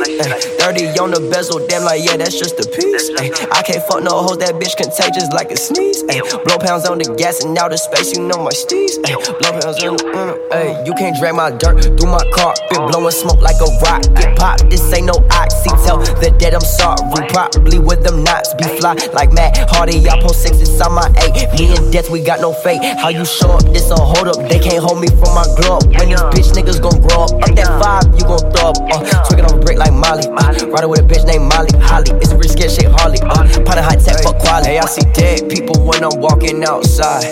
[0.59, 3.11] 30 on the bezel, damn like yeah, that's just a piece.
[3.51, 6.03] I can't fuck no hoes, that bitch contagious like a sneeze.
[6.45, 9.01] Blow pounds on the gas and outer space, you know my steez.
[9.03, 13.13] Blow pounds on the, uh, ay, you can't drag my dirt through my carpet, blowing
[13.13, 14.03] smoke like a rock.
[14.15, 15.71] Get popped, this ain't no oxy.
[15.85, 20.05] Tell the dead I'm sorry, probably with them knots be fly like Matt Hardy.
[20.09, 21.51] I post six inside my eight.
[21.59, 22.83] Me and death, we got no fate.
[23.01, 23.65] How you show up?
[23.73, 24.39] This a hold up.
[24.49, 25.87] They can't hold me from my glow up.
[25.99, 28.79] When these bitch niggas gon' grow up, up that five, you gon' throw up.
[28.93, 30.27] Uh, twigging on a brick like Molly.
[30.29, 31.71] Riding with a bitch named Molly.
[31.81, 33.19] Holly, it's a scared shit Harley.
[33.23, 34.75] Uh, pot of high tech for quality.
[34.75, 37.25] Hey, I see dead people when I'm walking outside.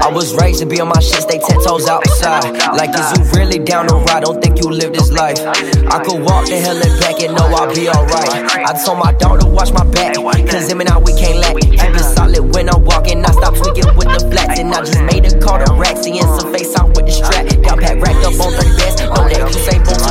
[0.00, 2.44] I was raised to be on my shit, stay ten toes outside.
[2.76, 4.24] Like, is you really down to ride?
[4.24, 5.38] Don't think you live this life.
[5.38, 8.30] I could walk the hell and back and know I'll be alright.
[8.66, 11.56] I told my daughter watch my back, cause him and I we can't lack.
[11.58, 14.58] Keep it solid when I'm walking, I stop tweaking with the flats.
[14.58, 17.46] And I just made a call to Raxy and some face out with the strap.
[17.62, 20.07] Down pat racked up on 30 bands, know that you boom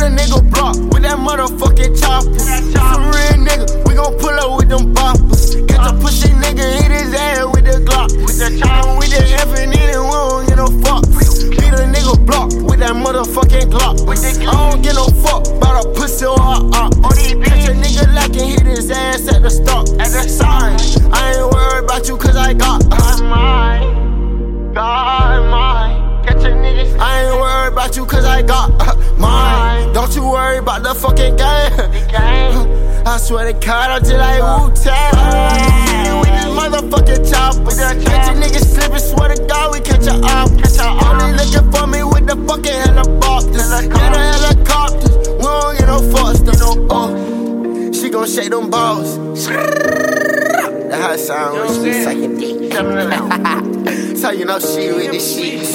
[0.00, 2.32] Beat a nigga block with that motherfucking chopper.
[2.72, 5.68] Some real nigga, we gon' pull up with them boppers.
[5.68, 8.08] Catch a pussy nigga, hit his ass with the Glock.
[8.24, 11.04] With the chopper, with the F and it, we don't get no fuck.
[11.52, 14.00] Beat a nigga block with that motherfucking Glock.
[14.08, 16.96] I don't get no fuck about a pussy or a op.
[17.44, 19.84] Catch a nigga lacking, hit his ass at the stop.
[20.00, 20.80] At the sign,
[21.12, 22.88] I ain't worried about you cause I got.
[22.88, 26.24] God mine, God mine.
[26.24, 26.59] Catch a nigga.
[27.00, 29.92] I ain't worried about you cause I got uh, mine.
[29.92, 32.80] Don't you worry about the fucking game.
[33.06, 36.20] I swear to God, I'm just like Wu Tang.
[36.20, 37.70] With this motherfucking chopper.
[38.04, 40.50] Catch a nigga slipping, swear to God, we catch a op.
[40.50, 43.70] Only looking for me with the fucking helicopters.
[43.70, 45.16] Yeah, the helicopters.
[45.28, 46.52] We don't get no foster.
[46.90, 49.16] Oh, she gon' shake them balls.
[49.46, 54.16] That's how it sound when she be sucking dick.
[54.16, 55.72] so you know she with the sheets.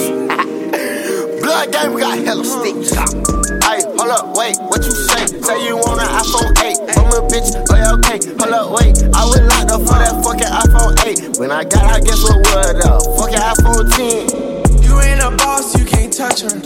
[1.45, 2.89] Blood game, we got hella sticks.
[2.89, 5.27] Hey, hold up, wait, what you say?
[5.29, 6.97] Say you want an iPhone 8.
[6.97, 8.17] I'm a bitch, oh yeah, okay.
[8.41, 11.37] Hold up, wait, I was locked up for that fucking iPhone 8.
[11.37, 13.05] When I got out, guess what word up?
[13.21, 14.81] Fucking iPhone 10.
[14.81, 16.57] You ain't a boss, you can't touch her.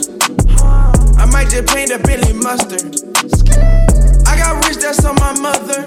[1.20, 3.04] I might just paint a Billy mustard.
[4.26, 5.84] I got rich, that's on my mother.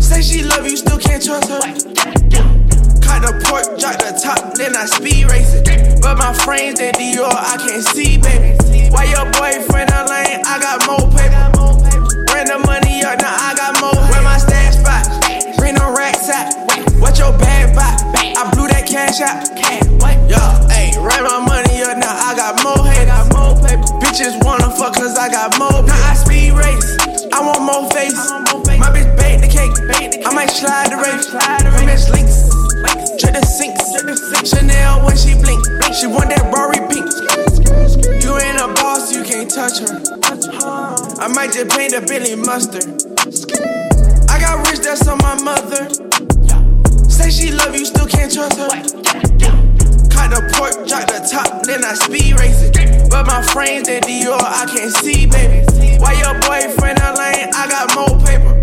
[0.00, 2.63] Say she love you, still can't trust her.
[3.04, 6.00] Caught the pork drop the top, then I speed race it.
[6.00, 8.56] But my frames that Dior, I can't see, baby.
[8.90, 10.40] Why your boyfriend a lane?
[10.44, 11.52] I got more paper.
[12.32, 13.96] Bring the money up, now I got more.
[14.10, 15.04] Where my stash spot?
[15.56, 16.52] Bring no racks out.
[17.00, 17.92] What your bag buy?
[18.36, 19.48] I blew that cash out.
[20.28, 20.40] Yo,
[20.72, 23.04] ayy, ran my money up, now I got more haters.
[24.00, 25.82] Bitches wanna fuck cause I got more.
[25.82, 26.96] Now I speed race.
[27.32, 28.14] I want more face.
[28.78, 30.24] My bitch bake the cake.
[30.24, 31.32] I might slide the race.
[31.32, 32.43] My bitch links.
[33.18, 33.84] Drip the sinks.
[34.48, 35.64] Chanel when she blink.
[35.94, 37.06] She want that Rory pink.
[38.22, 40.00] You ain't a boss, you can't touch her.
[41.20, 42.84] I might just paint a Billy mustard.
[44.28, 45.88] I got rich, that's on my mother.
[47.08, 48.68] Say she love you, still can't trust her.
[50.10, 53.10] Cut the pork, drop the top, then I speed race it.
[53.10, 55.64] But my frames that Dior, I can't see, baby.
[55.98, 57.50] Why your boyfriend a lane?
[57.54, 58.58] I got more paper.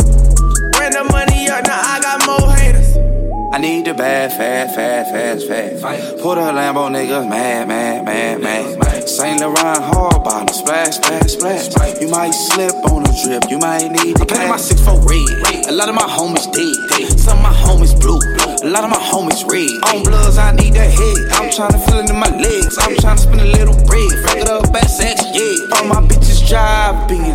[0.76, 3.11] Bring the money up, now I got more haters.
[3.54, 6.24] I need the bad, fast, fast, fast, fast.
[6.24, 9.10] Put a Lambo niggas mad, mad, mad, mad.
[9.10, 12.00] Saint Laurent hard bottom, splash, splash, splash.
[12.00, 14.48] You might slip on a drip, you might need the cash.
[14.48, 15.68] my six four red.
[15.68, 17.20] A lot of my homies dead.
[17.20, 18.24] Some of my homies blue.
[18.64, 19.68] A lot of my homies red.
[19.92, 21.20] On bloods, I need that head.
[21.36, 22.78] I'm tryna feel it in my legs.
[22.80, 24.12] I'm tryna spin a little bread.
[24.24, 25.76] Fuck it up, back sex, yeah.
[25.76, 26.31] All my bitches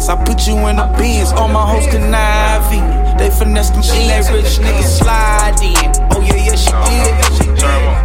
[0.08, 1.32] I put you in the Benz.
[1.32, 2.84] All my hoes conniving.
[3.18, 4.06] They finesse them shit.
[4.06, 5.90] Let rich niggas slide in.
[6.12, 7.16] Oh yeah, yeah, she did.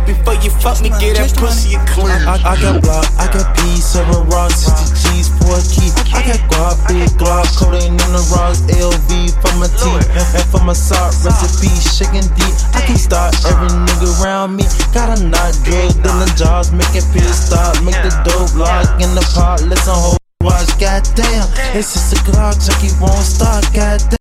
[0.08, 2.10] Before you fuck me, get that pussy clean.
[2.26, 5.92] I, I got block, I got P, seven rocks, 60 G's for a key.
[6.16, 9.12] I got guap, big glock, codeine in the rocks, LV
[9.44, 12.56] for my teeth, and for my sock recipe, shaking deep.
[12.74, 14.64] I can start every nigga around me.
[14.96, 19.14] Got a knot drug, then the jobs making pills stop, make the dope lock in
[19.14, 20.20] the pot, listen, hold.
[20.42, 21.48] Watch, goddamn,
[21.78, 24.20] it's just a Glock, junkie won't stop, goddamn.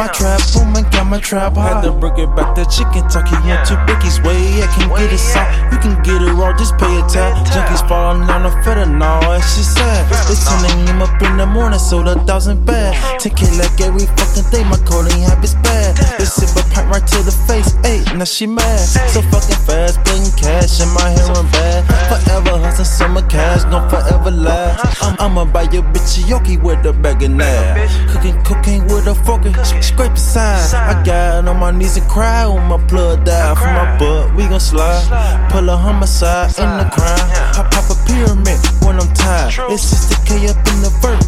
[0.00, 1.84] My trap booming, got my trap hot.
[1.84, 4.16] Had to break it back to chicken tucky and two biggies.
[4.24, 7.36] Way I can get it soft, you can get it raw, just pay a tab.
[7.52, 10.08] Junkies falling on the fentanyl, and she sad.
[10.32, 11.02] It's 10 a.m.
[11.02, 12.96] up in the morning, sold a thousand bad.
[13.20, 15.92] Take it like every fucking day, my codeine habit's bad.
[16.16, 18.80] They sip a pipe right to the face, ayy, now she mad.
[19.12, 21.84] So fucking fast, putting cash in my hair and bag.
[22.08, 25.04] Forever hustling summer cash, gon' forever last.
[25.04, 27.76] I'm, I'ma buy your bitch a yoki with a bag of nab.
[28.08, 29.44] Cooking cocaine with a fork
[29.90, 30.74] scrape the side.
[30.74, 34.34] I got on my knees and cry when my blood died from my butt.
[34.34, 35.02] We gon' slide,
[35.50, 37.26] pull a homicide in the crime.
[37.54, 39.52] Pop, pop a pyramid when I'm tired.
[39.72, 41.20] It's just a K up in the vert.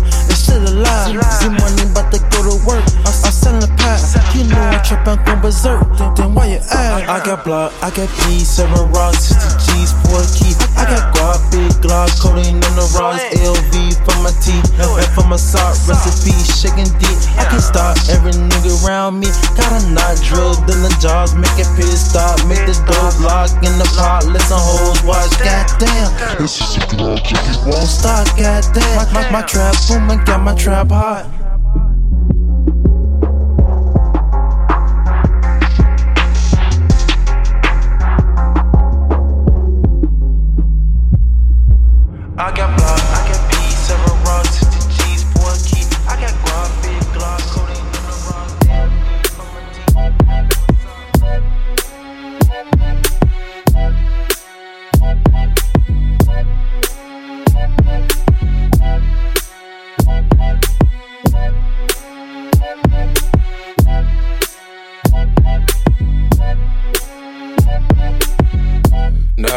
[0.43, 1.15] Still alive.
[1.39, 2.83] See money about to go to work.
[3.07, 4.19] I'm, I'm selling packs.
[4.35, 5.87] You know I'm tripping, going berserk.
[5.99, 7.07] Then, then why you ask?
[7.07, 10.55] I got block, I got P, seven rocks, 60 G's for a key.
[10.75, 15.23] I got guap, big glock, codeine in the rocks, LV for my teeth, and for
[15.29, 17.19] my sock recipe, shaking deep.
[17.39, 19.29] I can start every nigga around me.
[19.55, 23.53] Got a knot drilled in the jaws, make it piss stop, make the dope lock
[23.63, 24.27] in the pot.
[24.27, 26.11] Listen, hoes, watch, goddamn.
[26.43, 28.97] It's just a Glock, junkie won't stop, goddamn.
[28.97, 31.27] My, my, my trap booming, got my trap hot.
[42.39, 42.72] I got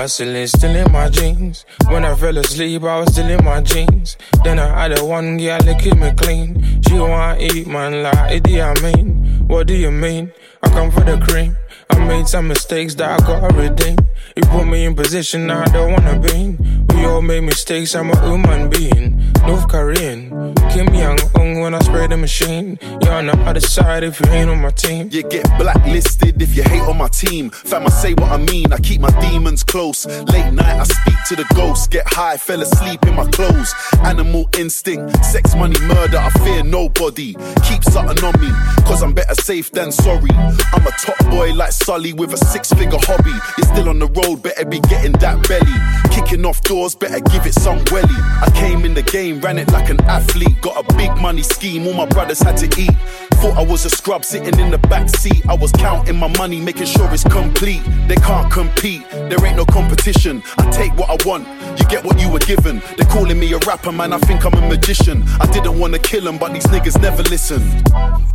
[0.07, 1.65] still in my jeans.
[1.87, 4.17] When I fell asleep, I was still in my jeans.
[4.43, 6.81] Then I had a one girl that keep me clean.
[6.87, 9.47] She wanna eat man like Idi mean?
[9.47, 10.31] What do you mean?
[10.63, 11.57] I come for the cream.
[11.89, 13.97] I made some mistakes that I gotta redeem.
[14.35, 16.87] You put me in position I don't wanna be in.
[16.93, 19.33] We all make mistakes, I'm a human being.
[19.45, 22.77] North Korean, Kim Young Un when I spray the machine.
[23.01, 25.07] You're on the other side if you ain't on my team.
[25.09, 27.49] You get blacklisted if you hate on my team.
[27.49, 28.73] Fam, I say what I mean.
[28.73, 30.05] I keep my demons close.
[30.05, 31.87] Late night, I speak to the ghosts.
[31.87, 33.73] Get high, fell asleep in my clothes.
[34.03, 36.17] Animal instinct, sex, money, murder.
[36.17, 37.35] I fear nobody.
[37.63, 38.49] Keep something on me,
[38.83, 40.31] cause I'm better safe than sorry.
[40.73, 43.31] I'm a top boy like Sully with a six figure hobby.
[43.57, 45.77] You're still on the road, better be getting that belly.
[46.11, 48.19] Kicking off doors, better give it some welly.
[48.43, 50.59] I came in the game, ran it like an athlete.
[50.65, 52.89] Got a big money scheme, all my brothers had to eat.
[53.35, 55.45] Thought I was a scrub sitting in the back seat.
[55.47, 57.83] I was counting my money, making sure it's complete.
[58.07, 60.41] They can't compete, there ain't no competition.
[60.57, 61.47] I take what I want,
[61.79, 62.81] you get what you were given.
[62.97, 65.21] They're calling me a rapper, man, I think I'm a magician.
[65.39, 67.61] I didn't wanna kill them, but these niggas never listen.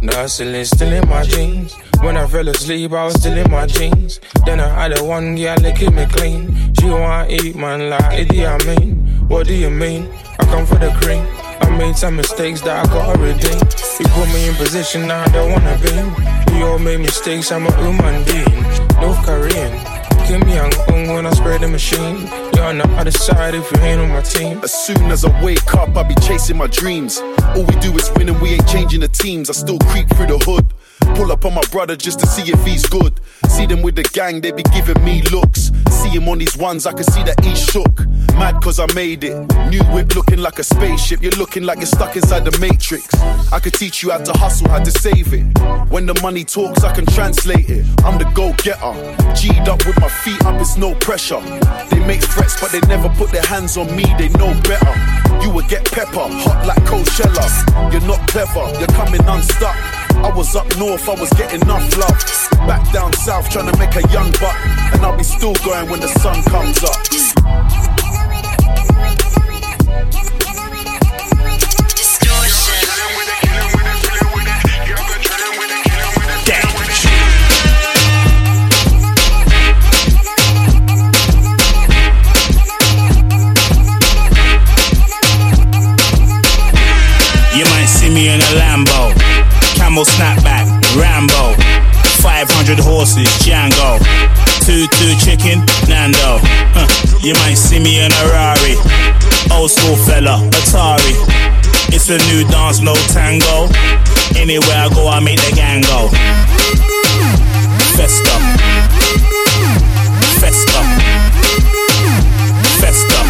[0.00, 1.74] Nah, still in, my jeans.
[2.00, 4.20] When I fell asleep, I was still in my jeans.
[4.46, 6.74] Then I had a one girl licking me clean.
[6.78, 9.26] She wanna eat, man, like Idi mean.
[9.26, 10.08] What do you mean?
[10.38, 11.26] I come for the cream.
[11.80, 13.58] Made some mistakes that I gotta redeem.
[13.98, 16.52] You put me in position I don't wanna be.
[16.52, 18.62] We all made mistakes, I'm a human being.
[19.00, 19.72] North Korean.
[20.26, 22.28] Kim Young Un when I spread the machine.
[22.60, 24.60] On the other side if you ain't on my team.
[24.62, 27.18] As soon as I wake up, I be chasing my dreams.
[27.56, 29.48] All we do is win and we ain't changing the teams.
[29.48, 30.66] I still creep through the hood.
[31.16, 33.18] Pull up on my brother just to see if he's good.
[33.48, 35.72] See them with the gang, they be giving me looks.
[36.00, 38.06] See him on these ones, I can see that he's shook.
[38.40, 39.36] Mad cause I made it.
[39.68, 41.20] New whip looking like a spaceship.
[41.20, 43.06] You're looking like you're stuck inside the matrix.
[43.52, 45.44] I could teach you how to hustle, how to save it.
[45.90, 47.84] When the money talks, I can translate it.
[48.02, 48.94] I'm the go getter.
[49.34, 51.40] G'd up with my feet up, it's no pressure.
[51.90, 54.94] They make threats, but they never put their hands on me, they know better.
[55.44, 57.92] You will get pepper, hot like Coachella.
[57.92, 59.76] You're not clever, you're coming unstuck.
[60.22, 62.18] I was up north, I was getting enough love.
[62.68, 64.56] Back down south, trying to make a young buck.
[64.92, 66.96] And I'll be still going when the sun comes up.
[87.52, 88.89] You might see me in a Lambo,
[89.90, 91.50] camel snapback, Rambo,
[92.22, 93.98] 500 horses, Django,
[94.62, 96.38] two two chicken, Nando.
[96.78, 96.86] Huh.
[97.26, 98.78] You might see me in a Rari,
[99.50, 101.18] old school fella, Atari.
[101.90, 103.66] It's a new dance, no tango.
[104.38, 106.06] Anywhere I go, I make the gang go.
[107.98, 108.36] Festa,
[110.38, 110.80] festa,
[112.78, 113.20] festa.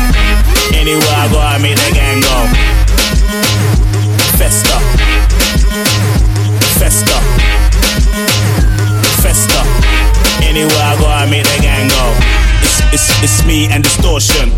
[0.76, 2.69] Anywhere I go, I make the gang go.
[13.22, 14.48] It's, me and distortion.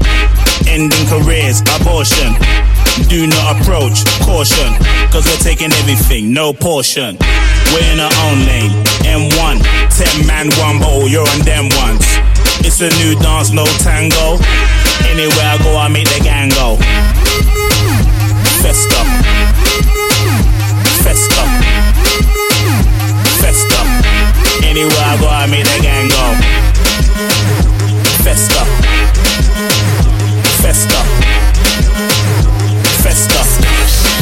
[0.70, 2.30] Ending careers, abortion.
[3.10, 4.70] Do not approach, caution.
[5.10, 7.18] Cause we're taking everything, no portion.
[7.74, 8.70] We're in our own lane.
[9.02, 9.58] M1,
[9.90, 12.06] 10 man, one bowl, you're on them ones.
[12.62, 14.38] It's a new dance, no tango.
[15.10, 16.76] Anywhere I go, I make the gang go.
[18.62, 19.02] Festa.
[21.02, 21.42] Festa.
[23.42, 23.80] Festa.
[24.62, 26.61] Anywhere I go, I make the gang go.
[28.22, 28.64] Festa.
[30.62, 31.02] Festa.
[33.02, 33.42] Festa.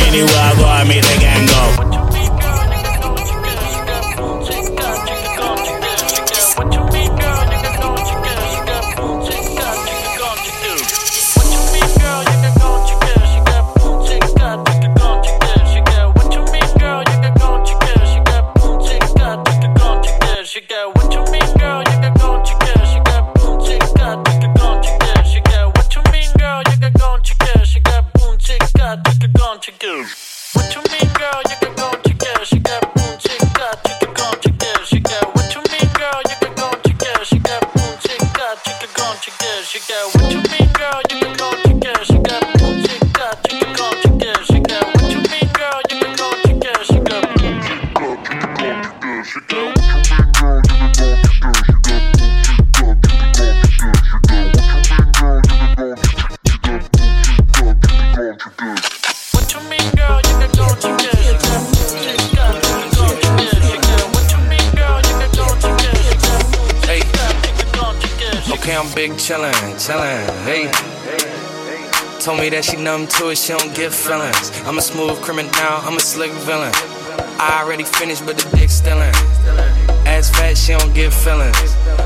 [0.07, 1.20] Anywhere I go, I make the
[69.01, 69.51] Big chillin',
[69.81, 70.69] chillin', hey.
[72.21, 74.53] Told me that she numb to it, she don't get feelings.
[74.69, 76.71] I'm a smooth criminal, I'm a slick villain.
[77.41, 79.15] I already finished, but the dick still in.
[80.05, 81.57] Ass fat, she don't get feelings.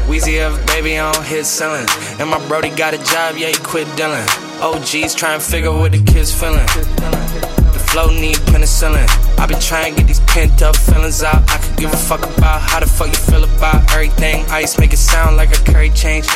[0.07, 1.91] Weezy F, baby, I don't hit ceilings.
[2.21, 4.23] And my brody got a job, yeah, he quit dealing.
[4.63, 6.65] OGs try and figure what the kids feeling.
[7.75, 9.11] The flow need penicillin.
[9.41, 11.43] I been trying to get these pent up feelings out.
[11.51, 14.47] I could give a fuck about how the fuck you feel about everything.
[14.47, 16.29] Ice make it sound like a curry change.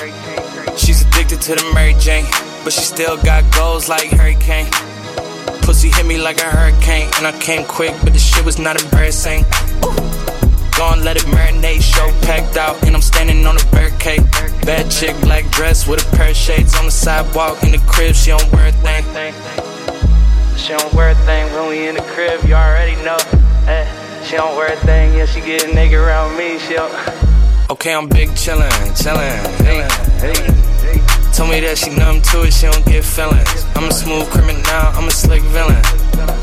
[0.78, 2.24] She's addicted to the Mary Jane,
[2.64, 4.70] but she still got goals like Hurricane.
[5.62, 8.80] Pussy hit me like a hurricane, and I came quick, but the shit was not
[8.82, 9.44] embarrassing.
[10.78, 14.22] Go and let it marinate, show packed out, and I'm standing on a barricade.
[14.62, 18.14] Bad chick, black dress with a pair of shades on the sidewalk in the crib,
[18.14, 19.04] she don't wear a thing.
[20.56, 23.18] She don't wear a thing when we in the crib, you already know.
[23.66, 23.84] Hey,
[24.24, 27.27] she don't wear a thing, yeah, she get nigga around me, she don't.
[27.70, 29.84] Okay, I'm big chillin', chillin', hey,
[30.24, 31.32] hey.
[31.36, 33.66] Told me that she numb to it, she don't get feelings.
[33.76, 34.64] I'm a smooth criminal,
[34.96, 35.76] I'm a slick villain.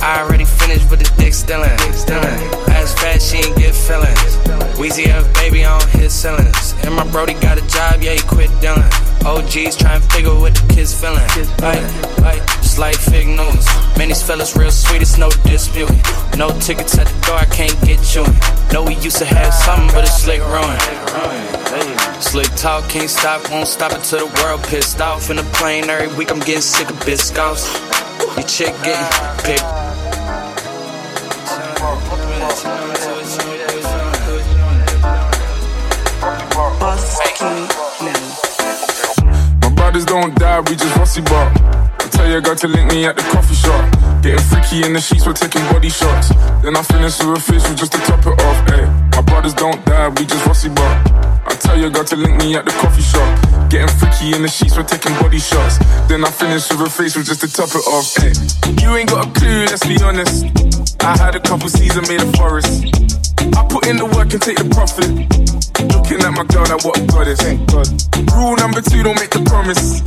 [0.05, 2.69] I already finished, but the dick stillin', stillin'.
[2.69, 4.64] Ass fat, she ain't get feelings.
[4.75, 6.75] Weezy F, baby, I don't hit ceilings.
[6.83, 8.83] And my brody got a job, yeah, he quit dealing.
[9.25, 11.23] OGs try and figure what the kids feeling.
[11.63, 11.81] Like,
[12.19, 13.65] like, just like fake news.
[13.97, 15.89] Man, these fellas real sweet, it's no dispute.
[16.37, 18.35] No tickets at the door, I can't get you in.
[18.73, 20.77] Know we used to have something, but it's slick ruin.
[22.21, 25.29] Slick talk, can't stop, won't stop until the world pissed off.
[25.29, 27.71] In the plane every week, I'm getting sick of biscuits.
[28.35, 29.07] Your chick getting
[29.45, 29.63] picked.
[39.61, 41.51] My brothers don't die, we just rusty bar.
[41.99, 43.85] I tell your girl to link me at the coffee shop.
[44.23, 46.29] Getting freaky in the sheets, we're taking body shots.
[46.63, 48.69] Then I finish with a facial just to top it off.
[48.69, 51.03] Hey, my brothers don't die, we just rusty bar.
[51.45, 53.29] I tell your girl to link me at the coffee shop.
[53.69, 55.77] Getting freaky in the sheets, we're taking body shots.
[56.09, 58.09] Then I finish with a facial just to top it off.
[58.17, 58.33] Hey,
[58.81, 60.49] you ain't got a clue, let's be honest.
[61.05, 62.89] I had a couple seasons made a forest.
[63.53, 65.64] I put in the work and take the profit.
[65.83, 67.41] Looking at my girl, like what a goddess.
[67.41, 67.87] Thank God.
[68.33, 70.01] Rule number two, don't make the promise.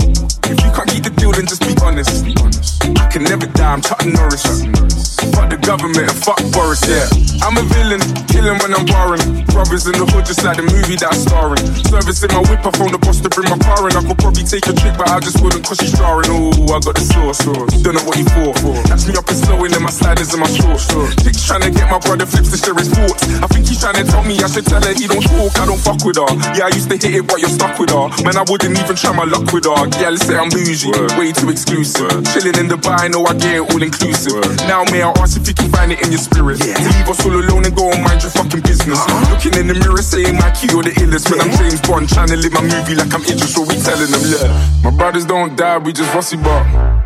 [0.49, 2.25] If you can't keep the deal, then just be honest.
[2.97, 4.65] I can never die, I'm Chuck Norris.
[5.35, 7.05] Fuck the government and fuck Boris, yeah.
[7.45, 8.01] I'm a villain,
[8.33, 9.45] killing when I'm barring.
[9.53, 11.61] Brothers in the hood, just like the movie that I'm starring.
[11.91, 13.99] Service in my whip, I phone the boss to bring my car in.
[13.99, 16.31] I could probably take a trick, but I just wouldn't cause she's jarring.
[16.33, 17.45] Oh, I got the sauce.
[17.85, 18.57] Don't know what you for.
[18.89, 20.89] Catch me up and slowing in my sliders and my shorts.
[21.21, 23.27] Chick's trying to get my brother flips to share his thoughts.
[23.43, 25.67] I think he's trying to tell me I should tell her he don't talk, I
[25.67, 26.31] don't fuck with her.
[26.55, 28.07] Yeah, I used to hit it, but you're stuck with her.
[28.23, 29.91] Man, I wouldn't even try my luck with her.
[29.99, 32.11] Yeah, let's say I'm bougie, way too exclusive.
[32.31, 34.39] Chilling in Dubai, know I get it all inclusive.
[34.71, 36.63] Now, may I ask if you can find it in your spirit?
[36.63, 39.03] To leave us all alone and go and mind your fucking business.
[39.35, 41.27] Looking in the mirror, saying my key, you're the illest.
[41.31, 44.11] When I'm James Bond, trying to live my movie like I'm Idris, so we telling
[44.15, 44.47] them, look.
[44.85, 46.63] My brothers don't die, we just rusty bar.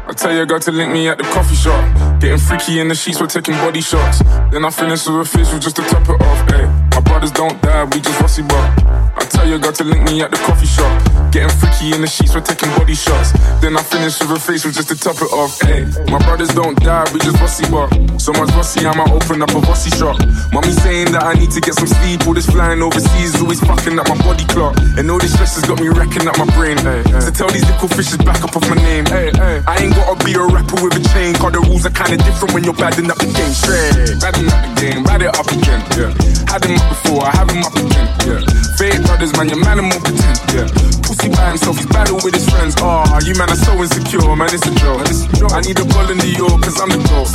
[0.06, 1.80] I tell your girl to link me at the coffee shop.
[2.20, 4.20] Getting freaky in the sheets, we're taking body shots.
[4.52, 6.48] Then I finish with a facial just to top it off.
[6.52, 6.81] Ay.
[6.94, 8.74] My brothers don't die, we just rusty bar.
[9.16, 11.21] I tell your girl to link me at the coffee shop.
[11.32, 13.32] Getting freaky in the sheets, we're taking body shots.
[13.64, 15.56] Then I finish with a facial just to top it off.
[15.64, 15.88] Ay.
[16.12, 17.88] My brothers don't die, we just rusty bar.
[18.20, 20.20] So much rusty, I might open up a rusty shop.
[20.52, 22.28] Mommy saying that I need to get some sleep.
[22.28, 24.76] All this flying overseas is always fucking up my body clock.
[25.00, 26.76] And all this stress has got me wrecking up my brain.
[27.24, 29.08] So tell these little fishes back up off my name.
[29.08, 32.52] I ain't gotta be a rapper with a chain, cause the rules are kinda different
[32.52, 33.56] when you're badding up the game.
[33.56, 35.80] Straight, badding up the game, bad it up again.
[35.96, 36.12] Yeah.
[36.52, 38.06] Had him up before, I have him up again.
[38.28, 38.44] Yeah.
[38.76, 40.36] Fake brothers, man, your man and more pretend.
[40.52, 40.68] Yeah.
[41.02, 42.74] Pussy by himself, he's battle with his friends.
[42.78, 45.52] Ah, you man are so insecure, man, it's a joke.
[45.52, 47.26] I need a ball in New York, cause I'm the goal.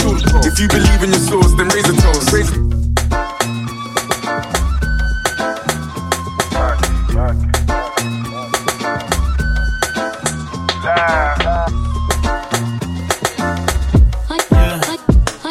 [0.44, 2.34] If you believe in your source, then raise a toast.
[2.34, 2.52] Raise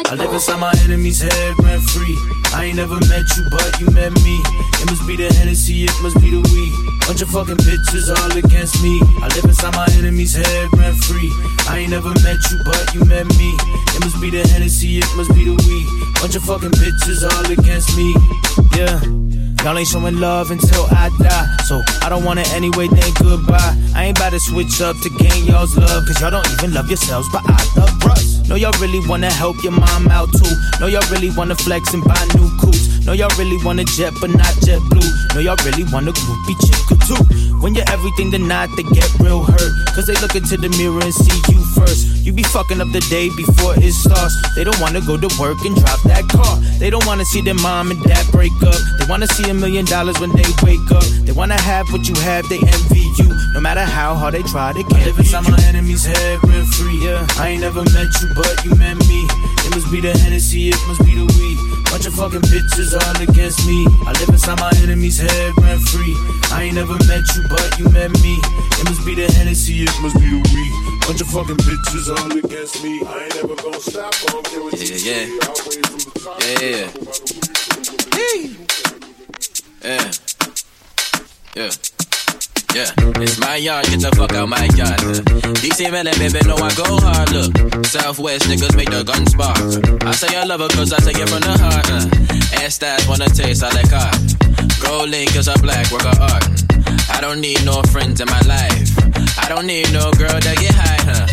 [0.09, 2.36] I live inside my enemy's head rent free.
[2.57, 4.41] I ain't never met you, but you met me.
[4.81, 6.73] It must be the Hennessy, it must be the weed.
[7.05, 8.99] Bunch of fucking bitches all against me.
[9.21, 11.29] I live inside my enemy's head rent free.
[11.69, 13.53] I ain't never met you, but you met me.
[13.93, 15.87] It must be the Hennessy, it must be the weed.
[16.19, 18.15] Bunch of fucking bitches all against me.
[18.75, 19.26] Yeah.
[19.63, 21.47] Y'all ain't showing love until I die.
[21.65, 23.75] So I don't want it anyway, then goodbye.
[23.95, 26.05] I ain't about to switch up to gain y'all's love.
[26.05, 28.47] Cause y'all don't even love yourselves, but I love us.
[28.47, 30.55] Know y'all really wanna help your mom out too.
[30.79, 33.05] Know y'all really wanna flex and buy new coups.
[33.05, 35.09] Know y'all really wanna jet, but not jet blue.
[35.33, 37.56] Know y'all really wanna groupie chick or two.
[37.61, 39.73] When you're everything, not, they get real hurt.
[39.95, 42.05] Cause they look into the mirror and see you first.
[42.25, 44.35] You be fucking up the day before it starts.
[44.55, 46.57] They don't wanna go to work and drop that car.
[46.77, 48.77] They don't wanna see their mom and dad break up.
[48.99, 51.03] They wanna see a million dollars when they wake up.
[51.25, 53.33] They wanna have what you have, they envy you.
[53.53, 55.01] No matter how hard they try, they can't.
[55.01, 56.99] I live inside my enemy's head rent free.
[57.01, 59.25] Yeah, I ain't never met you, but you met me.
[59.65, 61.76] It must be the Hennessy, it must be the weed.
[61.91, 63.87] Bunch of fucking bitches all against me.
[64.05, 66.15] I live inside my enemy's head rent free.
[66.51, 68.37] I ain't never met you, but you met me.
[68.79, 70.71] It must be the Hennessy, it must be the weed.
[71.07, 73.01] Bunch of fucking bitches all against me.
[73.05, 74.13] I ain't never gonna stop.
[74.73, 75.27] Yeah, yeah.
[76.39, 77.07] Yeah, yeah.
[79.83, 80.11] Yeah.
[81.55, 81.71] Yeah,
[82.75, 84.99] it's my yard, get the fuck out my yard.
[85.61, 87.31] DC Melon, baby, know I go hard.
[87.31, 89.57] Look, Southwest niggas make the gun spark.
[90.03, 91.89] I say I love her cause I say it from the heart.
[91.89, 92.63] Uh.
[92.63, 94.17] Ass stats wanna taste, like art.
[94.81, 96.45] Gold link cause I black, work of art.
[97.09, 98.91] I don't need no friends in my life.
[99.39, 101.27] I don't need no girl to get high, huh?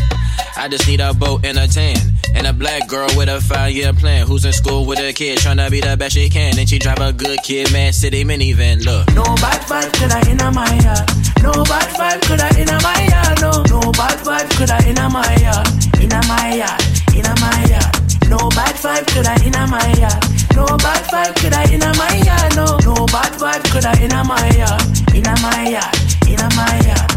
[0.57, 2.14] I just need a boat and a tan.
[2.35, 4.27] And a black girl with a five year plan.
[4.27, 6.59] Who's in school with a kid, tryna be the best she can.
[6.59, 8.85] And she drive a good kid, man, city minivan.
[8.85, 9.15] Look.
[9.15, 11.07] No bad vibe could I in a my yard.
[11.43, 13.41] No bad vibe could I in a my yard.
[13.41, 15.69] No, no bad vibe could I in a my yard.
[16.03, 16.81] In my yard,
[17.15, 18.05] in a my yard.
[18.29, 20.23] No bad vibe could I in my yard.
[20.57, 22.57] No bad vibe could I in my yard.
[22.57, 24.83] No, no bad vibe could I in my yard.
[25.15, 25.95] In my yard,
[26.27, 27.14] in my yard.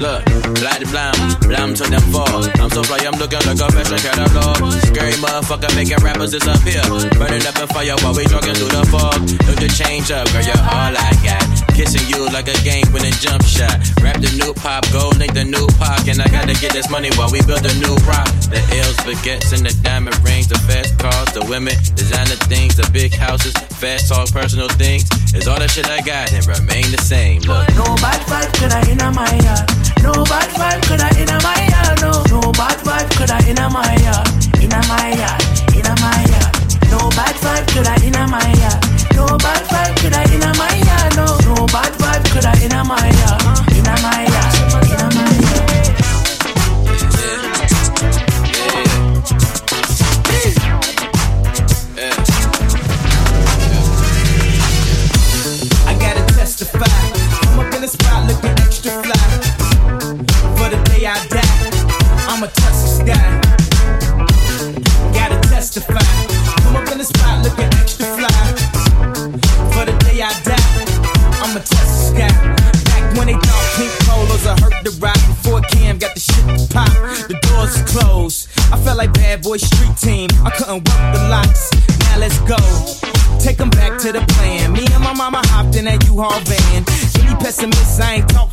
[0.00, 1.19] Look, blind blam,
[1.50, 2.46] blam to them fall.
[2.62, 4.56] I'm so fly, I'm looking like a fashion catalog.
[4.86, 6.80] Scary motherfucker making rappers disappear.
[7.18, 9.18] Burning up in fire while we jogging through the fog.
[9.58, 11.42] Don't change up, girl, you're all I got.
[11.74, 13.74] Kissing you like a game winning jump shot.
[13.98, 16.06] Rap the new pop, gold link the new pop.
[16.06, 18.30] And I gotta get this money while we build a new rock.
[18.46, 22.86] The L's, baguettes, and the diamond rings, the fast cars, the women, designer things, the
[22.94, 23.52] big houses,
[23.82, 25.04] fast talk, personal things.
[25.34, 27.42] Is all the shit I got and remain the same.
[27.42, 27.66] Look.
[27.74, 29.66] No bad vibe could I in my yard.
[30.02, 32.00] No bad vibe could I in my yard.
[32.00, 34.28] No, no bad vibe could I in a my yard.
[34.62, 35.42] In a my yard,
[35.76, 36.54] in a my yard.
[36.90, 38.80] No bad vibe could I in a my yard.
[39.14, 41.16] No bad vibe could I in a my yard.
[41.16, 43.39] No, no bad vibe could I in a my yard.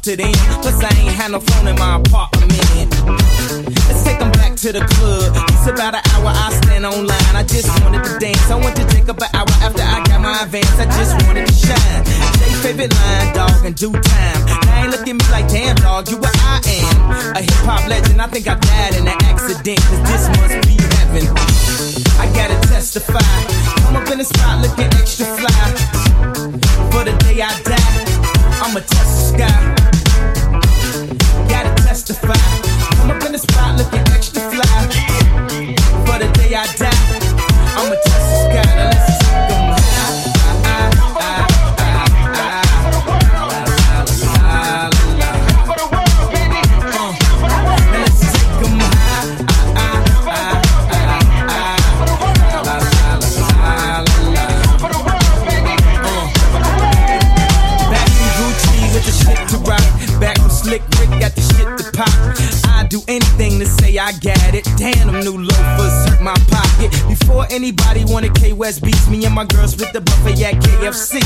[0.07, 0.61] I ain't talk to them.
[0.61, 2.87] Plus, I ain't had no phone in my apartment.
[3.87, 5.35] Let's take 'em back to the club.
[5.51, 7.35] It's about an hour, I stand online.
[7.35, 8.49] I just wanted to dance.
[8.49, 10.79] I went to Jacob an hour after I got my advance.
[10.79, 12.03] I just wanted to shine.
[12.39, 14.39] Jay favorite line, dog, in due time.
[14.65, 17.35] Now ain't look at me like, damn, dog, you what I am.
[17.35, 19.81] A hip hop legend, I think I died in an accident.
[19.89, 21.25] Cause this must be heaven.
[22.23, 23.19] I gotta testify.
[23.87, 25.63] I'm up in the spot looking extra fly.
[26.91, 27.97] For the day I die,
[28.63, 29.76] I'ma touch the sky.
[33.47, 34.06] Try looking
[67.57, 71.17] Anybody wanted K West beats, me and my girl split the buffet at KFC.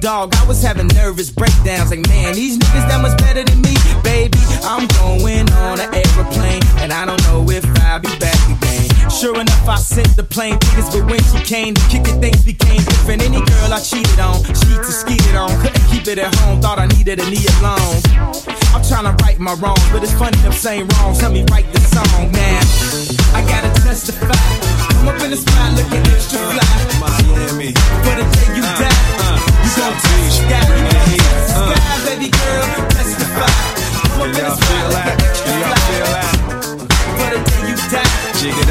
[0.00, 1.90] Dog, I was having nervous breakdowns.
[1.94, 3.70] Like, man, these niggas that much better than me.
[4.02, 6.58] Baby, I'm going on an aeroplane.
[6.82, 8.90] And I don't know if I'll be back again.
[9.08, 12.42] Sure enough, I sent the plane tickets, but when she came the kick it, things
[12.42, 13.22] became different.
[13.22, 15.54] Any girl I cheated on, she to skeeted on.
[15.62, 18.02] Couldn't keep it at home, thought I needed a knee alone.
[18.74, 21.22] I'm trying to right my wrongs, but it's funny them same wrongs.
[21.22, 23.03] Let me write the song, man.
[23.34, 24.30] I gotta testify.
[24.94, 26.62] I'm up in the spot looking extra fly.
[27.02, 27.74] Miami.
[28.06, 28.94] For the day you die,
[29.64, 30.62] you gon' touch the sky.
[30.62, 32.66] You gon' touch the sky, baby girl.
[32.94, 33.50] Testify.
[34.06, 36.24] I'm up in the spot looking extra fly.
[37.18, 38.70] For the day you die, Jig it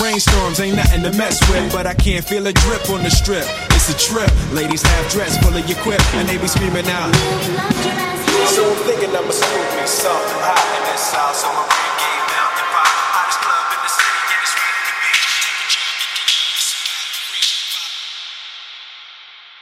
[0.00, 3.46] rainstorms ain't nothing to mess with, but I can't feel a drip on the strip.
[3.70, 4.30] It's a trip.
[4.52, 7.14] Ladies half dressed, full of your quip, and they be screaming out.
[8.54, 11.85] So I'm thinking I'ma scoop me something hot in South Submarine.